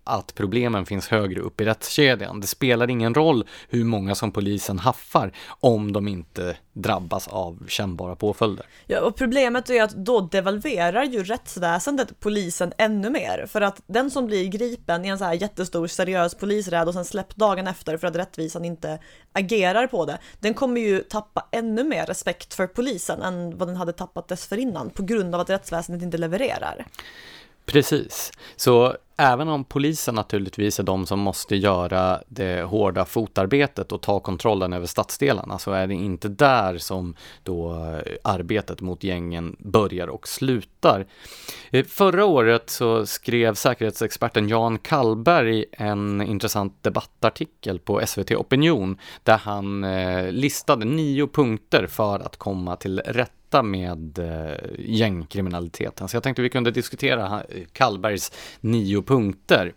att 0.07 0.35
problemen 0.35 0.85
finns 0.85 1.07
högre 1.07 1.41
upp 1.41 1.61
i 1.61 1.65
rättskedjan. 1.65 2.39
Det 2.39 2.47
spelar 2.47 2.89
ingen 2.89 3.13
roll 3.13 3.45
hur 3.69 3.83
många 3.83 4.15
som 4.15 4.31
polisen 4.31 4.79
haffar 4.79 5.31
om 5.47 5.93
de 5.93 6.07
inte 6.07 6.57
drabbas 6.73 7.27
av 7.27 7.65
kännbara 7.67 8.15
påföljder. 8.15 8.65
Ja, 8.85 9.01
och 9.01 9.15
problemet 9.15 9.69
är 9.69 9.83
att 9.83 9.95
då 9.95 10.21
devalverar 10.21 11.03
ju 11.03 11.23
rättsväsendet 11.23 12.19
polisen 12.19 12.73
ännu 12.77 13.09
mer. 13.09 13.45
För 13.47 13.61
att 13.61 13.81
den 13.87 14.11
som 14.11 14.25
blir 14.25 14.47
gripen 14.47 15.05
i 15.05 15.07
en 15.07 15.17
så 15.17 15.25
här 15.25 15.33
jättestor 15.33 15.87
seriös 15.87 16.35
polisräd 16.35 16.87
och 16.87 16.93
sen 16.93 17.05
släppt 17.05 17.35
dagen 17.35 17.67
efter 17.67 17.97
för 17.97 18.07
att 18.07 18.15
rättvisan 18.15 18.65
inte 18.65 18.99
agerar 19.33 19.87
på 19.87 20.05
det, 20.05 20.17
den 20.39 20.53
kommer 20.53 20.81
ju 20.81 20.99
tappa 20.99 21.47
ännu 21.51 21.83
mer 21.83 22.05
respekt 22.05 22.53
för 22.53 22.67
polisen 22.67 23.21
än 23.21 23.57
vad 23.57 23.67
den 23.67 23.75
hade 23.75 23.93
tappat 23.93 24.27
dessförinnan 24.27 24.89
på 24.89 25.03
grund 25.03 25.35
av 25.35 25.41
att 25.41 25.49
rättsväsendet 25.49 26.03
inte 26.03 26.17
levererar. 26.17 26.85
Precis, 27.65 28.31
så 28.55 28.95
även 29.17 29.47
om 29.47 29.63
polisen 29.63 30.15
naturligtvis 30.15 30.79
är 30.79 30.83
de 30.83 31.05
som 31.05 31.19
måste 31.19 31.55
göra 31.55 32.21
det 32.27 32.63
hårda 32.63 33.05
fotarbetet 33.05 33.91
och 33.91 34.01
ta 34.01 34.19
kontrollen 34.19 34.73
över 34.73 34.85
stadsdelarna 34.85 35.59
så 35.59 35.71
är 35.71 35.87
det 35.87 35.93
inte 35.93 36.27
där 36.27 36.77
som 36.77 37.15
då 37.43 37.73
eh, 37.73 38.13
arbetet 38.23 38.81
mot 38.81 39.03
gängen 39.03 39.55
börjar 39.59 40.07
och 40.07 40.27
slutar. 40.27 41.05
Eh, 41.71 41.85
förra 41.85 42.25
året 42.25 42.69
så 42.69 43.05
skrev 43.05 43.53
säkerhetsexperten 43.53 44.49
Jan 44.49 44.77
Kallberg 44.79 45.65
en 45.71 46.21
intressant 46.21 46.83
debattartikel 46.83 47.79
på 47.79 48.01
SVT 48.05 48.31
Opinion 48.31 48.97
där 49.23 49.37
han 49.37 49.83
eh, 49.83 50.31
listade 50.31 50.85
nio 50.85 51.27
punkter 51.27 51.87
för 51.87 52.19
att 52.19 52.37
komma 52.37 52.75
till 52.75 52.99
rätt 52.99 53.31
rätta 53.47 53.63
med 53.63 54.19
eh, 54.19 54.57
gängkriminaliteten. 54.77 56.07
Så 56.07 56.15
jag 56.15 56.23
tänkte 56.23 56.41
vi 56.41 56.49
kunde 56.49 56.71
diskutera 56.71 57.43
Kallbergs 57.73 58.31
nio 58.61 59.01
punkter. 59.01 59.73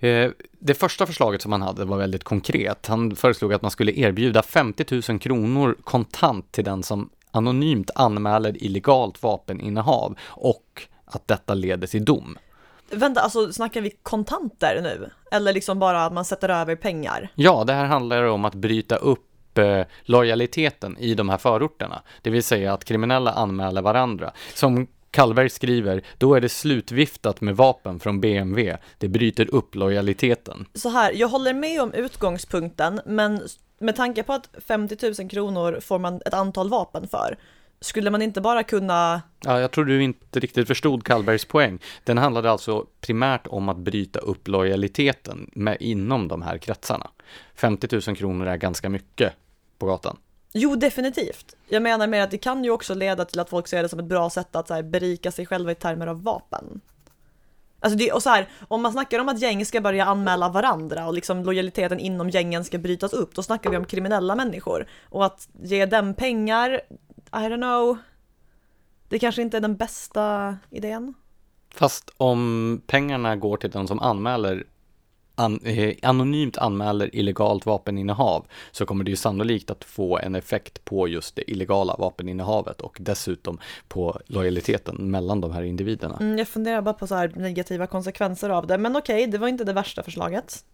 Eh, 0.00 0.30
det 0.58 0.74
första 0.74 1.06
förslaget 1.06 1.42
som 1.42 1.52
han 1.52 1.62
hade 1.62 1.84
var 1.84 1.98
väldigt 1.98 2.24
konkret. 2.24 2.86
Han 2.86 3.16
föreslog 3.16 3.54
att 3.54 3.62
man 3.62 3.70
skulle 3.70 3.92
erbjuda 3.92 4.42
50 4.42 5.02
000 5.10 5.20
kronor 5.20 5.76
kontant 5.84 6.52
till 6.52 6.64
den 6.64 6.82
som 6.82 7.10
anonymt 7.32 7.90
anmäler 7.94 8.62
illegalt 8.62 9.22
vapeninnehav 9.22 10.18
och 10.22 10.82
att 11.04 11.28
detta 11.28 11.54
leder 11.54 11.86
till 11.86 12.04
dom. 12.04 12.38
Vänta, 12.92 13.20
alltså 13.20 13.52
snackar 13.52 13.80
vi 13.80 13.90
kontanter 14.02 14.80
nu? 14.82 15.10
Eller 15.30 15.52
liksom 15.52 15.78
bara 15.78 16.04
att 16.04 16.12
man 16.12 16.24
sätter 16.24 16.48
över 16.48 16.76
pengar? 16.76 17.28
Ja, 17.34 17.64
det 17.64 17.72
här 17.72 17.84
handlar 17.84 18.22
om 18.24 18.44
att 18.44 18.54
bryta 18.54 18.96
upp 18.96 19.29
Eh, 19.58 19.86
lojaliteten 20.02 20.98
i 20.98 21.14
de 21.14 21.28
här 21.28 21.38
förorterna. 21.38 22.02
Det 22.22 22.30
vill 22.30 22.42
säga 22.42 22.72
att 22.72 22.84
kriminella 22.84 23.32
anmäler 23.32 23.82
varandra. 23.82 24.32
Som 24.54 24.86
Kallberg 25.10 25.50
skriver, 25.50 26.02
då 26.18 26.34
är 26.34 26.40
det 26.40 26.48
slutviftat 26.48 27.40
med 27.40 27.56
vapen 27.56 28.00
från 28.00 28.20
BMW. 28.20 28.78
Det 28.98 29.08
bryter 29.08 29.54
upp 29.54 29.74
lojaliteten. 29.74 30.66
Så 30.74 30.88
här, 30.88 31.12
jag 31.12 31.28
håller 31.28 31.54
med 31.54 31.82
om 31.82 31.92
utgångspunkten, 31.92 33.00
men 33.06 33.40
med 33.78 33.96
tanke 33.96 34.22
på 34.22 34.32
att 34.32 34.48
50 34.66 34.96
000 35.20 35.30
kronor 35.30 35.78
får 35.80 35.98
man 35.98 36.22
ett 36.26 36.34
antal 36.34 36.68
vapen 36.68 37.08
för, 37.08 37.38
skulle 37.80 38.10
man 38.10 38.22
inte 38.22 38.40
bara 38.40 38.62
kunna... 38.62 39.22
Ja, 39.40 39.60
jag 39.60 39.70
tror 39.70 39.84
du 39.84 40.02
inte 40.02 40.40
riktigt 40.40 40.66
förstod 40.66 41.04
Kallbergs 41.04 41.44
poäng. 41.44 41.78
Den 42.04 42.18
handlade 42.18 42.50
alltså 42.50 42.86
primärt 43.00 43.46
om 43.46 43.68
att 43.68 43.76
bryta 43.76 44.18
upp 44.18 44.48
lojaliteten 44.48 45.50
med, 45.52 45.76
inom 45.80 46.28
de 46.28 46.42
här 46.42 46.58
kretsarna. 46.58 47.10
50 47.54 47.88
000 48.06 48.16
kronor 48.16 48.46
är 48.46 48.56
ganska 48.56 48.88
mycket 48.88 49.32
på 49.78 49.86
gatan. 49.86 50.16
Jo, 50.52 50.76
definitivt. 50.76 51.56
Jag 51.68 51.82
menar 51.82 52.06
mer 52.06 52.22
att 52.22 52.30
det 52.30 52.38
kan 52.38 52.64
ju 52.64 52.70
också 52.70 52.94
leda 52.94 53.24
till 53.24 53.40
att 53.40 53.50
folk 53.50 53.68
ser 53.68 53.82
det 53.82 53.88
som 53.88 53.98
ett 53.98 54.04
bra 54.04 54.30
sätt 54.30 54.56
att 54.56 54.68
så 54.68 54.74
här, 54.74 54.82
berika 54.82 55.30
sig 55.30 55.46
själva 55.46 55.72
i 55.72 55.74
termer 55.74 56.06
av 56.06 56.22
vapen. 56.22 56.80
Alltså 57.80 57.98
det, 57.98 58.12
och 58.12 58.22
så 58.22 58.30
här, 58.30 58.48
om 58.68 58.82
man 58.82 58.92
snackar 58.92 59.18
om 59.18 59.28
att 59.28 59.40
gäng 59.40 59.66
ska 59.66 59.80
börja 59.80 60.04
anmäla 60.04 60.48
varandra 60.48 61.06
och 61.06 61.14
liksom 61.14 61.44
lojaliteten 61.44 61.98
inom 61.98 62.30
gängen 62.30 62.64
ska 62.64 62.78
brytas 62.78 63.12
upp, 63.12 63.34
då 63.34 63.42
snackar 63.42 63.70
vi 63.70 63.76
om 63.76 63.84
kriminella 63.84 64.34
människor. 64.34 64.86
Och 65.08 65.26
att 65.26 65.48
ge 65.62 65.86
dem 65.86 66.14
pengar, 66.14 66.80
I 67.32 67.36
don't 67.36 67.56
know, 67.56 67.98
det 69.08 69.18
kanske 69.18 69.42
inte 69.42 69.56
är 69.56 69.60
den 69.60 69.76
bästa 69.76 70.56
idén. 70.70 71.14
Fast 71.74 72.10
om 72.16 72.82
pengarna 72.86 73.36
går 73.36 73.56
till 73.56 73.70
den 73.70 73.88
som 73.88 74.00
anmäler 74.00 74.64
an, 75.34 75.60
eh, 75.64 75.94
anonymt 76.02 76.58
anmäler 76.58 77.16
illegalt 77.16 77.66
vapeninnehav 77.66 78.46
så 78.72 78.86
kommer 78.86 79.04
det 79.04 79.10
ju 79.10 79.16
sannolikt 79.16 79.70
att 79.70 79.84
få 79.84 80.18
en 80.18 80.34
effekt 80.34 80.84
på 80.84 81.08
just 81.08 81.36
det 81.36 81.50
illegala 81.50 81.96
vapeninnehavet 81.98 82.80
och 82.80 82.96
dessutom 83.00 83.58
på 83.88 84.20
lojaliteten 84.26 85.10
mellan 85.10 85.40
de 85.40 85.52
här 85.52 85.62
individerna. 85.62 86.16
Mm, 86.20 86.38
jag 86.38 86.48
funderar 86.48 86.82
bara 86.82 86.94
på 86.94 87.06
så 87.06 87.14
här 87.14 87.32
negativa 87.36 87.86
konsekvenser 87.86 88.50
av 88.50 88.66
det, 88.66 88.78
men 88.78 88.96
okej, 88.96 89.26
det 89.26 89.38
var 89.38 89.48
inte 89.48 89.64
det 89.64 89.72
värsta 89.72 90.02
förslaget. 90.02 90.64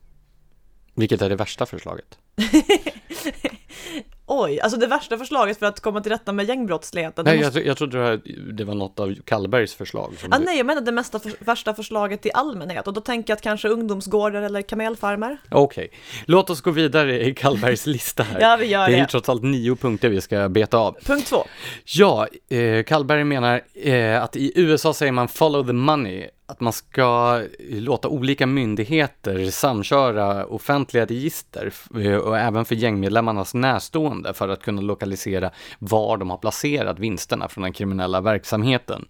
Vilket 0.94 1.22
är 1.22 1.28
det 1.28 1.36
värsta 1.36 1.66
förslaget? 1.66 2.18
Oj, 4.28 4.60
alltså 4.60 4.78
det 4.78 4.86
värsta 4.86 5.18
förslaget 5.18 5.58
för 5.58 5.66
att 5.66 5.80
komma 5.80 6.00
till 6.00 6.12
rätta 6.12 6.32
med 6.32 6.48
gängbrottsligheten. 6.48 7.24
Nej, 7.24 7.42
måste... 7.42 7.58
jag, 7.58 7.66
jag 7.66 7.76
trodde 7.76 8.16
det 8.52 8.64
var 8.64 8.74
något 8.74 9.00
av 9.00 9.14
Kallbergs 9.24 9.74
förslag. 9.74 10.14
ah, 10.30 10.38
nej, 10.38 10.56
jag 10.56 10.66
menar 10.66 10.80
det 10.80 10.92
mesta 10.92 11.18
för, 11.18 11.32
värsta 11.38 11.74
förslaget 11.74 12.26
i 12.26 12.30
allmänhet 12.34 12.86
och 12.86 12.92
då 12.92 13.00
tänker 13.00 13.30
jag 13.30 13.36
att 13.36 13.42
kanske 13.42 13.68
ungdomsgårdar 13.68 14.42
eller 14.42 14.62
kamelfarmer. 14.62 15.38
Okej, 15.50 15.84
okay. 15.84 15.98
låt 16.24 16.50
oss 16.50 16.60
gå 16.60 16.70
vidare 16.70 17.26
i 17.26 17.34
Kallbergs 17.34 17.86
lista 17.96 18.22
här. 18.22 18.40
ja, 18.40 18.56
vi 18.56 18.66
gör 18.66 18.86
det. 18.86 18.92
Det 18.92 18.96
är 18.96 19.00
ju 19.00 19.06
trots 19.06 19.28
allt 19.28 19.42
nio 19.42 19.76
punkter 19.76 20.08
vi 20.08 20.20
ska 20.20 20.48
beta 20.48 20.78
av. 20.78 20.96
Punkt 21.04 21.26
två. 21.26 21.44
Ja, 21.84 22.28
eh, 22.48 22.82
Kallberg 22.82 23.24
menar 23.24 23.60
eh, 23.74 24.22
att 24.22 24.36
i 24.36 24.52
USA 24.54 24.94
säger 24.94 25.12
man 25.12 25.28
follow 25.28 25.66
the 25.66 25.72
money 25.72 26.28
att 26.46 26.60
man 26.60 26.72
ska 26.72 27.42
låta 27.58 28.08
olika 28.08 28.46
myndigheter 28.46 29.50
samköra 29.50 30.46
offentliga 30.46 31.04
register 31.04 31.72
eh, 32.00 32.16
och 32.16 32.38
även 32.38 32.64
för 32.64 32.74
gängmedlemmarnas 32.74 33.54
närstående 33.54 34.34
för 34.34 34.48
att 34.48 34.62
kunna 34.62 34.80
lokalisera 34.80 35.50
var 35.78 36.16
de 36.16 36.30
har 36.30 36.38
placerat 36.38 36.98
vinsterna 36.98 37.48
från 37.48 37.62
den 37.62 37.72
kriminella 37.72 38.20
verksamheten. 38.20 39.08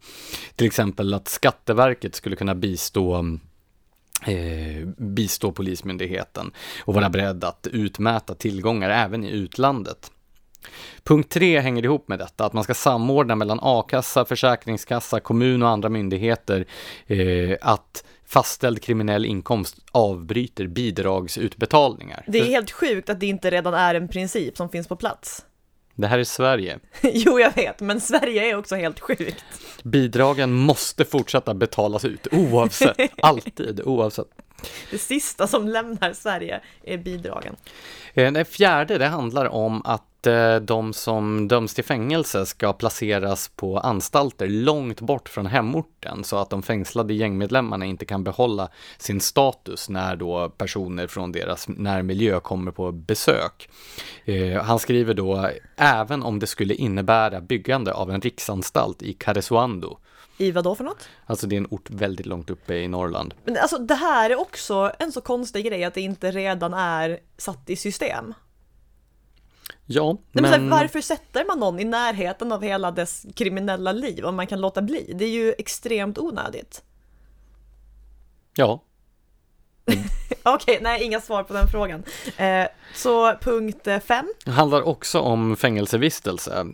Till 0.57 0.67
exempel 0.67 1.15
att 1.15 1.29
Skatteverket 1.29 2.15
skulle 2.15 2.37
kunna 2.37 2.55
bistå 2.55 3.39
Eh, 4.23 4.87
bistå 4.99 5.53
Polismyndigheten 5.53 6.51
och 6.85 6.95
vara 6.95 7.11
beredd 7.11 7.45
att 7.45 7.67
utmäta 7.73 8.35
tillgångar 8.35 8.91
även 8.91 9.25
i 9.25 9.31
utlandet. 9.31 10.11
Punkt 11.05 11.31
tre 11.31 11.61
hänger 11.61 11.85
ihop 11.85 12.09
med 12.09 12.19
detta, 12.19 12.45
att 12.45 12.53
man 12.53 12.65
ska 12.65 12.75
samordna 12.75 13.35
mellan 13.35 13.59
a-kassa, 13.63 14.25
försäkringskassa, 14.25 15.21
kommun 15.21 15.63
och 15.63 15.69
andra 15.69 15.89
myndigheter 15.89 16.67
eh, 17.07 17.57
att 17.61 18.05
fastställd 18.27 18.83
kriminell 18.83 19.25
inkomst 19.25 19.77
avbryter 19.93 20.67
bidragsutbetalningar. 20.67 22.25
Det 22.27 22.39
är 22.39 22.45
helt 22.45 22.71
sjukt 22.71 23.11
att 23.11 23.21
det 23.21 23.27
inte 23.27 23.51
redan 23.51 23.75
är 23.75 23.95
en 23.95 24.09
princip 24.09 24.57
som 24.57 24.69
finns 24.69 24.89
på 24.89 24.97
plats. 24.97 25.45
Det 25.95 26.07
här 26.07 26.19
är 26.19 26.25
Sverige. 26.25 26.79
jo, 27.03 27.41
jag 27.41 27.55
vet, 27.55 27.81
men 27.81 28.01
Sverige 28.01 28.51
är 28.51 28.57
också 28.57 28.75
helt 28.75 29.01
sjukt. 29.01 29.45
Bidragen 29.83 30.53
måste 30.53 31.05
fortsätta 31.05 31.55
betalas 31.55 32.05
ut, 32.05 32.27
oavsett, 32.33 32.97
alltid, 33.23 33.81
oavsett. 33.85 34.29
Det 34.91 34.99
sista 34.99 35.47
som 35.47 35.69
lämnar 35.69 36.13
Sverige 36.13 36.61
är 36.83 36.99
bidragen. 36.99 37.57
Eh, 38.15 38.33
det 38.33 38.45
fjärde, 38.45 38.99
det 38.99 39.07
handlar 39.07 39.47
om 39.47 39.83
att 39.85 40.16
de 40.61 40.93
som 40.93 41.49
döms 41.49 41.75
till 41.75 41.85
fängelse 41.85 42.47
ska 42.47 42.73
placeras 42.73 43.49
på 43.49 43.79
anstalter 43.79 44.49
långt 44.49 45.01
bort 45.01 45.29
från 45.29 45.47
hemorten 45.47 46.25
så 46.25 46.37
att 46.37 46.51
de 46.51 46.63
fängslade 46.63 47.15
gängmedlemmarna 47.15 47.85
inte 47.85 48.05
kan 48.05 48.25
behålla 48.25 48.69
sin 48.99 49.21
status 49.21 49.89
när 49.89 50.17
då 50.17 50.49
personer 50.49 51.07
från 51.07 51.33
deras 51.33 51.69
närmiljö 51.69 52.41
kommer 52.41 52.73
på 52.73 52.93
besök. 52.93 53.69
Eh, 54.25 54.63
han 54.63 54.79
skriver 54.79 55.15
då, 55.15 55.51
även 55.77 56.23
om 56.23 56.39
det 56.39 56.47
skulle 56.47 56.75
innebära 56.75 57.41
byggande 57.41 57.93
av 57.93 58.11
en 58.11 58.21
riksanstalt 58.21 59.03
i 59.03 59.13
Karesuando 59.13 59.99
i 60.39 60.51
vad 60.51 60.65
då 60.65 60.75
för 60.75 60.85
något? 60.85 61.09
Alltså 61.27 61.47
det 61.47 61.55
är 61.55 61.59
en 61.59 61.67
ort 61.71 61.91
väldigt 61.91 62.27
långt 62.27 62.51
uppe 62.51 62.75
i 62.75 62.89
Norrland. 62.89 63.35
Men 63.45 63.57
alltså 63.57 63.79
det 63.79 63.95
här 63.95 64.31
är 64.31 64.41
också 64.41 64.93
en 64.99 65.13
så 65.13 65.21
konstig 65.21 65.67
grej 65.67 65.85
att 65.85 65.95
det 65.95 66.01
inte 66.01 66.31
redan 66.31 66.75
är 66.75 67.19
satt 67.39 67.71
i 67.71 67.77
system. 67.77 68.35
Ja, 69.87 70.19
men... 70.33 70.43
men 70.43 70.71
varför 70.71 71.01
sätter 71.01 71.45
man 71.45 71.59
någon 71.59 71.81
i 71.81 71.85
närheten 71.85 72.53
av 72.53 72.63
hela 72.63 72.91
dess 72.91 73.27
kriminella 73.35 73.93
liv 73.93 74.25
om 74.25 74.37
man 74.37 74.47
kan 74.47 74.61
låta 74.61 74.83
bli? 74.83 75.13
Det 75.15 75.25
är 75.25 75.31
ju 75.31 75.55
extremt 75.59 76.19
onödigt. 76.19 76.83
Ja. 78.55 78.83
Okej, 80.43 80.55
okay, 80.55 80.79
nej, 80.81 81.03
inga 81.03 81.21
svar 81.21 81.43
på 81.43 81.53
den 81.53 81.69
frågan. 81.69 82.03
Eh, 82.37 82.67
så 82.95 83.35
punkt 83.35 83.89
fem. 84.05 84.33
Det 84.45 84.51
handlar 84.51 84.83
också 84.83 85.21
om 85.21 85.57
fängelsevistelse 85.57 86.67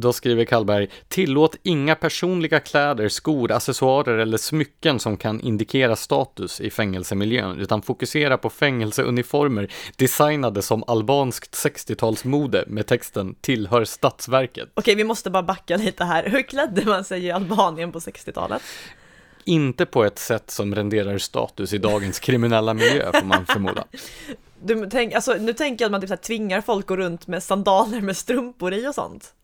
Då 0.00 0.12
skriver 0.12 0.44
Kallberg, 0.44 0.88
tillåt 1.08 1.56
inga 1.62 1.94
personliga 1.94 2.60
kläder, 2.60 3.08
skor, 3.08 3.52
accessoarer 3.52 4.18
eller 4.18 4.38
smycken 4.38 4.98
som 4.98 5.16
kan 5.16 5.40
indikera 5.40 5.96
status 5.96 6.60
i 6.60 6.70
fängelsemiljön, 6.70 7.58
utan 7.58 7.82
fokusera 7.82 8.38
på 8.38 8.50
fängelseuniformer 8.50 9.72
designade 9.96 10.62
som 10.62 10.84
albanskt 10.86 11.54
60-talsmode 11.54 12.64
med 12.66 12.86
texten 12.86 13.34
tillhör 13.40 13.84
statsverket. 13.84 14.68
Okej, 14.74 14.94
vi 14.94 15.04
måste 15.04 15.30
bara 15.30 15.42
backa 15.42 15.76
lite 15.76 16.04
här. 16.04 16.24
Hur 16.28 16.42
klädde 16.42 16.84
man 16.84 17.04
sig 17.04 17.24
i 17.24 17.30
Albanien 17.30 17.92
på 17.92 17.98
60-talet? 17.98 18.62
Inte 19.44 19.86
på 19.86 20.04
ett 20.04 20.18
sätt 20.18 20.50
som 20.50 20.74
renderar 20.74 21.18
status 21.18 21.72
i 21.72 21.78
dagens 21.78 22.18
kriminella 22.18 22.74
miljö, 22.74 23.10
får 23.12 23.26
man 23.26 23.46
förmoda. 23.46 23.84
Du, 24.62 24.88
tänk, 24.90 25.14
alltså, 25.14 25.34
nu 25.34 25.52
tänker 25.52 25.84
jag 25.84 25.88
att 25.88 25.92
man 25.92 26.00
typ 26.00 26.08
så 26.08 26.14
här 26.14 26.22
tvingar 26.22 26.60
folk 26.60 26.84
att 26.84 26.88
gå 26.88 26.96
runt 26.96 27.26
med 27.26 27.42
sandaler 27.42 28.00
med 28.00 28.16
strumpor 28.16 28.74
i 28.74 28.88
och 28.88 28.94
sånt. 28.94 29.34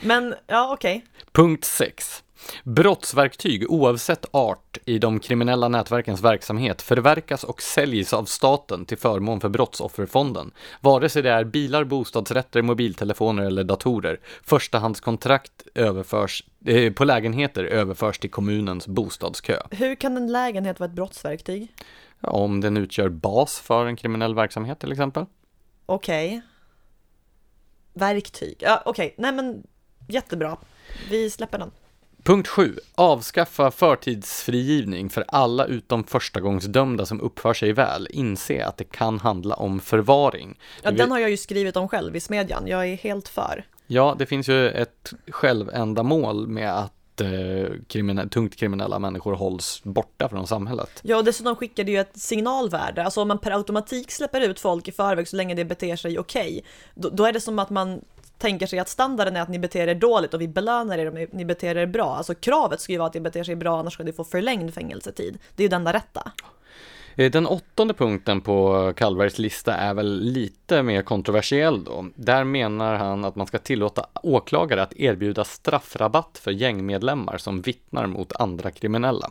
Men, 0.00 0.34
ja 0.46 0.72
okej. 0.72 0.96
Okay. 0.96 1.26
Punkt 1.32 1.64
6. 1.64 2.22
Brottsverktyg 2.64 3.70
oavsett 3.70 4.26
art 4.30 4.78
i 4.84 4.98
de 4.98 5.20
kriminella 5.20 5.68
nätverkens 5.68 6.22
verksamhet 6.22 6.82
förverkas 6.82 7.44
och 7.44 7.62
säljs 7.62 8.12
av 8.12 8.24
staten 8.24 8.84
till 8.84 8.98
förmån 8.98 9.40
för 9.40 9.48
Brottsofferfonden. 9.48 10.50
Vare 10.80 11.08
sig 11.08 11.22
det 11.22 11.30
är 11.30 11.44
bilar, 11.44 11.84
bostadsrätter, 11.84 12.62
mobiltelefoner 12.62 13.42
eller 13.42 13.64
datorer. 13.64 14.20
Förstahandskontrakt 14.42 15.52
överförs, 15.74 16.44
eh, 16.66 16.92
på 16.92 17.04
lägenheter 17.04 17.64
överförs 17.64 18.18
till 18.18 18.30
kommunens 18.30 18.86
bostadskö. 18.86 19.56
Hur 19.70 19.94
kan 19.94 20.16
en 20.16 20.32
lägenhet 20.32 20.80
vara 20.80 20.90
ett 20.90 20.96
brottsverktyg? 20.96 21.74
Ja, 22.20 22.30
om 22.30 22.60
den 22.60 22.76
utgör 22.76 23.08
bas 23.08 23.60
för 23.60 23.86
en 23.86 23.96
kriminell 23.96 24.34
verksamhet 24.34 24.80
till 24.80 24.92
exempel. 24.92 25.26
Okej. 25.86 26.28
Okay. 26.28 26.40
Verktyg, 27.94 28.56
ja 28.58 28.82
okej, 28.86 29.06
okay. 29.06 29.14
nej 29.18 29.32
men 29.32 29.62
jättebra. 30.12 30.56
Vi 31.10 31.30
släpper 31.30 31.58
den. 31.58 31.70
Punkt 32.24 32.48
7. 32.48 32.76
Avskaffa 32.94 33.70
förtidsfrigivning 33.70 35.10
för 35.10 35.24
alla 35.28 35.66
utom 35.66 36.04
förstagångsdömda 36.04 37.06
som 37.06 37.20
uppför 37.20 37.54
sig 37.54 37.72
väl. 37.72 38.08
Inse 38.10 38.66
att 38.66 38.76
det 38.76 38.84
kan 38.84 39.18
handla 39.18 39.54
om 39.54 39.80
förvaring. 39.80 40.58
Ja, 40.82 40.90
den 40.90 41.10
har 41.10 41.18
jag 41.18 41.30
ju 41.30 41.36
skrivit 41.36 41.76
om 41.76 41.88
själv 41.88 42.16
i 42.16 42.20
Smedjan. 42.20 42.66
Jag 42.66 42.88
är 42.88 42.96
helt 42.96 43.28
för. 43.28 43.64
Ja, 43.86 44.14
det 44.18 44.26
finns 44.26 44.48
ju 44.48 44.70
ett 44.70 45.12
självändamål 45.28 46.46
med 46.46 46.78
att 46.78 47.20
eh, 47.20 47.72
kriminell, 47.86 48.30
tungt 48.30 48.56
kriminella 48.56 48.98
människor 48.98 49.34
hålls 49.34 49.80
borta 49.84 50.28
från 50.28 50.46
samhället. 50.46 51.00
Ja, 51.02 51.16
och 51.16 51.24
dessutom 51.24 51.56
skickar 51.56 51.84
det 51.84 51.92
ju 51.92 52.00
ett 52.00 52.20
signalvärde. 52.20 53.04
Alltså 53.04 53.22
om 53.22 53.28
man 53.28 53.38
per 53.38 53.50
automatik 53.50 54.10
släpper 54.10 54.40
ut 54.40 54.60
folk 54.60 54.88
i 54.88 54.92
förväg 54.92 55.28
så 55.28 55.36
länge 55.36 55.54
det 55.54 55.64
beter 55.64 55.96
sig 55.96 56.18
okej, 56.18 56.48
okay, 56.48 56.62
då, 56.94 57.08
då, 57.08 57.24
är 57.24 57.32
det 57.32 57.40
som 57.40 57.58
att 57.58 57.70
man 57.70 58.00
tänker 58.42 58.66
sig 58.66 58.78
att 58.78 58.88
standarden 58.88 59.36
är 59.36 59.40
att 59.40 59.48
ni 59.48 59.58
beter 59.58 59.88
er 59.88 59.94
dåligt 59.94 60.34
och 60.34 60.40
vi 60.40 60.48
belönar 60.48 60.98
er 60.98 61.08
om 61.08 61.26
ni 61.32 61.44
beter 61.44 61.76
er 61.76 61.86
bra. 61.86 62.16
Alltså 62.16 62.34
kravet 62.34 62.80
ska 62.80 62.92
ju 62.92 62.98
vara 62.98 63.08
att 63.08 63.14
ni 63.14 63.20
beter 63.20 63.44
sig 63.44 63.56
bra, 63.56 63.78
annars 63.78 63.92
ska 63.92 64.02
ni 64.02 64.12
få 64.12 64.24
förlängd 64.24 64.74
fängelsetid. 64.74 65.38
Det 65.56 65.62
är 65.62 65.64
ju 65.64 65.68
den 65.68 65.80
enda 65.80 65.92
rätta. 65.92 66.32
Eh, 67.16 67.30
den 67.30 67.46
åttonde 67.46 67.94
punkten 67.94 68.40
på 68.40 68.92
Kallbergs 68.96 69.38
lista 69.38 69.74
är 69.74 69.94
väl 69.94 70.20
lite 70.20 70.82
mer 70.82 71.02
kontroversiell 71.02 71.84
då. 71.84 72.06
Där 72.14 72.44
menar 72.44 72.94
han 72.94 73.24
att 73.24 73.36
man 73.36 73.46
ska 73.46 73.58
tillåta 73.58 74.06
åklagare 74.22 74.82
att 74.82 74.92
erbjuda 74.92 75.44
straffrabatt 75.44 76.38
för 76.42 76.50
gängmedlemmar 76.50 77.38
som 77.38 77.60
vittnar 77.60 78.06
mot 78.06 78.32
andra 78.32 78.70
kriminella. 78.70 79.30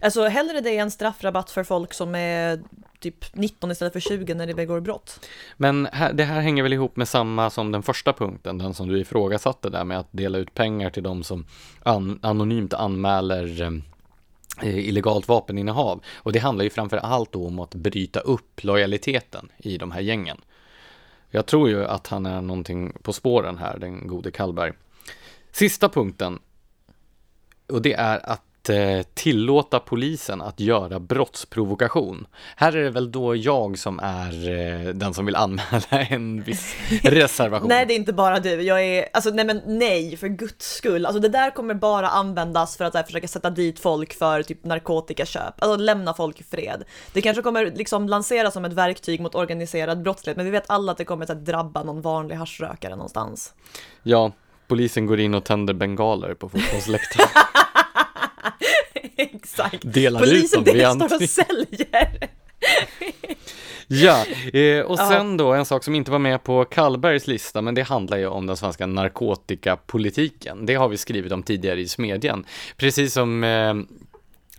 Alltså 0.00 0.24
hellre 0.24 0.60
det 0.60 0.76
än 0.76 0.90
straffrabatt 0.90 1.50
för 1.50 1.64
folk 1.64 1.94
som 1.94 2.14
är 2.14 2.60
typ 3.00 3.34
19 3.34 3.70
istället 3.70 3.92
för 3.92 4.00
20 4.00 4.34
när 4.34 4.46
de 4.46 4.54
begår 4.54 4.80
brott. 4.80 5.26
Men 5.56 5.88
här, 5.92 6.12
det 6.12 6.24
här 6.24 6.40
hänger 6.40 6.62
väl 6.62 6.72
ihop 6.72 6.96
med 6.96 7.08
samma 7.08 7.50
som 7.50 7.72
den 7.72 7.82
första 7.82 8.12
punkten, 8.12 8.58
den 8.58 8.74
som 8.74 8.88
du 8.88 9.00
ifrågasatte 9.00 9.70
där 9.70 9.84
med 9.84 9.98
att 9.98 10.08
dela 10.10 10.38
ut 10.38 10.54
pengar 10.54 10.90
till 10.90 11.02
de 11.02 11.22
som 11.22 11.46
an, 11.82 12.18
anonymt 12.22 12.74
anmäler 12.74 13.82
eh, 14.62 14.78
illegalt 14.78 15.28
vapeninnehav. 15.28 16.02
Och 16.16 16.32
det 16.32 16.38
handlar 16.38 16.64
ju 16.64 16.70
framför 16.70 16.96
allt 16.96 17.34
om 17.34 17.58
att 17.58 17.74
bryta 17.74 18.20
upp 18.20 18.64
lojaliteten 18.64 19.48
i 19.58 19.78
de 19.78 19.90
här 19.90 20.00
gängen. 20.00 20.40
Jag 21.30 21.46
tror 21.46 21.68
ju 21.68 21.84
att 21.84 22.06
han 22.06 22.26
är 22.26 22.40
någonting 22.40 22.92
på 23.02 23.12
spåren 23.12 23.58
här, 23.58 23.78
den 23.78 24.06
gode 24.06 24.30
Kallberg. 24.30 24.72
Sista 25.52 25.88
punkten, 25.88 26.38
och 27.68 27.82
det 27.82 27.92
är 27.92 28.30
att 28.30 28.42
Eh, 28.68 29.02
tillåta 29.14 29.80
polisen 29.80 30.42
att 30.42 30.60
göra 30.60 31.00
brottsprovokation. 31.00 32.26
Här 32.56 32.76
är 32.76 32.82
det 32.82 32.90
väl 32.90 33.12
då 33.12 33.36
jag 33.36 33.78
som 33.78 34.00
är 34.02 34.48
eh, 34.48 34.94
den 34.94 35.14
som 35.14 35.26
vill 35.26 35.36
anmäla 35.36 35.80
en 35.90 36.42
viss 36.42 36.74
reservation. 37.02 37.68
nej, 37.68 37.86
det 37.86 37.94
är 37.94 37.96
inte 37.96 38.12
bara 38.12 38.38
du. 38.38 38.62
Jag 38.62 38.84
är, 38.84 39.08
alltså 39.12 39.30
nej 39.30 39.44
men 39.44 39.62
nej, 39.66 40.16
för 40.16 40.28
guds 40.28 40.74
skull. 40.74 41.06
Alltså 41.06 41.20
det 41.20 41.28
där 41.28 41.50
kommer 41.50 41.74
bara 41.74 42.08
användas 42.08 42.76
för 42.76 42.84
att 42.84 42.94
här, 42.94 43.02
försöka 43.02 43.28
sätta 43.28 43.50
dit 43.50 43.80
folk 43.80 44.14
för 44.14 44.42
typ 44.42 44.64
narkotikaköp. 44.64 45.54
Alltså 45.58 45.76
lämna 45.76 46.14
folk 46.14 46.40
i 46.40 46.44
fred. 46.44 46.84
Det 47.12 47.20
kanske 47.20 47.42
kommer 47.42 47.66
liksom 47.66 48.08
lanseras 48.08 48.54
som 48.54 48.64
ett 48.64 48.72
verktyg 48.72 49.20
mot 49.20 49.34
organiserad 49.34 50.02
brottslighet, 50.02 50.36
men 50.36 50.46
vi 50.46 50.52
vet 50.52 50.70
alla 50.70 50.92
att 50.92 50.98
det 50.98 51.04
kommer 51.04 51.30
att 51.30 51.44
drabba 51.44 51.82
någon 51.82 52.00
vanlig 52.00 52.36
haschrökare 52.36 52.96
någonstans. 52.96 53.54
Ja, 54.02 54.32
polisen 54.68 55.06
går 55.06 55.20
in 55.20 55.34
och 55.34 55.44
tänder 55.44 55.74
bengaler 55.74 56.34
på 56.34 56.48
fotbollsläktaren. 56.48 57.28
Exakt. 59.16 59.78
Delar 59.82 60.20
Polisen 60.20 60.60
ut 60.60 60.66
dem 60.66 60.76
deltar 60.76 61.16
och 61.16 61.22
säljer. 61.22 62.28
ja, 63.86 64.24
eh, 64.52 64.80
och 64.80 64.98
sen 64.98 65.36
då 65.36 65.52
en 65.52 65.64
sak 65.64 65.84
som 65.84 65.94
inte 65.94 66.10
var 66.10 66.18
med 66.18 66.44
på 66.44 66.64
Kallbergs 66.64 67.26
lista, 67.26 67.62
men 67.62 67.74
det 67.74 67.82
handlar 67.82 68.18
ju 68.18 68.26
om 68.26 68.46
den 68.46 68.56
svenska 68.56 68.86
narkotikapolitiken. 68.86 70.66
Det 70.66 70.74
har 70.74 70.88
vi 70.88 70.96
skrivit 70.96 71.32
om 71.32 71.42
tidigare 71.42 71.80
i 71.80 71.88
Smedjan. 71.88 72.44
Precis 72.76 73.12
som 73.12 73.44
eh, 73.44 73.74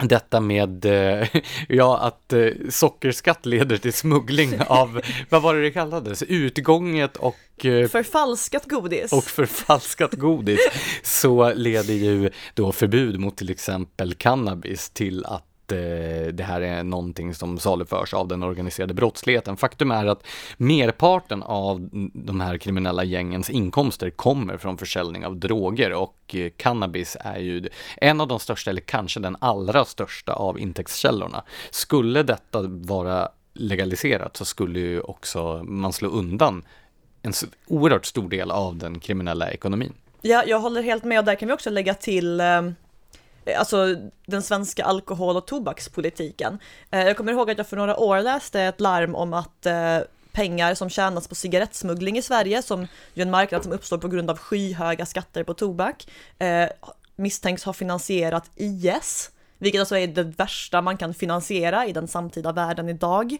detta 0.07 0.39
med, 0.39 0.85
eh, 0.85 1.27
ja, 1.67 1.97
att 1.97 2.33
eh, 2.33 2.47
sockerskatt 2.69 3.45
leder 3.45 3.77
till 3.77 3.93
smuggling 3.93 4.53
av, 4.67 5.01
vad 5.29 5.41
var 5.41 5.55
det 5.55 5.61
det 5.61 5.71
kallades, 5.71 6.23
utgånget 6.23 7.17
och 7.17 7.65
eh, 7.65 7.87
förfalskat 7.87 8.65
godis. 8.65 9.13
Och 9.13 9.23
förfalskat 9.23 10.13
godis, 10.13 10.59
så 11.03 11.53
leder 11.53 11.93
ju 11.93 12.29
då 12.53 12.71
förbud 12.71 13.19
mot 13.19 13.37
till 13.37 13.49
exempel 13.49 14.13
cannabis 14.13 14.89
till 14.89 15.25
att 15.25 15.50
Eh, 15.71 16.27
det 16.27 16.43
här 16.43 16.61
är 16.61 16.83
någonting 16.83 17.35
som 17.35 17.59
saluförs 17.59 18.13
av 18.13 18.27
den 18.27 18.43
organiserade 18.43 18.93
brottsligheten. 18.93 19.57
Faktum 19.57 19.91
är 19.91 20.05
att 20.05 20.27
merparten 20.57 21.43
av 21.43 21.89
de 22.13 22.41
här 22.41 22.57
kriminella 22.57 23.03
gängens 23.03 23.49
inkomster 23.49 24.09
kommer 24.09 24.57
från 24.57 24.77
försäljning 24.77 25.25
av 25.25 25.37
droger 25.37 25.93
och 25.93 26.35
eh, 26.35 26.51
cannabis 26.57 27.17
är 27.19 27.39
ju 27.39 27.69
en 27.97 28.21
av 28.21 28.27
de 28.27 28.39
största, 28.39 28.69
eller 28.69 28.81
kanske 28.81 29.19
den 29.19 29.37
allra 29.39 29.85
största 29.85 30.33
av 30.33 30.59
intäktskällorna. 30.59 31.43
Skulle 31.71 32.23
detta 32.23 32.61
vara 32.67 33.29
legaliserat 33.53 34.37
så 34.37 34.45
skulle 34.45 34.79
ju 34.79 35.01
också 35.01 35.63
man 35.63 35.93
slå 35.93 36.09
undan 36.09 36.63
en 37.21 37.33
oerhört 37.67 38.05
stor 38.05 38.29
del 38.29 38.51
av 38.51 38.75
den 38.75 38.99
kriminella 38.99 39.51
ekonomin. 39.51 39.93
Ja, 40.21 40.43
jag 40.47 40.59
håller 40.59 40.81
helt 40.81 41.03
med 41.03 41.19
och 41.19 41.25
där 41.25 41.35
kan 41.35 41.47
vi 41.47 41.53
också 41.53 41.69
lägga 41.69 41.93
till 41.93 42.39
eh, 42.39 42.61
Eh, 43.45 43.59
alltså 43.59 43.95
den 44.25 44.41
svenska 44.41 44.83
alkohol 44.83 45.37
och 45.37 45.47
tobakspolitiken. 45.47 46.59
Eh, 46.91 47.05
jag 47.05 47.17
kommer 47.17 47.31
ihåg 47.31 47.51
att 47.51 47.57
jag 47.57 47.67
för 47.67 47.77
några 47.77 47.97
år 47.97 48.19
läste 48.19 48.61
ett 48.61 48.81
larm 48.81 49.15
om 49.15 49.33
att 49.33 49.65
eh, 49.65 49.99
pengar 50.31 50.73
som 50.73 50.89
tjänas 50.89 51.27
på 51.27 51.35
cigarettsmuggling 51.35 52.17
i 52.17 52.21
Sverige, 52.21 52.61
som 52.61 52.87
ju 53.13 53.21
en 53.21 53.31
marknad 53.31 53.63
som 53.63 53.71
uppstår 53.71 53.97
på 53.97 54.07
grund 54.07 54.29
av 54.29 54.37
skyhöga 54.37 55.05
skatter 55.05 55.43
på 55.43 55.53
tobak, 55.53 56.07
misstänks 57.15 57.63
ha 57.63 57.73
finansierat 57.73 58.51
IS, 58.55 59.31
vilket 59.57 59.79
alltså 59.79 59.97
är 59.97 60.07
det 60.07 60.23
värsta 60.23 60.81
man 60.81 60.97
kan 60.97 61.13
finansiera 61.13 61.85
i 61.85 61.93
den 61.93 62.07
samtida 62.07 62.51
världen 62.51 62.89
idag. 62.89 63.37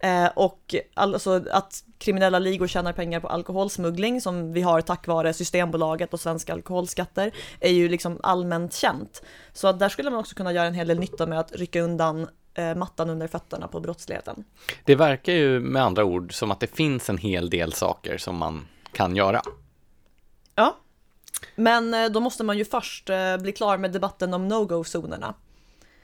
Eh, 0.00 0.26
och 0.34 0.74
alltså 0.94 1.44
att 1.50 1.84
kriminella 1.98 2.38
ligor 2.38 2.66
tjänar 2.66 2.92
pengar 2.92 3.20
på 3.20 3.28
alkoholsmuggling 3.28 4.20
som 4.20 4.52
vi 4.52 4.62
har 4.62 4.80
tack 4.80 5.06
vare 5.06 5.32
Systembolaget 5.32 6.12
och 6.14 6.20
svenska 6.20 6.52
alkoholskatter 6.52 7.32
är 7.60 7.70
ju 7.70 7.88
liksom 7.88 8.20
allmänt 8.22 8.74
känt. 8.74 9.22
Så 9.52 9.72
där 9.72 9.88
skulle 9.88 10.10
man 10.10 10.20
också 10.20 10.34
kunna 10.34 10.52
göra 10.52 10.66
en 10.66 10.74
hel 10.74 10.88
del 10.88 10.98
nytta 10.98 11.26
med 11.26 11.40
att 11.40 11.52
rycka 11.52 11.80
undan 11.80 12.28
eh, 12.54 12.74
mattan 12.74 13.10
under 13.10 13.28
fötterna 13.28 13.68
på 13.68 13.80
brottsligheten. 13.80 14.44
Det 14.84 14.94
verkar 14.94 15.32
ju 15.32 15.60
med 15.60 15.82
andra 15.82 16.04
ord 16.04 16.34
som 16.34 16.50
att 16.50 16.60
det 16.60 16.76
finns 16.76 17.10
en 17.10 17.18
hel 17.18 17.50
del 17.50 17.72
saker 17.72 18.18
som 18.18 18.36
man 18.36 18.66
kan 18.92 19.16
göra. 19.16 19.42
Ja, 20.54 20.76
men 21.56 21.94
eh, 21.94 22.10
då 22.10 22.20
måste 22.20 22.44
man 22.44 22.58
ju 22.58 22.64
först 22.64 23.10
bli 23.40 23.52
klar 23.52 23.78
med 23.78 23.92
debatten 23.92 24.34
om 24.34 24.48
no-go-zonerna. 24.48 25.34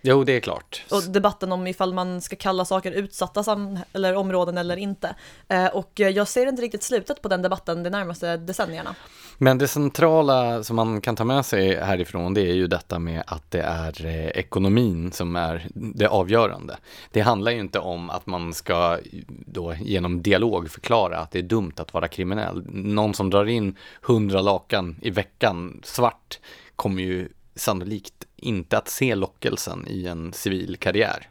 Jo, 0.07 0.25
det 0.25 0.33
är 0.33 0.41
klart. 0.41 0.85
Och 0.91 1.03
debatten 1.03 1.53
om 1.53 1.67
ifall 1.67 1.95
man 1.95 2.21
ska 2.21 2.37
kalla 2.37 2.65
saker 2.65 2.93
utsatta 2.93 3.45
eller 3.93 4.17
områden 4.17 4.59
eller 4.59 4.77
inte. 4.77 5.15
Eh, 5.49 5.67
och 5.67 6.01
eh, 6.01 6.09
jag 6.09 6.29
ser 6.29 6.47
inte 6.47 6.63
riktigt 6.63 6.83
slutet 6.83 7.23
på 7.23 7.29
den 7.29 7.43
debatten 7.43 7.83
de 7.83 7.91
närmaste 7.91 8.37
decennierna. 8.37 8.95
Men 9.39 9.59
det 9.59 9.69
centrala 9.69 10.65
som 10.65 10.77
man 10.77 11.01
kan 11.01 11.17
ta 11.17 11.25
med 11.25 11.47
sig 11.47 11.81
härifrån 11.81 12.35
det 12.35 12.41
är 12.41 12.55
ju 12.55 12.67
detta 12.67 12.99
med 12.99 13.23
att 13.27 13.51
det 13.51 13.61
är 13.61 14.07
eh, 14.07 14.27
ekonomin 14.27 15.13
som 15.13 15.37
är 15.37 15.67
det 15.75 16.07
avgörande. 16.07 16.77
Det 17.13 17.21
handlar 17.21 17.53
ju 17.53 17.61
inte 17.61 17.79
om 17.79 18.11
att 18.11 18.27
man 18.27 18.55
ska 18.55 18.99
då 19.47 19.75
genom 19.75 20.23
dialog 20.23 20.71
förklara 20.71 21.19
att 21.19 21.31
det 21.31 21.39
är 21.39 21.43
dumt 21.43 21.75
att 21.77 21.95
vara 21.95 22.09
kriminell. 22.09 22.65
Någon 22.73 23.15
som 23.15 23.31
drar 23.31 23.47
in 23.47 23.77
hundra 24.03 24.41
lakan 24.41 24.97
i 25.03 25.11
veckan 25.11 25.81
svart 25.85 26.39
kommer 26.77 27.03
ju 27.03 27.29
sannolikt 27.57 28.27
inte 28.37 28.79
att 28.79 28.89
se 28.89 29.15
lockelsen 29.15 29.87
i 29.89 30.07
en 30.07 30.33
civil 30.33 30.77
karriär. 30.77 31.29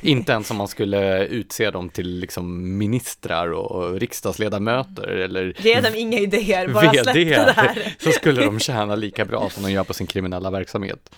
Inte 0.00 0.32
ens 0.32 0.50
om 0.50 0.56
man 0.56 0.68
skulle 0.68 1.26
utse 1.26 1.70
dem 1.70 1.88
till 1.88 2.08
liksom 2.08 2.78
ministrar 2.78 3.50
och 3.52 4.00
riksdagsledamöter 4.00 5.08
eller 5.08 5.56
Ge 5.58 5.80
dem 5.80 5.92
inga 5.96 6.18
idéer, 6.18 6.68
bara 6.68 6.92
släpp 6.92 7.14
det 7.14 7.24
där. 7.24 7.94
så 8.04 8.10
skulle 8.10 8.44
de 8.44 8.60
tjäna 8.60 8.94
lika 8.94 9.24
bra 9.24 9.50
som 9.50 9.62
de 9.62 9.72
gör 9.72 9.84
på 9.84 9.94
sin 9.94 10.06
kriminella 10.06 10.50
verksamhet. 10.50 11.10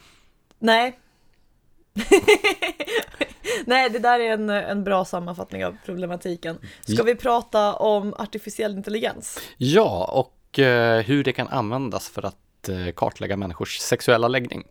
Nej. 0.58 0.98
Nej, 3.64 3.90
det 3.90 3.98
där 3.98 4.20
är 4.20 4.32
en, 4.32 4.50
en 4.50 4.84
bra 4.84 5.04
sammanfattning 5.04 5.64
av 5.64 5.76
problematiken. 5.84 6.58
Ska 6.80 7.02
vi 7.02 7.14
prata 7.14 7.74
om 7.74 8.14
artificiell 8.14 8.76
intelligens? 8.76 9.40
Ja, 9.56 10.04
och 10.12 10.58
eh, 10.58 11.02
hur 11.02 11.24
det 11.24 11.32
kan 11.32 11.48
användas 11.48 12.08
för 12.08 12.26
att 12.26 12.36
att 12.62 12.68
eh, 12.68 12.92
kartlägga 12.94 13.36
människors 13.36 13.78
sexuella 13.78 14.28
läggning. 14.28 14.64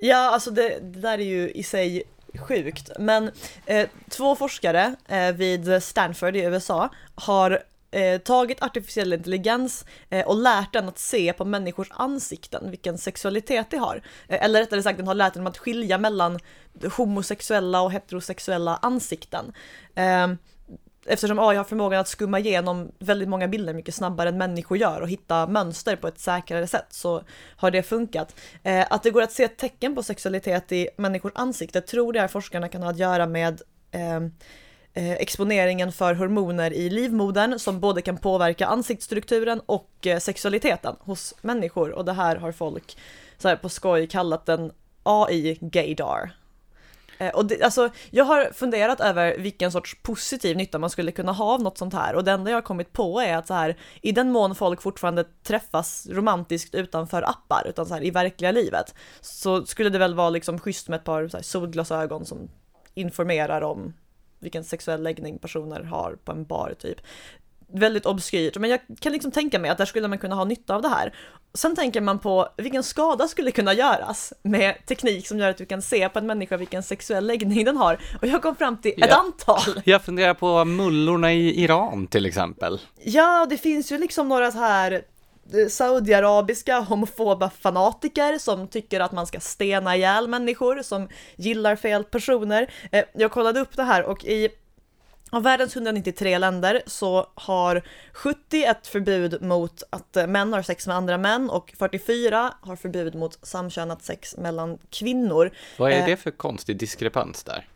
Ja, 0.00 0.30
alltså 0.30 0.50
det, 0.50 0.78
det 0.82 1.00
där 1.00 1.18
är 1.18 1.24
ju 1.24 1.50
i 1.50 1.62
sig 1.62 2.02
sjukt. 2.38 2.90
Men 2.98 3.30
eh, 3.66 3.88
två 4.08 4.36
forskare 4.36 4.94
eh, 5.08 5.32
vid 5.32 5.82
Stanford 5.82 6.36
i 6.36 6.40
USA 6.40 6.88
har 7.14 7.62
eh, 7.90 8.20
tagit 8.20 8.62
artificiell 8.62 9.12
intelligens 9.12 9.84
eh, 10.10 10.26
och 10.26 10.36
lärt 10.36 10.72
den 10.72 10.88
att 10.88 10.98
se 10.98 11.32
på 11.32 11.44
människors 11.44 11.88
ansikten 11.90 12.70
vilken 12.70 12.98
sexualitet 12.98 13.70
de 13.70 13.76
har. 13.76 14.02
Eh, 14.28 14.44
eller 14.44 14.60
rättare 14.60 14.82
sagt, 14.82 14.98
den 14.98 15.06
har 15.06 15.14
lärt 15.14 15.34
den 15.34 15.46
att 15.46 15.58
skilja 15.58 15.98
mellan 15.98 16.38
homosexuella 16.96 17.80
och 17.80 17.92
heterosexuella 17.92 18.78
ansikten. 18.82 19.52
Eh, 19.94 20.28
Eftersom 21.06 21.38
AI 21.38 21.56
har 21.56 21.64
förmågan 21.64 22.00
att 22.00 22.08
skumma 22.08 22.38
igenom 22.38 22.92
väldigt 22.98 23.28
många 23.28 23.48
bilder 23.48 23.74
mycket 23.74 23.94
snabbare 23.94 24.28
än 24.28 24.38
människor 24.38 24.78
gör 24.78 25.00
och 25.00 25.08
hitta 25.08 25.46
mönster 25.46 25.96
på 25.96 26.08
ett 26.08 26.18
säkrare 26.18 26.66
sätt 26.66 26.86
så 26.90 27.22
har 27.56 27.70
det 27.70 27.82
funkat. 27.82 28.34
Eh, 28.62 28.86
att 28.90 29.02
det 29.02 29.10
går 29.10 29.22
att 29.22 29.32
se 29.32 29.48
tecken 29.48 29.94
på 29.94 30.02
sexualitet 30.02 30.72
i 30.72 30.88
människors 30.96 31.32
ansikte 31.34 31.80
tror 31.80 32.12
de 32.12 32.18
här 32.18 32.28
forskarna 32.28 32.68
kan 32.68 32.82
ha 32.82 32.90
att 32.90 32.98
göra 32.98 33.26
med 33.26 33.62
ehm, 33.90 34.32
eh, 34.94 35.12
exponeringen 35.12 35.92
för 35.92 36.14
hormoner 36.14 36.72
i 36.72 36.90
livmodern 36.90 37.58
som 37.58 37.80
både 37.80 38.02
kan 38.02 38.16
påverka 38.16 38.66
ansiktsstrukturen 38.66 39.60
och 39.66 40.06
eh, 40.06 40.18
sexualiteten 40.18 40.96
hos 41.00 41.34
människor 41.40 41.90
och 41.90 42.04
det 42.04 42.12
här 42.12 42.36
har 42.36 42.52
folk 42.52 42.98
så 43.38 43.48
här 43.48 43.56
på 43.56 43.68
skoj 43.68 44.06
kallat 44.06 44.46
den 44.46 44.72
AI-gaydar. 45.02 46.39
Eh, 47.20 47.30
och 47.30 47.46
det, 47.46 47.62
alltså, 47.62 47.90
jag 48.10 48.24
har 48.24 48.52
funderat 48.52 49.00
över 49.00 49.38
vilken 49.38 49.72
sorts 49.72 50.02
positiv 50.02 50.56
nytta 50.56 50.78
man 50.78 50.90
skulle 50.90 51.12
kunna 51.12 51.32
ha 51.32 51.54
av 51.54 51.62
något 51.62 51.78
sånt 51.78 51.94
här 51.94 52.14
och 52.14 52.24
det 52.24 52.32
enda 52.32 52.50
jag 52.50 52.56
har 52.56 52.62
kommit 52.62 52.92
på 52.92 53.20
är 53.20 53.36
att 53.36 53.46
så 53.46 53.54
här, 53.54 53.76
i 54.02 54.12
den 54.12 54.30
mån 54.30 54.54
folk 54.54 54.82
fortfarande 54.82 55.24
träffas 55.42 56.06
romantiskt 56.10 56.74
utanför 56.74 57.22
appar, 57.22 57.66
utan 57.68 57.86
så 57.86 57.94
här 57.94 58.04
i 58.04 58.10
verkliga 58.10 58.52
livet, 58.52 58.94
så 59.20 59.66
skulle 59.66 59.90
det 59.90 59.98
väl 59.98 60.14
vara 60.14 60.30
liksom 60.30 60.58
schysst 60.58 60.88
med 60.88 60.96
ett 60.96 61.04
par 61.04 61.28
så 61.28 61.36
här, 61.36 61.44
solglasögon 61.44 62.24
som 62.24 62.50
informerar 62.94 63.62
om 63.62 63.92
vilken 64.38 64.64
sexuell 64.64 65.02
läggning 65.02 65.38
personer 65.38 65.80
har 65.80 66.18
på 66.24 66.32
en 66.32 66.44
bar 66.44 66.74
typ. 66.78 66.98
Väldigt 67.74 68.06
obskyrt, 68.06 68.56
men 68.58 68.70
jag 68.70 68.80
kan 69.00 69.12
liksom 69.12 69.30
tänka 69.30 69.58
mig 69.58 69.70
att 69.70 69.78
där 69.78 69.84
skulle 69.84 70.08
man 70.08 70.18
kunna 70.18 70.34
ha 70.34 70.44
nytta 70.44 70.74
av 70.74 70.82
det 70.82 70.88
här. 70.88 71.14
Sen 71.54 71.76
tänker 71.76 72.00
man 72.00 72.18
på 72.18 72.48
vilken 72.56 72.82
skada 72.82 73.28
skulle 73.28 73.50
kunna 73.50 73.72
göras 73.74 74.32
med 74.42 74.74
teknik 74.86 75.26
som 75.28 75.38
gör 75.38 75.48
att 75.50 75.56
du 75.56 75.66
kan 75.66 75.82
se 75.82 76.08
på 76.08 76.18
en 76.18 76.26
människa 76.26 76.56
vilken 76.56 76.82
sexuell 76.82 77.26
läggning 77.26 77.64
den 77.64 77.76
har. 77.76 77.98
Och 78.20 78.26
jag 78.26 78.42
kom 78.42 78.56
fram 78.56 78.76
till 78.80 78.90
ett 79.02 79.10
Ja. 79.10 79.16
antal. 79.16 79.82
Jag 79.84 80.02
funderar 80.02 80.34
på 80.34 80.64
mullorna 80.64 81.32
i 81.32 81.62
Iran 81.64 82.06
till 82.06 82.26
exempel. 82.26 82.80
Ja, 83.04 83.46
det 83.50 83.56
finns 83.56 83.92
ju 83.92 83.98
liksom 83.98 84.28
några 84.28 84.50
så 84.50 84.58
här 84.58 84.92
eh, 84.92 85.68
saudiarabiska 85.68 86.78
homofoba 86.80 87.50
fanatiker 87.50 88.38
som 88.38 88.68
tycker 88.68 89.00
att 89.00 89.12
man 89.12 89.26
ska 89.26 89.40
stena 89.40 89.96
ihjäl 89.96 90.28
människor 90.28 90.82
som 90.82 91.08
gillar 91.36 91.76
fel 91.76 92.04
personer. 92.04 92.70
Eh, 92.92 93.04
Jag 93.14 93.30
kollade 93.30 93.60
upp 93.60 93.76
det 93.76 93.82
här 93.82 94.02
och 94.02 94.24
i 94.24 94.48
av 95.30 95.42
världens 95.42 95.76
193 95.76 96.38
länder 96.38 96.82
så 96.86 97.26
har 97.34 97.82
70 98.12 98.64
ett 98.64 98.86
förbud 98.86 99.42
mot 99.42 99.82
att 99.90 100.16
eh, 100.16 100.26
män 100.26 100.52
har 100.52 100.62
sex 100.62 100.86
med 100.86 100.96
andra 100.96 101.18
män 101.18 101.50
och 101.50 101.74
44 101.78 102.54
har 102.60 102.76
förbud 102.76 103.14
mot 103.14 103.38
samkönat 103.42 104.02
sex 104.04 104.36
mellan 104.36 104.78
kvinnor. 104.90 105.50
Vad 105.78 105.92
är 105.92 105.96
Eh. 106.00 106.06
det 106.06 106.16
för 106.16 106.30
konstig 106.30 106.76
diskrepans 106.78 107.44
där? 107.44 107.68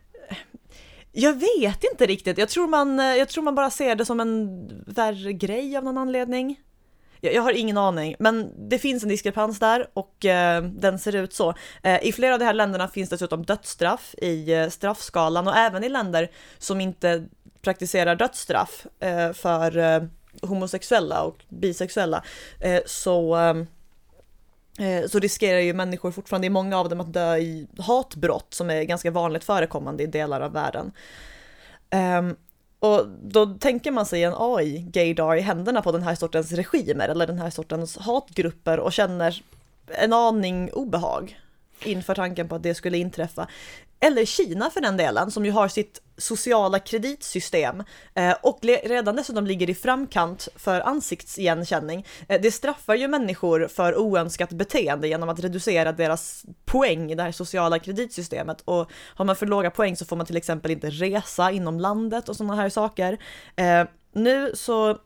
Jag 1.12 1.32
vet 1.32 1.84
inte 1.92 2.06
riktigt, 2.06 2.38
jag 2.38 2.48
tror 2.48 2.66
man, 2.66 3.00
eh, 3.00 3.06
jag 3.06 3.28
tror 3.28 3.44
man 3.44 3.54
bara 3.54 3.70
ser 3.70 3.94
det 3.94 4.04
som 4.04 4.20
en 4.20 4.68
värre 4.86 5.32
grej 5.32 5.76
av 5.76 5.84
någon 5.84 5.98
anledning. 5.98 6.60
Jag, 7.24 7.34
jag 7.34 7.42
har 7.42 7.52
ingen 7.52 7.78
aning, 7.78 8.14
men 8.18 8.52
det 8.68 8.78
finns 8.78 9.02
en 9.02 9.08
diskrepans 9.08 9.58
där 9.58 9.86
och 9.94 10.24
eh, 10.24 10.62
den 10.62 10.98
ser 10.98 11.14
ut 11.14 11.34
så. 11.34 11.54
Eh, 11.82 12.06
I 12.06 12.12
flera 12.12 12.32
av 12.32 12.38
de 12.38 12.44
här 12.44 12.54
länderna 12.54 12.88
finns 12.88 13.10
dessutom 13.10 13.44
dödsstraff 13.44 14.14
i 14.18 14.52
eh, 14.52 14.68
straffskalan 14.68 15.48
och 15.48 15.56
även 15.56 15.84
i 15.84 15.88
länder 15.88 16.30
som 16.58 16.80
inte 16.80 17.24
praktiserar 17.62 18.16
dödsstraff 18.16 18.86
eh, 19.00 19.32
för 19.32 19.78
eh, 19.78 20.02
homosexuella 20.42 21.22
och 21.22 21.36
bisexuella 21.48 22.24
eh, 22.60 22.80
så 22.86 23.36
eh, 23.36 23.56
eh 24.86 25.06
så 25.06 25.18
riskerar 25.18 25.58
ju 25.58 25.72
människor 25.72 26.10
fortfarande 26.10 26.46
i 26.46 26.50
många 26.50 26.78
av 26.78 26.88
dem 26.88 27.00
att 27.00 27.12
dö 27.12 27.36
i 27.36 27.66
hatbrott 27.78 28.54
som 28.54 28.70
är 28.70 28.82
ganska 28.82 29.10
vanligt 29.10 29.44
förekommande 29.44 30.02
i 30.02 30.06
delar 30.06 30.40
av 30.40 30.52
världen. 30.52 30.92
Ehm, 31.90 32.36
och 32.84 33.06
då 33.22 33.46
tänker 33.46 33.90
man 33.90 34.06
sig 34.06 34.24
en 34.24 34.34
AI-gaydar 34.36 35.36
i 35.36 35.40
händerna 35.40 35.82
på 35.82 35.92
den 35.92 36.02
här 36.02 36.14
sortens 36.14 36.52
regimer 36.52 37.08
eller 37.08 37.26
den 37.26 37.38
här 37.38 37.50
sortens 37.50 37.96
hatgrupper 37.96 38.80
och 38.80 38.92
känner 38.92 39.42
en 39.86 40.12
aning 40.12 40.70
obehag 40.72 41.38
inför 41.84 42.14
tanken 42.14 42.48
på 42.48 42.54
att 42.54 42.62
det 42.62 42.74
skulle 42.74 42.98
inträffa. 42.98 43.48
Eller 44.04 44.24
Kina 44.24 44.70
för 44.70 44.80
den 44.80 44.96
delen, 44.96 45.30
som 45.30 45.44
ju 45.44 45.50
har 45.50 45.68
sitt 45.68 46.00
sociala 46.16 46.78
kreditsystem 46.78 47.82
eh, 48.14 48.34
och 48.42 48.58
redan 48.62 49.16
dessutom 49.16 49.46
ligger 49.46 49.70
i 49.70 49.74
framkant 49.74 50.48
för 50.56 50.80
ansiktsigenkänning. 50.80 52.06
Eh, 52.28 52.40
det 52.40 52.50
straffar 52.50 52.94
ju 52.94 53.08
människor 53.08 53.68
för 53.68 53.98
oönskat 53.98 54.50
beteende 54.50 55.08
genom 55.08 55.28
att 55.28 55.40
reducera 55.40 55.92
deras 55.92 56.44
poäng 56.64 57.12
i 57.12 57.14
det 57.14 57.22
här 57.22 57.32
sociala 57.32 57.78
kreditsystemet 57.78 58.60
och 58.64 58.90
har 59.16 59.24
man 59.24 59.36
för 59.36 59.46
låga 59.46 59.70
poäng 59.70 59.96
så 59.96 60.04
får 60.04 60.16
man 60.16 60.26
till 60.26 60.36
exempel 60.36 60.70
inte 60.70 60.90
resa 60.90 61.50
inom 61.50 61.80
landet 61.80 62.28
och 62.28 62.36
sådana 62.36 62.56
här 62.56 62.68
saker. 62.68 63.18
Eh, 63.56 63.84
nu 64.12 64.52
så 64.54 64.98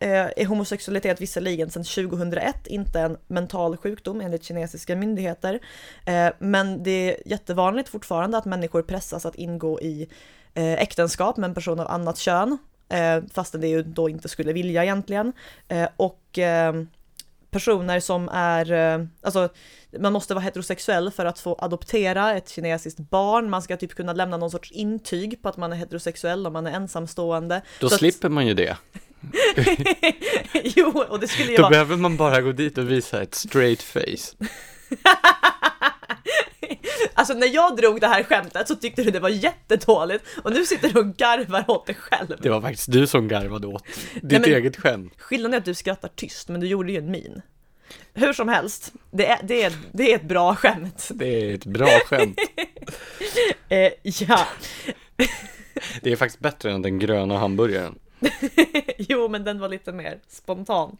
är 0.00 0.46
homosexualitet 0.46 1.20
visserligen 1.20 1.70
sedan 1.70 1.84
2001 1.84 2.66
inte 2.66 3.00
en 3.00 3.16
mental 3.26 3.76
sjukdom 3.76 4.20
enligt 4.20 4.44
kinesiska 4.44 4.96
myndigheter. 4.96 5.58
Eh, 6.06 6.28
Men 6.38 6.82
det 6.82 6.90
är 6.90 7.28
jättevanligt 7.28 7.88
fortfarande 7.88 8.38
att 8.38 8.44
människor 8.44 8.82
pressas 8.82 9.26
att 9.26 9.34
ingå 9.34 9.80
i 9.80 10.08
eh, 10.54 10.72
äktenskap 10.72 11.36
med 11.36 11.48
en 11.48 11.54
person 11.54 11.80
av 11.80 11.88
annat 11.88 12.18
kön. 12.18 12.58
eh, 12.88 13.18
Fastän 13.32 13.60
det 13.60 13.68
ju 13.68 13.82
då 13.82 14.08
inte 14.08 14.28
skulle 14.28 14.52
vilja 14.52 14.82
egentligen. 14.84 15.32
Eh, 15.68 15.88
Och 15.96 16.38
eh, 16.38 16.72
personer 17.50 18.00
som 18.00 18.28
är, 18.28 18.72
eh, 18.72 19.04
alltså 19.22 19.48
man 19.98 20.12
måste 20.12 20.34
vara 20.34 20.44
heterosexuell 20.44 21.10
för 21.10 21.26
att 21.26 21.38
få 21.38 21.56
adoptera 21.60 22.34
ett 22.36 22.48
kinesiskt 22.48 22.98
barn. 23.00 23.50
Man 23.50 23.62
ska 23.62 23.76
typ 23.76 23.94
kunna 23.94 24.12
lämna 24.12 24.36
någon 24.36 24.50
sorts 24.50 24.70
intyg 24.72 25.42
på 25.42 25.48
att 25.48 25.56
man 25.56 25.72
är 25.72 25.76
heterosexuell 25.76 26.46
om 26.46 26.52
man 26.52 26.66
är 26.66 26.72
ensamstående. 26.72 27.62
Då 27.80 27.88
Så 27.88 27.94
att- 27.94 27.98
slipper 27.98 28.28
man 28.28 28.46
ju 28.46 28.54
det. 28.54 28.76
jo, 30.64 31.04
och 31.08 31.20
det 31.20 31.28
skulle 31.28 31.50
ju 31.50 31.56
Då 31.56 31.62
vara... 31.62 31.70
behöver 31.70 31.96
man 31.96 32.16
bara 32.16 32.40
gå 32.40 32.52
dit 32.52 32.78
och 32.78 32.90
visa 32.90 33.22
ett 33.22 33.34
straight 33.34 33.82
face. 33.82 34.46
Alltså 37.14 37.34
när 37.34 37.46
jag 37.54 37.76
drog 37.76 38.00
det 38.00 38.06
här 38.06 38.22
skämtet 38.22 38.68
så 38.68 38.74
tyckte 38.74 39.02
du 39.02 39.10
det 39.10 39.20
var 39.20 39.28
jättedåligt 39.28 40.24
och 40.44 40.52
nu 40.52 40.64
sitter 40.64 40.88
du 40.88 41.00
och 41.00 41.16
garvar 41.16 41.64
åt 41.68 41.86
dig 41.86 41.94
själv. 41.94 42.36
Det 42.42 42.48
var 42.50 42.60
faktiskt 42.60 42.92
du 42.92 43.06
som 43.06 43.28
garvade 43.28 43.66
åt 43.66 43.84
ditt 44.14 44.40
men- 44.40 44.44
eget 44.44 44.76
skämt. 44.76 45.12
Skillnaden 45.18 45.54
är 45.54 45.58
att 45.58 45.64
du 45.64 45.74
skrattar 45.74 46.08
tyst, 46.16 46.48
men 46.48 46.60
du 46.60 46.66
gjorde 46.66 46.92
ju 46.92 46.98
en 46.98 47.10
min. 47.10 47.42
Hur 48.14 48.32
som 48.32 48.48
helst, 48.48 48.92
det 49.10 49.26
är, 49.26 49.38
det 49.42 49.62
är, 49.62 49.72
det 49.92 50.12
är 50.12 50.16
ett 50.16 50.22
bra 50.28 50.54
skämt. 50.56 51.08
Det 51.14 51.26
är 51.50 51.54
ett 51.54 51.64
bra 51.64 51.88
skämt. 52.06 52.38
Eh, 53.68 53.92
ja, 54.02 54.46
Det 56.02 56.12
är 56.12 56.16
faktiskt 56.16 56.40
bättre 56.40 56.72
än 56.72 56.82
den 56.82 56.98
gröna 56.98 57.38
hamburgaren. 57.38 57.98
jo 58.98 59.28
men 59.28 59.44
den 59.44 59.60
var 59.60 59.68
lite 59.68 59.92
mer 59.92 60.18
spontan. 60.28 60.96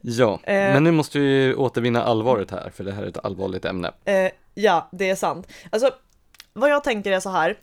Ja, 0.00 0.40
Eh. 0.44 0.54
men 0.54 0.84
nu 0.84 0.90
måste 0.90 1.18
vi 1.18 1.54
återvinna 1.54 2.02
allvaret 2.02 2.50
här, 2.50 2.70
för 2.74 2.84
det 2.84 2.92
här 2.92 3.02
är 3.02 3.06
ett 3.08 3.24
allvarligt 3.24 3.64
ämne. 3.64 3.90
Eh, 4.04 4.30
ja, 4.54 4.88
det 4.92 5.10
är 5.10 5.14
sant. 5.16 5.46
Alltså, 5.70 5.90
vad 6.52 6.70
jag 6.70 6.84
tänker 6.84 7.12
är 7.12 7.20
så 7.20 7.30
här, 7.30 7.56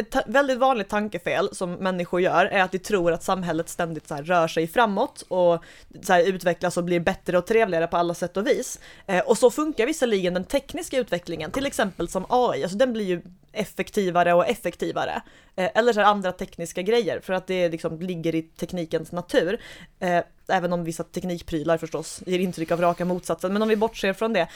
ett 0.00 0.16
väldigt 0.26 0.58
vanligt 0.58 0.88
tankefel 0.88 1.48
som 1.52 1.72
människor 1.72 2.20
gör 2.20 2.46
är 2.46 2.62
att 2.62 2.72
de 2.72 2.78
tror 2.78 3.12
att 3.12 3.22
samhället 3.22 3.68
ständigt 3.68 4.08
så 4.08 4.16
rör 4.16 4.48
sig 4.48 4.66
framåt 4.66 5.24
och 5.28 5.64
så 6.02 6.18
utvecklas 6.18 6.76
och 6.76 6.84
blir 6.84 7.00
bättre 7.00 7.38
och 7.38 7.46
trevligare 7.46 7.86
på 7.86 7.96
alla 7.96 8.14
sätt 8.14 8.36
och 8.36 8.46
vis. 8.46 8.80
Eh, 9.06 9.24
och 9.24 9.38
så 9.38 9.50
funkar 9.50 9.86
visserligen 9.86 10.34
den 10.34 10.44
tekniska 10.44 10.98
utvecklingen, 10.98 11.50
till 11.50 11.66
exempel 11.66 12.08
som 12.08 12.26
AI, 12.28 12.62
alltså 12.62 12.78
den 12.78 12.92
blir 12.92 13.04
ju 13.04 13.22
effektivare 13.52 14.34
och 14.34 14.48
effektivare. 14.48 15.22
Eh, 15.56 15.70
eller 15.74 15.92
så 15.92 16.00
andra 16.00 16.32
tekniska 16.32 16.82
grejer, 16.82 17.20
för 17.20 17.32
att 17.32 17.46
det 17.46 17.68
liksom 17.68 18.00
ligger 18.00 18.34
i 18.34 18.42
teknikens 18.42 19.12
natur. 19.12 19.60
Eh, 20.00 20.22
även 20.48 20.72
om 20.72 20.84
vissa 20.84 21.04
teknikprylar 21.04 21.78
förstås 21.78 22.22
ger 22.26 22.38
intryck 22.38 22.70
av 22.70 22.80
raka 22.80 23.04
motsatsen, 23.04 23.52
men 23.52 23.62
om 23.62 23.68
vi 23.68 23.76
bortser 23.76 24.12
från 24.12 24.32
det, 24.32 24.48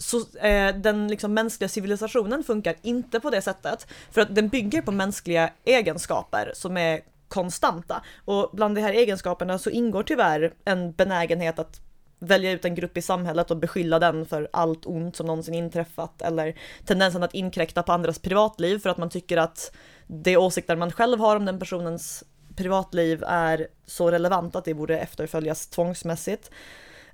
så, 0.00 0.38
eh, 0.38 0.74
den 0.74 1.08
liksom 1.08 1.34
mänskliga 1.34 1.68
civilisationen 1.68 2.44
funkar 2.44 2.74
inte 2.82 3.20
på 3.20 3.30
det 3.30 3.42
sättet. 3.42 3.86
För 4.10 4.20
att 4.20 4.34
den 4.34 4.48
bygger 4.48 4.82
på 4.82 4.92
mänskliga 4.92 5.50
egenskaper 5.64 6.52
som 6.54 6.76
är 6.76 7.00
konstanta. 7.28 8.02
Och 8.24 8.50
bland 8.52 8.74
de 8.74 8.80
här 8.80 8.92
egenskaperna 8.92 9.58
så 9.58 9.70
ingår 9.70 10.02
tyvärr 10.02 10.52
en 10.64 10.92
benägenhet 10.92 11.58
att 11.58 11.80
välja 12.18 12.50
ut 12.50 12.64
en 12.64 12.74
grupp 12.74 12.96
i 12.96 13.02
samhället 13.02 13.50
och 13.50 13.56
beskylla 13.56 13.98
den 13.98 14.26
för 14.26 14.48
allt 14.52 14.86
ont 14.86 15.16
som 15.16 15.26
någonsin 15.26 15.54
inträffat 15.54 16.22
eller 16.22 16.58
tendensen 16.84 17.22
att 17.22 17.34
inkräkta 17.34 17.82
på 17.82 17.92
andras 17.92 18.18
privatliv 18.18 18.78
för 18.78 18.90
att 18.90 18.98
man 18.98 19.10
tycker 19.10 19.36
att 19.36 19.72
de 20.06 20.36
åsikter 20.36 20.76
man 20.76 20.92
själv 20.92 21.20
har 21.20 21.36
om 21.36 21.44
den 21.44 21.58
personens 21.58 22.24
privatliv 22.56 23.24
är 23.26 23.66
så 23.86 24.10
relevant 24.10 24.56
att 24.56 24.64
det 24.64 24.74
borde 24.74 24.98
efterföljas 24.98 25.66
tvångsmässigt. 25.66 26.50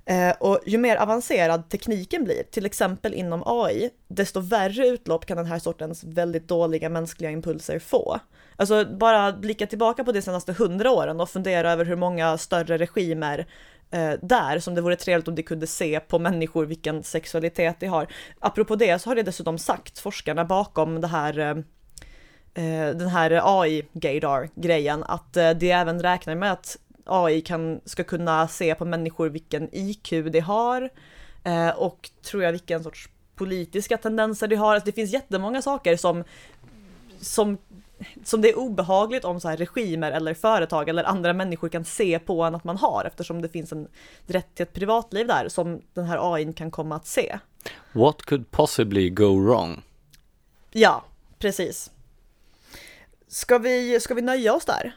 Eh, 0.09 0.33
och 0.39 0.59
ju 0.65 0.77
mer 0.77 0.95
avancerad 0.95 1.69
tekniken 1.69 2.23
blir, 2.23 2.43
till 2.43 2.65
exempel 2.65 3.13
inom 3.13 3.43
AI, 3.45 3.89
desto 4.07 4.39
värre 4.39 4.87
utlopp 4.87 5.25
kan 5.25 5.37
den 5.37 5.45
här 5.45 5.59
sortens 5.59 6.03
väldigt 6.03 6.47
dåliga 6.47 6.89
mänskliga 6.89 7.31
impulser 7.31 7.79
få. 7.79 8.19
Alltså 8.55 8.85
bara 8.85 9.31
blicka 9.31 9.67
tillbaka 9.67 10.03
på 10.03 10.11
de 10.11 10.21
senaste 10.21 10.53
hundra 10.53 10.91
åren 10.91 11.19
och 11.19 11.29
fundera 11.29 11.71
över 11.71 11.85
hur 11.85 11.95
många 11.95 12.37
större 12.37 12.77
regimer 12.77 13.47
eh, 13.91 14.11
där 14.21 14.59
som 14.59 14.75
det 14.75 14.81
vore 14.81 14.95
trevligt 14.95 15.27
om 15.27 15.35
de 15.35 15.43
kunde 15.43 15.67
se 15.67 15.99
på 15.99 16.19
människor 16.19 16.65
vilken 16.65 17.03
sexualitet 17.03 17.79
de 17.79 17.87
har. 17.87 18.07
Apropå 18.39 18.75
det 18.75 18.99
så 18.99 19.09
har 19.09 19.15
det 19.15 19.23
dessutom 19.23 19.57
sagt, 19.57 19.99
forskarna 19.99 20.45
bakom 20.45 21.01
det 21.01 21.07
här 21.07 21.39
eh, 21.39 21.49
eh 22.63 22.95
den 22.95 23.07
här 23.07 23.41
AI-gaydar-grejen, 23.43 25.03
att 25.03 25.37
eh, 25.37 25.49
de 25.49 25.71
även 25.71 26.01
räknar 26.01 26.35
med 26.35 26.51
att 26.51 26.77
AI 27.09 27.41
kan, 27.41 27.81
ska 27.85 28.03
kunna 28.03 28.47
se 28.47 28.75
på 28.75 28.85
människor 28.85 29.29
vilken 29.29 29.69
IQ 29.71 30.09
de 30.31 30.39
har 30.39 30.89
eh, 31.43 31.69
och 31.69 32.09
tror 32.21 32.43
jag 32.43 32.51
vilken 32.51 32.83
sorts 32.83 33.09
politiska 33.35 33.97
tendenser 33.97 34.47
de 34.47 34.55
har. 34.55 34.73
Alltså 34.73 34.85
det 34.85 34.91
finns 34.91 35.13
jättemånga 35.13 35.61
saker 35.61 35.97
som, 35.97 36.23
som, 37.19 37.57
som 38.23 38.41
det 38.41 38.49
är 38.49 38.57
obehagligt 38.57 39.25
om 39.25 39.39
så 39.39 39.49
här 39.49 39.57
regimer 39.57 40.11
eller 40.11 40.33
företag 40.33 40.89
eller 40.89 41.03
andra 41.03 41.33
människor 41.33 41.69
kan 41.69 41.85
se 41.85 42.19
på 42.19 42.43
en 42.43 42.55
att 42.55 42.63
man 42.63 42.77
har 42.77 43.05
eftersom 43.05 43.41
det 43.41 43.49
finns 43.49 43.71
en 43.71 43.87
rätt 44.27 44.55
till 44.55 44.63
ett 44.63 44.73
privatliv 44.73 45.27
där 45.27 45.49
som 45.49 45.81
den 45.93 46.05
här 46.05 46.33
AI 46.33 46.53
kan 46.53 46.71
komma 46.71 46.95
att 46.95 47.07
se. 47.07 47.39
What 47.91 48.21
could 48.21 48.51
possibly 48.51 49.09
go 49.09 49.39
wrong? 49.39 49.81
Ja, 50.71 51.03
precis. 51.39 51.91
Ska 53.27 53.57
vi, 53.57 53.99
ska 53.99 54.13
vi 54.13 54.21
nöja 54.21 54.53
oss 54.53 54.65
där? 54.65 54.95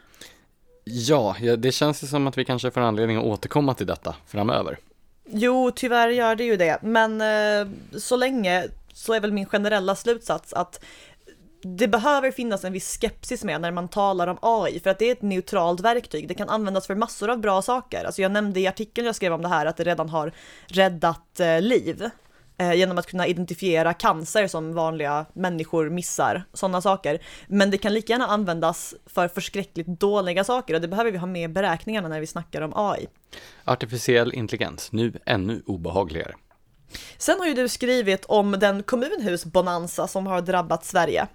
Ja, 0.93 1.37
det 1.59 1.73
känns 1.73 2.03
ju 2.03 2.07
som 2.07 2.27
att 2.27 2.39
vi 2.39 2.45
kanske 2.45 2.71
får 2.71 2.81
anledning 2.81 3.17
att 3.17 3.25
återkomma 3.25 3.75
till 3.75 3.87
detta 3.87 4.15
framöver. 4.27 4.79
Jo, 5.33 5.71
tyvärr 5.77 6.09
gör 6.09 6.37
det 6.37 6.45
ju 6.45 6.57
det, 6.57 6.79
men 6.83 7.21
eh, 7.21 7.69
så 7.99 8.17
länge 8.17 8.69
så 8.93 9.13
är 9.13 9.21
väl 9.21 9.33
min 9.33 9.47
generella 9.47 9.97
slutsats 9.97 10.53
att 10.53 10.85
det 11.63 11.89
behöver 11.89 12.31
finnas 12.31 12.65
en 12.65 12.73
viss 12.73 12.99
skepsis 13.01 13.45
med 13.45 13.61
när 13.61 13.71
man 13.71 13.89
talar 13.89 14.27
om 14.27 14.39
AI, 14.43 14.81
för 14.81 14.91
att 14.91 14.99
det 14.99 15.09
är 15.09 15.13
ett 15.13 15.23
neutralt 15.23 15.81
verktyg. 15.81 16.29
Det 16.29 16.35
kan 16.35 16.49
användas 16.49 16.87
för 16.87 16.95
massor 16.95 17.31
av 17.31 17.39
bra 17.39 17.63
saker. 17.63 18.05
Alltså 18.05 18.23
jag 18.23 18.33
nämnde 18.33 18.61
i 18.61 18.67
artikeln 18.67 19.07
jag 19.07 19.17
skrev 19.17 19.33
om 19.33 19.43
det 19.43 19.49
här 19.49 19.67
att 19.67 19.77
det 19.77 19.85
redan 19.85 20.09
har 20.09 20.33
räddat 20.67 21.41
eh, 21.41 21.61
liv. 21.61 22.11
Eh, 22.61 22.75
genom 22.75 22.99
att 22.99 23.07
kunna 23.07 23.27
identifiera 23.27 23.95
cancer 23.95 24.47
som 24.47 24.73
vanliga 24.75 25.27
människor 25.33 25.91
missar, 25.91 26.45
sådana 26.53 26.81
saker. 26.81 27.19
Men 27.47 27.71
det 27.71 27.79
kan 27.79 27.95
lika 27.95 28.13
gärna 28.13 28.27
användas 28.27 28.95
för 29.07 29.29
förskräckligt 29.29 29.87
dåliga 29.87 30.45
saker 30.45 30.75
och 30.75 30.81
det 30.81 30.89
behöver 30.89 31.11
vi 31.11 31.19
ha 31.19 31.27
med 31.27 31.51
i 31.51 31.53
beräkningarna 31.53 32.09
när 32.09 32.21
vi 32.21 32.27
snackar 32.27 32.61
om 32.63 32.73
AI. 32.75 33.07
Artificiell 33.65 34.35
intelligens, 34.35 34.93
nu 34.93 35.13
ännu 35.27 35.63
obehagligare. 35.67 36.35
Sen 37.19 37.39
har 37.39 37.47
ju 37.47 37.55
du 37.55 37.69
skrivit 37.69 38.25
om 38.25 38.53
den 38.53 38.83
kommunhusbonanza 38.83 40.07
som 40.07 40.27
har 40.27 40.41
drabbat 40.41 40.85
Sverige. 40.85 41.27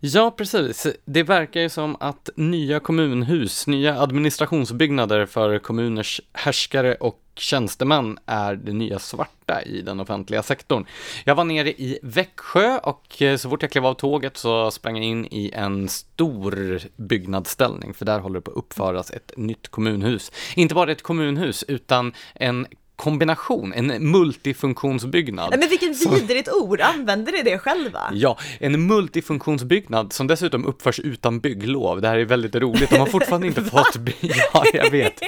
Ja, 0.00 0.30
precis. 0.30 0.86
Det 1.04 1.22
verkar 1.22 1.60
ju 1.60 1.68
som 1.68 1.96
att 2.00 2.30
nya 2.36 2.80
kommunhus, 2.80 3.66
nya 3.66 4.00
administrationsbyggnader 4.00 5.26
för 5.26 5.58
kommuners 5.58 6.20
härskare 6.32 6.94
och 6.94 7.18
tjänstemän 7.34 8.18
är 8.26 8.54
det 8.54 8.72
nya 8.72 8.98
svarta 8.98 9.62
i 9.62 9.82
den 9.82 10.00
offentliga 10.00 10.42
sektorn. 10.42 10.86
Jag 11.24 11.34
var 11.34 11.44
nere 11.44 11.68
i 11.68 11.98
Växjö 12.02 12.78
och 12.78 13.22
eh, 13.22 13.36
så 13.36 13.50
fort 13.50 13.62
jag 13.62 13.70
klev 13.70 13.86
av 13.86 13.94
tåget 13.94 14.36
så 14.36 14.70
sprang 14.70 14.96
jag 14.96 15.04
in 15.04 15.26
i 15.26 15.50
en 15.54 15.88
stor 15.88 16.80
byggnadsställning, 16.96 17.94
för 17.94 18.04
där 18.04 18.18
håller 18.18 18.34
det 18.34 18.42
på 18.42 18.50
att 18.50 18.56
uppföras 18.56 19.10
ett 19.10 19.32
nytt 19.36 19.68
kommunhus. 19.68 20.32
Inte 20.56 20.74
bara 20.74 20.92
ett 20.92 21.02
kommunhus, 21.02 21.64
utan 21.68 22.12
en 22.34 22.66
kombination, 23.02 23.72
en 23.72 24.10
multifunktionsbyggnad. 24.10 25.50
Men 25.50 25.68
vilket 25.68 26.06
vidrigt 26.06 26.48
som... 26.48 26.62
ord, 26.62 26.80
använder 26.80 27.32
ni 27.32 27.42
det 27.42 27.58
själva? 27.58 28.00
Ja, 28.12 28.38
en 28.58 28.86
multifunktionsbyggnad 28.86 30.12
som 30.12 30.26
dessutom 30.26 30.66
uppförs 30.66 31.00
utan 31.00 31.40
bygglov. 31.40 32.00
Det 32.00 32.08
här 32.08 32.18
är 32.18 32.24
väldigt 32.24 32.54
roligt, 32.54 32.90
de 32.90 32.96
har 32.96 33.06
fortfarande 33.06 33.46
inte 33.46 33.64
fått, 33.70 33.96
ja 34.20 34.64
jag 34.72 34.90
vet. 34.90 35.20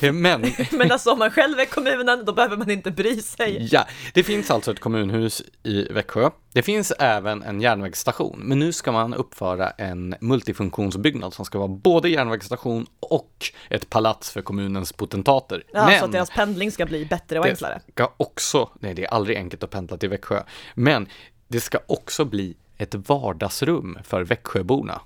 Men... 0.00 0.52
Men 0.70 0.92
alltså 0.92 1.10
om 1.10 1.18
man 1.18 1.30
själv 1.30 1.60
är 1.60 1.64
kommunen, 1.64 2.24
då 2.24 2.32
behöver 2.32 2.56
man 2.56 2.70
inte 2.70 2.90
bry 2.90 3.22
sig. 3.22 3.68
Ja, 3.70 3.86
det 4.14 4.22
finns 4.22 4.50
alltså 4.50 4.70
ett 4.70 4.80
kommunhus 4.80 5.42
i 5.62 5.82
Växjö. 5.82 6.30
Det 6.52 6.62
finns 6.62 6.92
även 6.98 7.42
en 7.42 7.60
järnvägsstation, 7.60 8.40
men 8.42 8.58
nu 8.58 8.72
ska 8.72 8.92
man 8.92 9.14
uppföra 9.14 9.70
en 9.70 10.14
multifunktionsbyggnad 10.20 11.34
som 11.34 11.44
ska 11.44 11.58
vara 11.58 11.68
både 11.68 12.08
järnvägsstation 12.08 12.86
och 13.00 13.52
ett 13.68 13.90
palats 13.90 14.30
för 14.30 14.42
kommunens 14.42 14.92
potentater. 14.92 15.64
Ja, 15.72 15.86
men... 15.86 15.98
så 15.98 16.04
att 16.04 16.12
deras 16.12 16.30
pendling 16.30 16.72
ska 16.72 16.86
bli 16.86 17.06
bättre 17.06 17.38
och 17.38 17.44
det 17.44 17.50
enklare. 17.50 17.80
Ska 17.92 18.12
också, 18.16 18.70
nej 18.80 18.94
det 18.94 19.04
är 19.04 19.08
aldrig 19.08 19.36
enkelt 19.36 19.62
att 19.62 19.70
pendla 19.70 19.96
till 19.96 20.08
Växjö, 20.08 20.42
men 20.74 21.08
det 21.48 21.60
ska 21.60 21.78
också 21.86 22.24
bli 22.24 22.56
ett 22.76 22.94
vardagsrum 22.94 23.98
för 24.04 24.22
Växjöborna. 24.22 25.00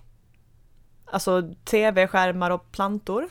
Alltså 1.05 1.55
tv-skärmar 1.65 2.51
och 2.51 2.73
plantor? 2.73 3.29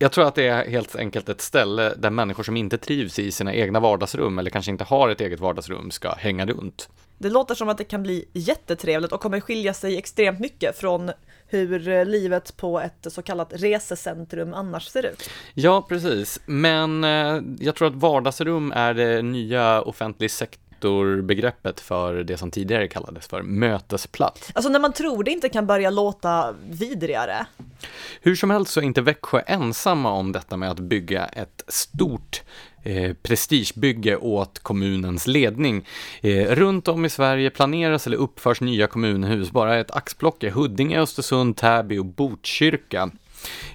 Jag 0.00 0.12
tror 0.12 0.26
att 0.26 0.34
det 0.34 0.46
är 0.46 0.70
helt 0.70 0.96
enkelt 0.96 1.28
ett 1.28 1.40
ställe 1.40 1.94
där 1.94 2.10
människor 2.10 2.42
som 2.42 2.56
inte 2.56 2.78
trivs 2.78 3.18
i 3.18 3.30
sina 3.30 3.54
egna 3.54 3.80
vardagsrum 3.80 4.38
eller 4.38 4.50
kanske 4.50 4.70
inte 4.70 4.84
har 4.84 5.08
ett 5.08 5.20
eget 5.20 5.40
vardagsrum 5.40 5.90
ska 5.90 6.12
hänga 6.12 6.46
runt. 6.46 6.88
Det 7.18 7.30
låter 7.30 7.54
som 7.54 7.68
att 7.68 7.78
det 7.78 7.84
kan 7.84 8.02
bli 8.02 8.24
jättetrevligt 8.32 9.12
och 9.12 9.20
kommer 9.20 9.40
skilja 9.40 9.74
sig 9.74 9.98
extremt 9.98 10.40
mycket 10.40 10.78
från 10.78 11.10
hur 11.46 11.88
eh, 11.88 12.04
livet 12.04 12.56
på 12.56 12.80
ett 12.80 13.06
så 13.12 13.22
kallat 13.22 13.52
resecentrum 13.52 14.54
annars 14.54 14.86
ser 14.86 15.06
ut. 15.06 15.30
Ja, 15.54 15.86
precis. 15.88 16.40
Men 16.46 17.04
eh, 17.04 17.40
jag 17.58 17.74
tror 17.74 17.88
att 17.88 17.94
vardagsrum 17.94 18.72
är 18.72 18.94
det 18.94 19.22
nya 19.22 19.82
offentlig 19.82 20.30
sektor 20.30 20.67
begreppet 21.22 21.80
för 21.80 22.22
det 22.22 22.36
som 22.36 22.50
tidigare 22.50 22.88
kallades 22.88 23.26
för 23.26 23.42
mötesplats. 23.42 24.50
Alltså 24.54 24.70
när 24.70 24.80
man 24.80 24.92
tror 24.92 25.24
det 25.24 25.30
inte 25.30 25.48
kan 25.48 25.66
börja 25.66 25.90
låta 25.90 26.54
vidrigare. 26.70 27.46
Hur 28.20 28.34
som 28.34 28.50
helst 28.50 28.72
så 28.72 28.80
är 28.80 28.84
inte 28.84 29.00
Växjö 29.00 29.42
ensamma 29.46 30.12
om 30.12 30.32
detta 30.32 30.56
med 30.56 30.70
att 30.70 30.80
bygga 30.80 31.26
ett 31.26 31.64
stort 31.68 32.42
eh, 32.82 33.12
prestigebygge 33.22 34.16
åt 34.16 34.58
kommunens 34.58 35.26
ledning. 35.26 35.86
Eh, 36.20 36.54
runt 36.54 36.88
om 36.88 37.04
i 37.04 37.08
Sverige 37.08 37.50
planeras 37.50 38.06
eller 38.06 38.16
uppförs 38.16 38.60
nya 38.60 38.86
kommunhus, 38.86 39.50
bara 39.50 39.76
ett 39.78 39.90
axplock 39.90 40.42
är 40.42 40.50
Huddinge, 40.50 41.00
Östersund, 41.00 41.56
Täby 41.56 41.98
och 41.98 42.06
Botkyrka. 42.06 43.10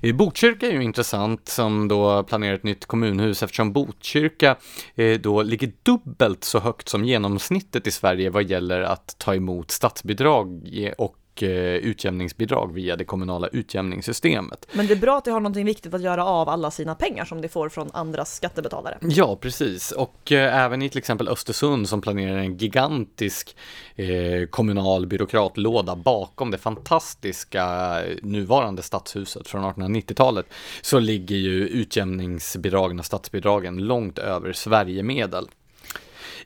Eh, 0.01 0.15
Botkyrka 0.15 0.67
är 0.67 0.71
ju 0.71 0.83
intressant 0.83 1.47
som 1.49 1.87
då 1.87 2.23
planerar 2.23 2.53
ett 2.53 2.63
nytt 2.63 2.85
kommunhus 2.85 3.43
eftersom 3.43 3.73
Botkyrka 3.73 4.57
eh, 4.95 5.19
då 5.19 5.41
ligger 5.41 5.71
dubbelt 5.83 6.43
så 6.43 6.59
högt 6.59 6.89
som 6.89 7.05
genomsnittet 7.05 7.87
i 7.87 7.91
Sverige 7.91 8.29
vad 8.29 8.43
gäller 8.43 8.81
att 8.81 9.15
ta 9.17 9.35
emot 9.35 9.71
statsbidrag 9.71 10.69
eh, 10.73 10.91
och 10.91 11.15
och 11.33 11.43
eh, 11.43 11.75
utjämningsbidrag 11.75 12.73
via 12.73 12.95
det 12.95 13.05
kommunala 13.05 13.47
utjämningssystemet. 13.47 14.67
Men 14.73 14.87
det 14.87 14.93
är 14.93 14.99
bra 14.99 15.17
att 15.17 15.25
de 15.25 15.31
har 15.31 15.39
någonting 15.39 15.65
viktigt 15.65 15.93
att 15.93 16.01
göra 16.01 16.25
av 16.25 16.49
alla 16.49 16.71
sina 16.71 16.95
pengar 16.95 17.25
som 17.25 17.41
de 17.41 17.47
får 17.49 17.69
från 17.69 17.89
andras 17.93 18.35
skattebetalare. 18.35 18.97
Ja, 19.01 19.35
precis. 19.35 19.91
Och 19.91 20.31
eh, 20.31 20.63
även 20.63 20.81
i 20.81 20.89
till 20.89 20.97
exempel 20.97 21.27
Östersund 21.27 21.89
som 21.89 22.01
planerar 22.01 22.37
en 22.37 22.57
gigantisk 22.57 23.55
eh, 23.95 24.07
kommunal 24.49 25.07
byråkratlåda 25.07 25.95
bakom 25.95 26.51
det 26.51 26.57
fantastiska 26.57 27.97
nuvarande 28.21 28.81
stadshuset 28.81 29.47
från 29.47 29.63
1890-talet 29.63 30.45
så 30.81 30.99
ligger 30.99 31.35
ju 31.35 31.67
utjämningsbidragen 31.67 32.99
och 32.99 33.05
statsbidragen 33.05 33.77
långt 33.77 34.19
över 34.19 34.53
Sverigemedel. 34.53 35.47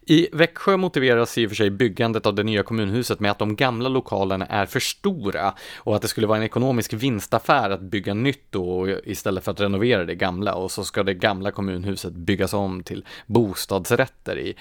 I 0.10 0.28
Växjö 0.32 0.78
motiveras 0.78 1.38
i 1.38 1.46
och 1.46 1.50
för 1.50 1.56
sig 1.56 1.70
byggandet 1.70 2.26
av 2.26 2.36
det 2.36 2.44
nya 2.44 2.64
kommunhuset 2.64 3.20
med 3.20 3.32
att 3.32 3.40
de 3.40 3.56
gamla 3.56 3.90
lokalerna 3.90 4.46
är 4.46 4.66
för 4.66 4.80
stora 4.80 5.54
och 5.76 5.96
att 5.96 6.02
det 6.02 6.08
skulle 6.08 6.28
vara 6.28 6.38
en 6.38 6.44
ekonomisk 6.44 6.94
vinstaffär 6.94 7.70
att 7.70 7.82
bygga 7.82 8.14
nytt 8.14 8.46
då 8.50 8.90
istället 8.90 9.44
för 9.44 9.52
att 9.52 9.60
renovera 9.60 10.06
det 10.06 10.16
gamla 10.16 10.56
och 10.56 10.72
så 10.72 10.84
ska 10.84 11.04
det 11.04 11.14
gamla 11.14 11.52
kommunhuset 11.52 12.14
byggas 12.14 12.54
om 12.54 12.84
till 12.84 13.06
bostadsrätter 13.26 14.40
i, 14.40 14.56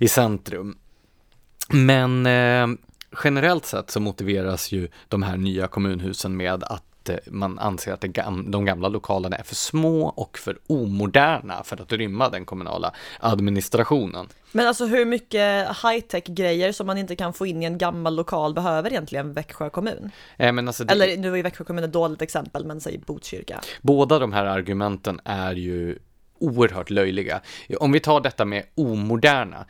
i 0.00 0.08
centrum. 0.08 0.78
Men 1.68 2.26
eh, 2.26 2.66
generellt 3.24 3.66
sett 3.66 3.90
så 3.90 4.00
motiveras 4.00 4.72
ju 4.72 4.88
de 5.08 5.22
här 5.22 5.36
nya 5.36 5.68
kommunhusen 5.68 6.36
med 6.36 6.64
att 6.64 6.91
man 7.26 7.58
anser 7.58 7.92
att 7.92 8.04
de 8.46 8.64
gamla 8.64 8.88
lokalerna 8.88 9.36
är 9.36 9.42
för 9.42 9.54
små 9.54 10.08
och 10.08 10.38
för 10.38 10.58
omoderna 10.66 11.62
för 11.64 11.82
att 11.82 11.92
rymma 11.92 12.28
den 12.28 12.44
kommunala 12.44 12.92
administrationen. 13.20 14.28
Men 14.52 14.68
alltså 14.68 14.86
hur 14.86 15.04
mycket 15.04 15.68
high-tech 15.68 16.24
grejer 16.24 16.72
som 16.72 16.86
man 16.86 16.98
inte 16.98 17.16
kan 17.16 17.32
få 17.32 17.46
in 17.46 17.62
i 17.62 17.66
en 17.66 17.78
gammal 17.78 18.16
lokal 18.16 18.54
behöver 18.54 18.90
egentligen 18.90 19.32
Växjö 19.32 19.70
kommun? 19.70 20.10
Eh, 20.36 20.52
men 20.52 20.68
alltså 20.68 20.84
det... 20.84 20.92
Eller 20.92 21.16
nu 21.16 21.36
ju 21.36 21.42
Växjö 21.42 21.64
kommun 21.64 21.84
ett 21.84 21.92
dåligt 21.92 22.22
exempel, 22.22 22.64
men 22.64 22.80
säg 22.80 22.98
Botkyrka. 22.98 23.60
Båda 23.82 24.18
de 24.18 24.32
här 24.32 24.44
argumenten 24.44 25.20
är 25.24 25.54
ju 25.54 25.98
oerhört 26.38 26.90
löjliga. 26.90 27.40
Om 27.80 27.92
vi 27.92 28.00
tar 28.00 28.20
detta 28.20 28.44
med 28.44 28.64
omoderna 28.74 29.66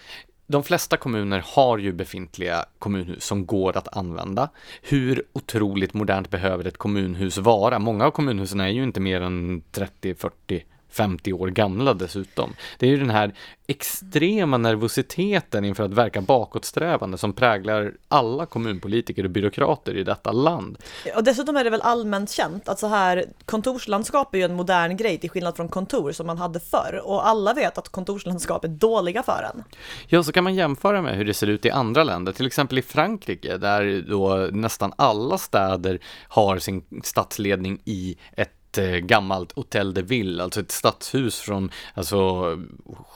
de 0.53 0.62
flesta 0.62 0.96
kommuner 0.96 1.44
har 1.46 1.78
ju 1.78 1.92
befintliga 1.92 2.64
kommunhus 2.78 3.24
som 3.24 3.46
går 3.46 3.76
att 3.76 3.96
använda. 3.96 4.48
Hur 4.82 5.22
otroligt 5.32 5.94
modernt 5.94 6.30
behöver 6.30 6.64
ett 6.64 6.76
kommunhus 6.76 7.38
vara? 7.38 7.78
Många 7.78 8.07
av 8.07 8.11
kommunhusen 8.11 8.61
är 8.61 8.68
ju 8.68 8.82
inte 8.82 9.00
mer 9.00 9.20
än 9.20 9.62
30, 9.70 10.14
40, 10.14 10.64
50 10.93 11.32
år 11.32 11.49
gamla 11.49 11.95
dessutom. 11.95 12.55
Det 12.78 12.86
är 12.86 12.90
ju 12.90 12.97
den 12.97 13.11
här 13.11 13.34
extrema 13.66 14.57
nervositeten 14.57 15.64
inför 15.64 15.84
att 15.84 15.95
verka 15.95 16.20
bakåtsträvande 16.20 17.18
som 17.18 17.32
präglar 17.32 17.93
alla 18.09 18.47
kommunpolitiker 18.47 19.24
och 19.24 19.30
byråkrater 19.30 19.97
i 19.97 20.05
detta 20.05 20.32
land. 20.32 20.78
Och 21.16 21.24
dessutom 21.24 21.57
är 21.57 21.64
det 21.64 21.70
väl 21.70 21.82
allmänt 21.82 22.30
känt 22.30 22.68
att 22.68 22.78
så 22.78 22.86
här 22.86 23.24
kontorslandskap 23.45 24.34
är 24.34 24.38
ju 24.38 24.45
en 24.45 24.55
modern 24.55 24.97
grej 24.97 25.18
till 25.18 25.30
skillnad 25.30 25.57
från 25.57 25.68
kontor 25.68 26.12
som 26.12 26.26
man 26.26 26.38
hade 26.38 26.61
förr 26.61 27.01
och 27.05 27.26
alla 27.26 27.55
vet 27.55 27.78
att 27.78 27.88
kontorslandskap 27.88 28.64
är 28.64 28.68
dåliga 28.68 29.22
för 29.22 29.51
en. 29.55 29.64
Ja, 30.07 30.22
så 30.22 30.32
kan 30.32 30.45
man 30.45 30.55
jämföra 30.55 31.03
med 31.03 31.16
hur 31.16 31.24
det 31.24 31.34
ser 31.34 31.47
ut 31.47 31.66
i 31.66 31.70
andra 31.70 32.05
länder, 32.05 32.32
till 32.32 32.47
exempel 32.47 32.78
i 32.78 32.82
Frankrike 32.82 33.57
där 33.57 34.05
då 34.09 34.49
nästan 34.53 34.93
alla 34.97 35.38
städer 35.38 35.99
har 36.28 36.59
sin 36.59 36.84
stadsledning 37.05 37.80
i 37.84 38.16
ett 38.36 38.62
ett 38.73 38.79
eh, 38.79 38.97
gammalt 38.97 39.53
Hotel 39.53 39.95
de 39.95 40.03
Ville, 40.03 40.43
alltså 40.43 40.61
ett 40.61 40.70
stadshus 40.70 41.41
från 41.41 41.70
alltså 41.95 42.16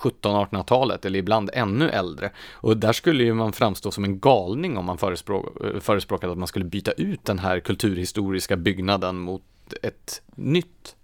1700-1800-talet 0.02 1.04
eller 1.04 1.18
ibland 1.18 1.50
ännu 1.52 1.90
äldre. 1.90 2.30
Och 2.52 2.76
där 2.76 2.92
skulle 2.92 3.24
ju 3.24 3.34
man 3.34 3.52
framstå 3.52 3.90
som 3.90 4.04
en 4.04 4.20
galning 4.20 4.76
om 4.76 4.84
man 4.84 4.98
förespråk 4.98 5.64
eh, 5.64 5.80
förespråkade 5.80 6.32
att 6.32 6.38
man 6.38 6.48
skulle 6.48 6.64
byta 6.64 6.92
ut 6.92 7.24
den 7.24 7.38
här 7.38 7.60
kulturhistoriska 7.60 8.56
byggnaden 8.56 9.16
mot 9.16 9.42
ett 9.82 10.22
nytt. 10.34 10.95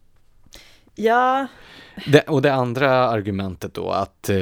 Ja, 0.95 1.47
det, 2.07 2.21
och 2.21 2.43
det 2.43 2.55
andra 2.55 2.91
argumentet 2.91 3.75
då 3.75 3.91
att 3.91 4.29
eh, 4.29 4.37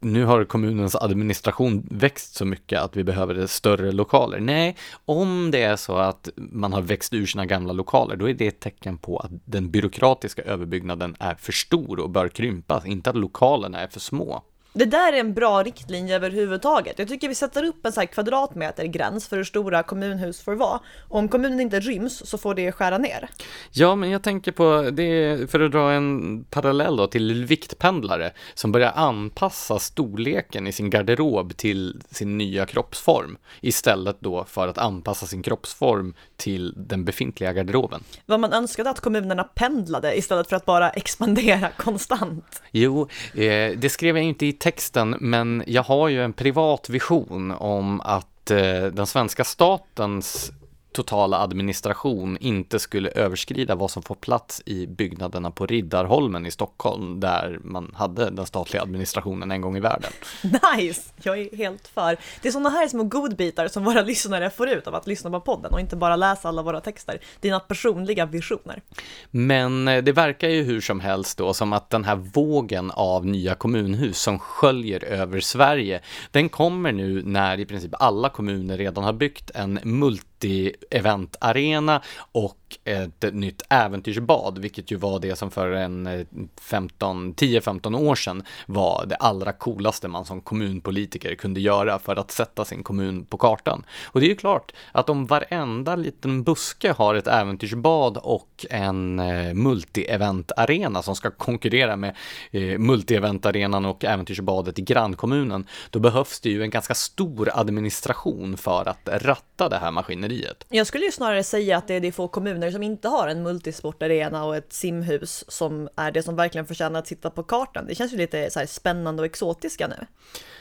nu 0.00 0.24
har 0.24 0.44
kommunens 0.44 0.96
administration 0.96 1.86
växt 1.90 2.34
så 2.34 2.44
mycket 2.44 2.80
att 2.80 2.96
vi 2.96 3.04
behöver 3.04 3.46
större 3.46 3.92
lokaler. 3.92 4.40
Nej, 4.40 4.76
om 5.04 5.50
det 5.50 5.62
är 5.62 5.76
så 5.76 5.96
att 5.96 6.28
man 6.36 6.72
har 6.72 6.82
växt 6.82 7.14
ur 7.14 7.26
sina 7.26 7.46
gamla 7.46 7.72
lokaler, 7.72 8.16
då 8.16 8.28
är 8.28 8.34
det 8.34 8.46
ett 8.46 8.60
tecken 8.60 8.98
på 8.98 9.18
att 9.18 9.30
den 9.44 9.70
byråkratiska 9.70 10.42
överbyggnaden 10.42 11.16
är 11.18 11.34
för 11.34 11.52
stor 11.52 12.00
och 12.00 12.10
bör 12.10 12.28
krympas, 12.28 12.86
inte 12.86 13.10
att 13.10 13.16
lokalerna 13.16 13.80
är 13.80 13.88
för 13.88 14.00
små. 14.00 14.42
Det 14.72 14.84
där 14.84 15.12
är 15.12 15.20
en 15.20 15.34
bra 15.34 15.62
riktlinje 15.62 16.16
överhuvudtaget. 16.16 16.98
Jag 16.98 17.08
tycker 17.08 17.28
vi 17.28 17.34
sätter 17.34 17.64
upp 17.64 17.86
en 17.86 17.92
så 17.92 18.00
här 18.00 18.06
kvadratmetergräns 18.06 19.28
för 19.28 19.36
hur 19.36 19.44
stora 19.44 19.82
kommunhus 19.82 20.40
får 20.40 20.54
vara. 20.54 20.80
Och 21.08 21.18
om 21.18 21.28
kommunen 21.28 21.60
inte 21.60 21.80
ryms 21.80 22.26
så 22.26 22.38
får 22.38 22.54
det 22.54 22.72
skära 22.72 22.98
ner. 22.98 23.28
Ja, 23.70 23.94
men 23.94 24.10
jag 24.10 24.22
tänker 24.22 24.52
på 24.52 24.90
det, 24.92 25.50
för 25.50 25.60
att 25.60 25.72
dra 25.72 25.92
en 25.92 26.44
parallell 26.44 26.96
då 26.96 27.06
till 27.06 27.44
viktpendlare 27.44 28.32
som 28.54 28.72
börjar 28.72 28.92
anpassa 28.94 29.78
storleken 29.78 30.66
i 30.66 30.72
sin 30.72 30.90
garderob 30.90 31.56
till 31.56 32.02
sin 32.10 32.38
nya 32.38 32.66
kroppsform 32.66 33.36
istället 33.60 34.16
då 34.20 34.44
för 34.44 34.68
att 34.68 34.78
anpassa 34.78 35.26
sin 35.26 35.42
kroppsform 35.42 36.14
till 36.40 36.74
den 36.76 37.04
befintliga 37.04 37.52
garderoben. 37.52 38.00
Vad 38.26 38.40
man 38.40 38.52
önskade 38.52 38.90
att 38.90 39.00
kommunerna 39.00 39.44
pendlade 39.44 40.18
istället 40.18 40.48
för 40.48 40.56
att 40.56 40.66
bara 40.66 40.90
expandera 40.90 41.68
konstant. 41.76 42.62
Jo, 42.70 43.08
eh, 43.34 43.70
det 43.76 43.92
skrev 43.92 44.16
jag 44.16 44.26
inte 44.26 44.46
i 44.46 44.52
texten, 44.52 45.16
men 45.20 45.64
jag 45.66 45.82
har 45.82 46.08
ju 46.08 46.24
en 46.24 46.32
privat 46.32 46.88
vision 46.88 47.50
om 47.50 48.00
att 48.00 48.50
eh, 48.50 48.82
den 48.92 49.06
svenska 49.06 49.44
statens 49.44 50.52
totala 50.92 51.38
administration 51.38 52.36
inte 52.40 52.78
skulle 52.78 53.10
överskrida 53.10 53.74
vad 53.74 53.90
som 53.90 54.02
får 54.02 54.14
plats 54.14 54.62
i 54.66 54.86
byggnaderna 54.86 55.50
på 55.50 55.66
Riddarholmen 55.66 56.46
i 56.46 56.50
Stockholm 56.50 57.20
där 57.20 57.58
man 57.64 57.94
hade 57.96 58.30
den 58.30 58.46
statliga 58.46 58.82
administrationen 58.82 59.50
en 59.50 59.60
gång 59.60 59.76
i 59.76 59.80
världen. 59.80 60.10
Nice! 60.76 61.02
Jag 61.22 61.38
är 61.38 61.56
helt 61.56 61.88
för. 61.88 62.16
Det 62.42 62.48
är 62.48 62.52
sådana 62.52 62.70
här 62.70 62.88
små 62.88 63.04
godbitar 63.04 63.68
som 63.68 63.84
våra 63.84 64.02
lyssnare 64.10 64.50
får 64.50 64.68
ut 64.68 64.86
av 64.86 64.94
att 64.94 65.06
lyssna 65.06 65.30
på 65.30 65.40
podden 65.40 65.72
och 65.72 65.80
inte 65.80 65.96
bara 65.96 66.16
läsa 66.16 66.48
alla 66.48 66.62
våra 66.62 66.80
texter. 66.80 67.20
Dina 67.40 67.60
personliga 67.60 68.26
visioner. 68.26 68.82
Men 69.30 69.88
eh, 69.88 70.02
det 70.02 70.12
verkar 70.12 70.48
ju 70.48 70.62
hur 70.62 70.80
som 70.80 71.00
helst 71.00 71.38
då 71.38 71.54
som 71.54 71.72
att 71.72 71.90
den 71.90 72.04
här 72.04 72.16
vågen 72.16 72.90
av 72.90 73.26
nya 73.26 73.54
kommunhus 73.54 74.20
som 74.20 74.38
sköljer 74.38 75.04
över 75.04 75.40
Sverige, 75.40 76.00
den 76.30 76.48
kommer 76.48 76.92
nu 76.92 77.22
när 77.22 77.60
i 77.60 77.66
princip 77.66 77.94
alla 77.98 78.28
kommuner 78.28 78.78
redan 78.78 79.04
har 79.04 79.12
byggt 79.12 79.50
en 79.54 79.80
multi 79.82 80.29
City 80.40 80.72
Event 80.90 81.36
Arena 81.40 82.02
och 82.32 82.59
ett 82.84 83.24
nytt 83.32 83.62
äventyrsbad, 83.68 84.58
vilket 84.58 84.90
ju 84.90 84.96
var 84.96 85.20
det 85.20 85.36
som 85.36 85.50
för 85.50 85.70
en 85.72 86.06
eh, 86.06 86.26
15, 86.60 87.34
10-15 87.34 87.98
år 88.08 88.14
sedan 88.14 88.42
var 88.66 89.06
det 89.06 89.16
allra 89.16 89.52
coolaste 89.52 90.08
man 90.08 90.24
som 90.24 90.40
kommunpolitiker 90.40 91.34
kunde 91.34 91.60
göra 91.60 91.98
för 91.98 92.16
att 92.16 92.30
sätta 92.30 92.64
sin 92.64 92.82
kommun 92.82 93.24
på 93.24 93.38
kartan. 93.38 93.84
Och 94.04 94.20
det 94.20 94.26
är 94.26 94.30
ju 94.30 94.36
klart 94.36 94.72
att 94.92 95.08
om 95.08 95.26
varenda 95.26 95.96
liten 95.96 96.42
buske 96.42 96.92
har 96.92 97.14
ett 97.14 97.26
äventyrsbad 97.26 98.16
och 98.16 98.66
en 98.70 99.18
eh, 99.18 99.54
multi-event-arena 99.54 101.02
som 101.02 101.16
ska 101.16 101.30
konkurrera 101.30 101.96
med 101.96 102.16
eh, 102.50 102.60
multi-event-arenan 102.60 103.86
och 103.86 104.04
äventyrsbadet 104.04 104.78
i 104.78 104.82
grannkommunen, 104.82 105.66
då 105.90 105.98
behövs 105.98 106.40
det 106.40 106.50
ju 106.50 106.62
en 106.62 106.70
ganska 106.70 106.94
stor 106.94 107.50
administration 107.54 108.56
för 108.56 108.88
att 108.88 109.08
ratta 109.12 109.68
det 109.68 109.76
här 109.76 109.90
maskineriet. 109.90 110.66
Jag 110.68 110.86
skulle 110.86 111.04
ju 111.04 111.12
snarare 111.12 111.44
säga 111.44 111.76
att 111.76 111.88
det 111.88 111.94
är 111.94 112.00
de 112.00 112.12
få 112.12 112.28
kommuner 112.28 112.59
kommuner 112.60 112.72
som 112.72 112.82
inte 112.82 113.08
har 113.08 113.28
en 113.28 113.42
multisportarena 113.42 114.44
och 114.44 114.56
ett 114.56 114.72
simhus 114.72 115.44
som 115.48 115.88
är 115.96 116.12
det 116.12 116.22
som 116.22 116.36
verkligen 116.36 116.66
förtjänar 116.66 116.98
att 116.98 117.06
sitta 117.06 117.30
på 117.30 117.42
kartan. 117.42 117.86
Det 117.86 117.94
känns 117.94 118.12
ju 118.12 118.16
lite 118.16 118.50
så 118.50 118.60
spännande 118.66 119.22
och 119.22 119.26
exotiska 119.26 119.88
nu. 119.88 120.06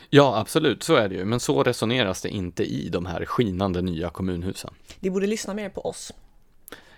Ja, 0.10 0.38
absolut, 0.40 0.84
så 0.84 0.96
är 0.96 1.10
det 1.10 1.16
ju, 1.16 1.26
men 1.26 1.40
så 1.40 1.64
resoneras 1.64 2.22
det 2.22 2.30
inte 2.30 2.64
i 2.64 2.90
de 2.90 3.06
här 3.06 3.26
skinande 3.26 3.82
nya 3.82 4.10
kommunhusen. 4.10 4.74
De 5.00 5.10
borde 5.10 5.28
lyssna 5.28 5.54
mer 5.54 5.70
på 5.70 5.82
oss. 5.82 6.14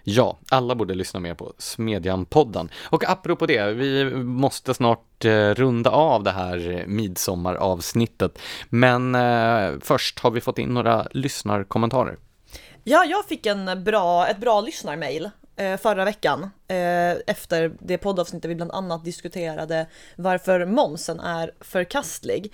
Ja, 0.04 0.38
alla 0.50 0.76
borde 0.76 0.94
lyssna 0.94 1.20
mer 1.20 1.36
på 1.36 1.54
Smedjan-podden. 1.58 2.70
Och 2.90 3.10
apropå 3.10 3.46
det, 3.46 3.74
vi 3.74 4.16
måste 4.16 4.74
snart 4.74 5.26
eh, 5.26 5.54
runda 5.54 5.90
av 5.90 6.24
det 6.24 6.32
här 6.32 6.86
midsommaravsnittet. 6.88 8.40
Men 8.70 9.16
eh, 9.16 9.80
först 9.82 10.20
har 10.20 10.32
vi 10.32 10.42
fått 10.42 10.58
in 10.58 10.74
några 10.74 11.08
lyssnarkommentarer. 11.12 12.18
Ja, 12.84 13.06
jag 13.06 13.26
fick 13.26 13.46
en 13.46 13.84
bra, 13.84 14.28
ett 14.28 14.38
bra 14.38 14.62
lyssnarmail 14.62 15.30
eh, 15.56 15.78
förra 15.78 16.06
veckan 16.06 16.50
eh, 16.68 17.12
efter 17.28 17.74
det 17.80 17.98
poddavsnitt 17.98 18.42
där 18.42 18.50
vi 18.50 18.56
bland 18.56 18.72
annat 18.72 19.06
diskuterade 19.06 19.88
varför 20.16 20.66
momsen 20.66 21.20
är 21.20 21.52
förkastlig. 21.60 22.54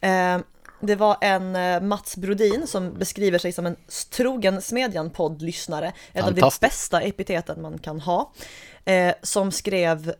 Eh, 0.00 0.38
det 0.82 0.96
var 0.96 1.16
en 1.20 1.88
Mats 1.88 2.16
Brodin 2.16 2.66
som 2.66 2.98
beskriver 2.98 3.38
sig 3.38 3.52
som 3.52 3.66
en 3.66 3.76
trogen 4.10 4.60
Smedjan-poddlyssnare, 4.60 5.92
ett 6.12 6.24
av 6.24 6.34
de 6.34 6.50
bästa 6.60 7.00
epiteten 7.00 7.62
man 7.62 7.78
kan 7.78 8.00
ha, 8.00 8.32
som 9.22 9.52
skrev 9.52 10.14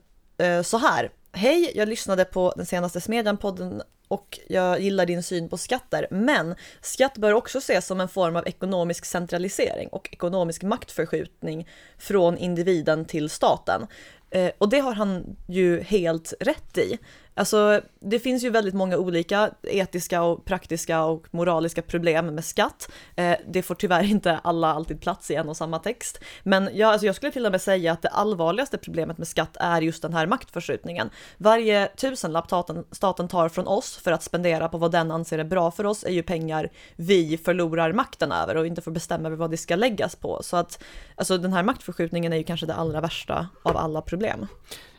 så 0.65 0.79
här. 0.79 1.11
Hej, 1.33 1.72
jag 1.74 1.89
lyssnade 1.89 2.24
på 2.24 2.53
den 2.57 2.66
senaste 2.66 3.01
Smedjan-podden 3.01 3.83
och 4.09 4.39
jag 4.49 4.81
gillar 4.81 5.07
din 5.07 5.22
syn 5.22 5.49
på 5.49 5.59
skatter, 5.59 6.07
men 6.11 6.55
skatt 6.81 7.18
bör 7.18 7.33
också 7.33 7.59
ses 7.59 7.87
som 7.87 8.01
en 8.01 8.09
form 8.09 8.37
av 8.37 8.49
ekonomisk 8.49 9.05
centralisering 9.05 9.89
och 9.89 10.09
ekonomisk 10.12 10.62
maktförskjutning 10.62 11.68
från 11.99 12.39
individen 12.39 13.05
till 13.05 13.31
staten. 13.31 13.87
Eh, 14.31 14.51
och 14.59 14.68
det 14.68 14.78
har 14.78 14.93
han 14.93 15.37
ju 15.49 15.81
helt 15.81 16.35
rätt 16.41 16.78
i. 16.78 16.99
Alltså, 17.35 17.81
det 18.01 18.18
finns 18.18 18.45
ju 18.45 18.51
väldigt 18.51 18.74
många 18.74 18.97
olika 18.97 19.51
etiska 19.62 20.22
och 20.22 20.45
praktiska 20.45 21.05
och 21.05 21.26
moraliska 21.31 21.83
problem 21.83 22.26
med 22.26 22.45
skatt. 22.45 22.93
Eh, 23.16 23.37
det 23.49 23.62
får 23.62 23.74
tyvärr 23.74 24.05
inte 24.05 24.39
alla 24.39 24.74
alltid 24.74 25.01
plats 25.01 25.31
i 25.31 25.35
en 25.35 25.49
och 25.49 25.57
samma 25.57 25.78
text. 25.78 26.20
Men 26.43 26.70
jag, 26.72 26.93
alltså 26.93 27.07
jag 27.07 27.14
skulle 27.14 27.33
till 27.33 27.47
och 27.47 27.53
med 27.53 27.62
säga 27.62 27.93
att 27.93 28.03
det 28.03 28.09
allvarligaste 28.09 28.78
problemet 28.78 29.18
med 29.18 29.28
skatt 29.28 29.57
är 29.61 29.83
just 29.83 30.03
den 30.03 30.14
här 30.14 30.26
maktförskjutningen. 30.26 31.11
Varje 31.37 31.87
tusenlapp 31.87 32.47
staten, 32.47 32.85
staten 32.91 33.28
tar 33.28 33.49
från 33.49 33.66
oss 33.66 33.97
för 33.97 34.12
att 34.12 34.22
spendera 34.22 34.68
på 34.68 34.78
vad 34.78 34.93
den 34.93 35.11
anser 35.11 35.39
är 35.39 35.45
bra 35.45 35.70
för 35.70 35.87
oss 35.87 36.05
är 36.05 36.11
ju 36.11 36.22
pengar 36.22 36.70
vi 36.97 37.39
förlorar 37.39 37.93
makten 37.93 38.33
över 38.33 38.57
och 38.57 38.66
inte 38.66 38.83
får 38.83 38.91
bestämma 38.91 39.28
över 39.28 39.37
vad 39.37 39.51
det 39.51 39.57
ska 39.57 39.76
läggas 39.76 40.16
på. 40.16 40.41
Så 40.43 40.57
att 40.57 40.83
alltså, 41.14 41.39
den 41.39 41.53
här 41.53 41.62
maktförskjutningen 41.62 42.33
är 42.33 42.37
ju 42.37 42.45
kanske 42.45 42.66
det 42.66 42.74
allra 42.74 43.01
värsta 43.01 43.49
av 43.62 43.76
alla 43.76 44.03
problem. 44.03 44.47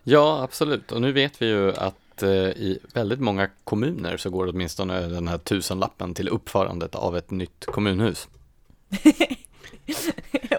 Ja, 0.03 0.41
absolut. 0.43 0.91
Och 0.91 1.01
nu 1.01 1.11
vet 1.11 1.41
vi 1.41 1.45
ju 1.45 1.73
att 1.75 1.95
Eh, 2.23 2.29
i 2.29 2.79
väldigt 2.93 3.19
många 3.19 3.49
kommuner 3.63 4.17
så 4.17 4.29
går 4.29 4.47
åtminstone 4.47 5.01
den 5.01 5.27
här 5.27 5.37
tusenlappen 5.37 6.13
till 6.13 6.29
uppförandet 6.29 6.95
av 6.95 7.17
ett 7.17 7.31
nytt 7.31 7.65
kommunhus. 7.65 8.27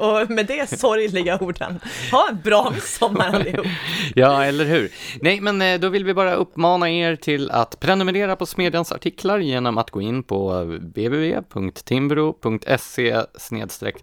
och 0.01 0.31
med 0.31 0.47
det 0.47 0.79
sorgliga 0.79 1.39
orden, 1.39 1.81
ha 2.11 2.29
en 2.29 2.41
bra 2.41 2.71
midsommar 2.71 3.35
allihop. 3.35 3.67
ja, 4.15 4.45
eller 4.45 4.65
hur? 4.65 4.93
Nej, 5.21 5.41
men 5.41 5.63
eh, 5.63 5.81
då 5.81 5.89
vill 5.89 6.05
vi 6.05 6.15
bara 6.15 6.35
uppmana 6.35 6.91
er 6.91 7.17
till 7.17 7.51
att 7.51 7.81
prenumerera 7.81 8.37
på 8.37 8.47
Smedjans 8.47 8.93
artiklar 8.93 9.39
genom 9.39 9.79
att 9.79 9.91
gå 9.91 10.01
in 10.01 10.23
på 10.23 10.65
www.timbro.se 10.65 13.23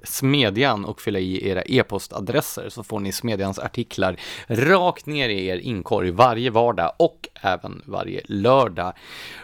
smedjan 0.03 0.85
och 0.85 1.01
fylla 1.01 1.19
i 1.19 1.49
era 1.49 1.61
e-postadresser 1.61 2.69
så 2.69 2.83
får 2.83 2.99
ni 2.99 3.11
Smedjans 3.11 3.59
artiklar 3.59 4.19
rakt 4.47 5.05
ner 5.05 5.29
i 5.29 5.47
er 5.47 5.57
inkorg 5.57 6.11
varje 6.11 6.49
vardag 6.49 6.91
och 6.97 7.27
även 7.41 7.81
varje 7.85 8.21
lördag. 8.25 8.93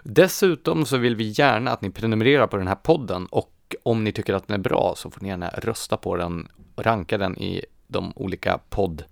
Dessutom 0.04 0.86
så 0.86 0.98
vill 0.98 1.16
vi 1.16 1.34
gärna 1.38 1.72
att 1.72 1.82
ni 1.82 1.90
prenumererar 1.90 2.48
på 2.48 2.58
den 2.58 2.68
här 2.68 2.76
podden 2.76 3.26
och 3.26 3.55
om 3.84 4.04
ni 4.04 4.12
tycker 4.12 4.34
att 4.34 4.48
den 4.48 4.60
är 4.60 4.64
bra 4.64 4.94
så 4.98 5.12
får 5.12 5.22
ni 5.22 5.30
gärna 5.30 5.50
rösta 5.50 5.98
på 5.98 6.16
den 6.16 6.48
och 6.76 6.84
ranka 6.84 7.18
den 7.18 7.38
i 7.38 7.66
de 7.88 8.14
olika 8.16 8.60
podd... 8.70 9.04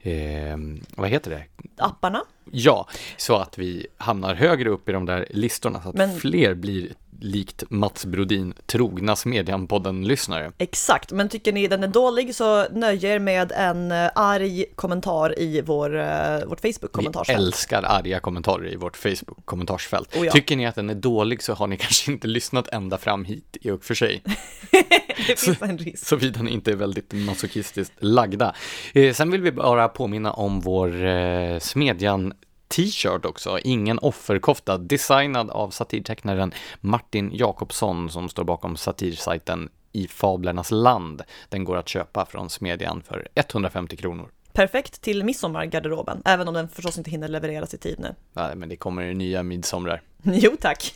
Eh, 0.00 0.56
vad 0.96 1.08
heter 1.08 1.30
det? 1.30 1.44
Apparna? 1.76 2.24
Ja, 2.50 2.88
så 3.16 3.36
att 3.36 3.58
vi 3.58 3.86
hamnar 3.96 4.34
högre 4.34 4.70
upp 4.70 4.88
i 4.88 4.92
de 4.92 5.06
där 5.06 5.26
listorna 5.30 5.82
så 5.82 5.88
att 5.88 5.94
Men... 5.94 6.18
fler 6.18 6.54
blir 6.54 6.92
likt 7.20 7.64
Mats 7.70 8.06
Brodin 8.06 8.54
trogna 8.66 9.14
Smedjan-podden-lyssnare. 9.14 10.52
Exakt, 10.58 11.12
men 11.12 11.28
tycker 11.28 11.52
ni 11.52 11.66
den 11.66 11.82
är 11.82 11.88
dålig 11.88 12.34
så 12.34 12.68
nöj 12.68 13.04
er 13.04 13.18
med 13.18 13.52
en 13.52 13.92
eh, 13.92 14.10
arg 14.14 14.64
kommentar 14.74 15.38
i 15.38 15.60
vår, 15.60 15.94
uh, 15.94 16.46
vårt 16.46 16.60
Facebook-kommentarsfält. 16.60 17.38
Vi 17.38 17.44
älskar 17.44 17.82
arga 17.82 18.20
kommentarer 18.20 18.72
i 18.72 18.76
vårt 18.76 18.96
Facebook-kommentarsfält. 18.96 20.16
Oh 20.16 20.26
ja. 20.26 20.32
Tycker 20.32 20.56
ni 20.56 20.66
att 20.66 20.74
den 20.74 20.90
är 20.90 20.94
dålig 20.94 21.42
så 21.42 21.54
har 21.54 21.66
ni 21.66 21.76
kanske 21.84 22.12
inte 22.12 22.26
lyssnat 22.28 22.68
ända 22.68 22.98
fram 22.98 23.24
hit 23.24 23.56
i 23.60 23.70
och 23.70 23.84
för 23.84 23.94
sig. 23.94 24.22
det 25.26 25.40
finns 25.40 25.62
en 25.62 25.78
risk. 25.78 26.06
Såvida 26.06 26.42
ni 26.42 26.50
inte 26.50 26.70
är 26.70 26.76
väldigt 26.76 27.12
masochistiskt 27.12 27.92
lagda. 27.98 28.54
Eh, 28.92 29.12
sen 29.12 29.30
vill 29.30 29.42
vi 29.42 29.52
bara 29.52 29.88
påminna 29.88 30.32
om 30.32 30.60
vår 30.60 31.04
eh, 31.04 31.58
Smedjan 31.58 32.32
t-shirt 32.68 33.24
också, 33.24 33.58
ingen 33.64 33.98
offerkofta, 33.98 34.78
designad 34.78 35.50
av 35.50 35.70
satirtecknaren 35.70 36.52
Martin 36.80 37.30
Jakobsson 37.34 38.10
som 38.10 38.28
står 38.28 38.44
bakom 38.44 38.76
satirsajten 38.76 39.68
i 39.92 40.08
Fablernas 40.08 40.70
land. 40.70 41.22
Den 41.48 41.64
går 41.64 41.76
att 41.76 41.88
köpa 41.88 42.26
från 42.26 42.50
Smedjan 42.50 43.02
för 43.02 43.28
150 43.34 43.96
kronor. 43.96 44.28
Perfekt 44.52 45.02
till 45.02 45.24
midsommargarderoben, 45.24 46.22
även 46.24 46.48
om 46.48 46.54
den 46.54 46.68
förstås 46.68 46.98
inte 46.98 47.10
hinner 47.10 47.28
levereras 47.28 47.74
i 47.74 47.78
tid 47.78 48.00
nu. 48.00 48.14
Nej, 48.32 48.56
men 48.56 48.68
det 48.68 48.76
kommer 48.76 49.14
nya 49.14 49.42
midsomrar. 49.42 50.02
Jo 50.22 50.56
tack. 50.60 50.94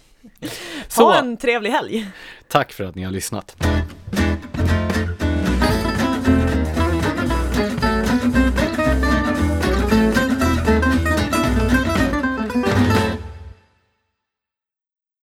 Så, 0.88 1.04
ha 1.04 1.18
en 1.18 1.36
trevlig 1.36 1.70
helg. 1.70 2.06
Tack 2.48 2.72
för 2.72 2.84
att 2.84 2.94
ni 2.94 3.02
har 3.02 3.12
lyssnat. 3.12 3.56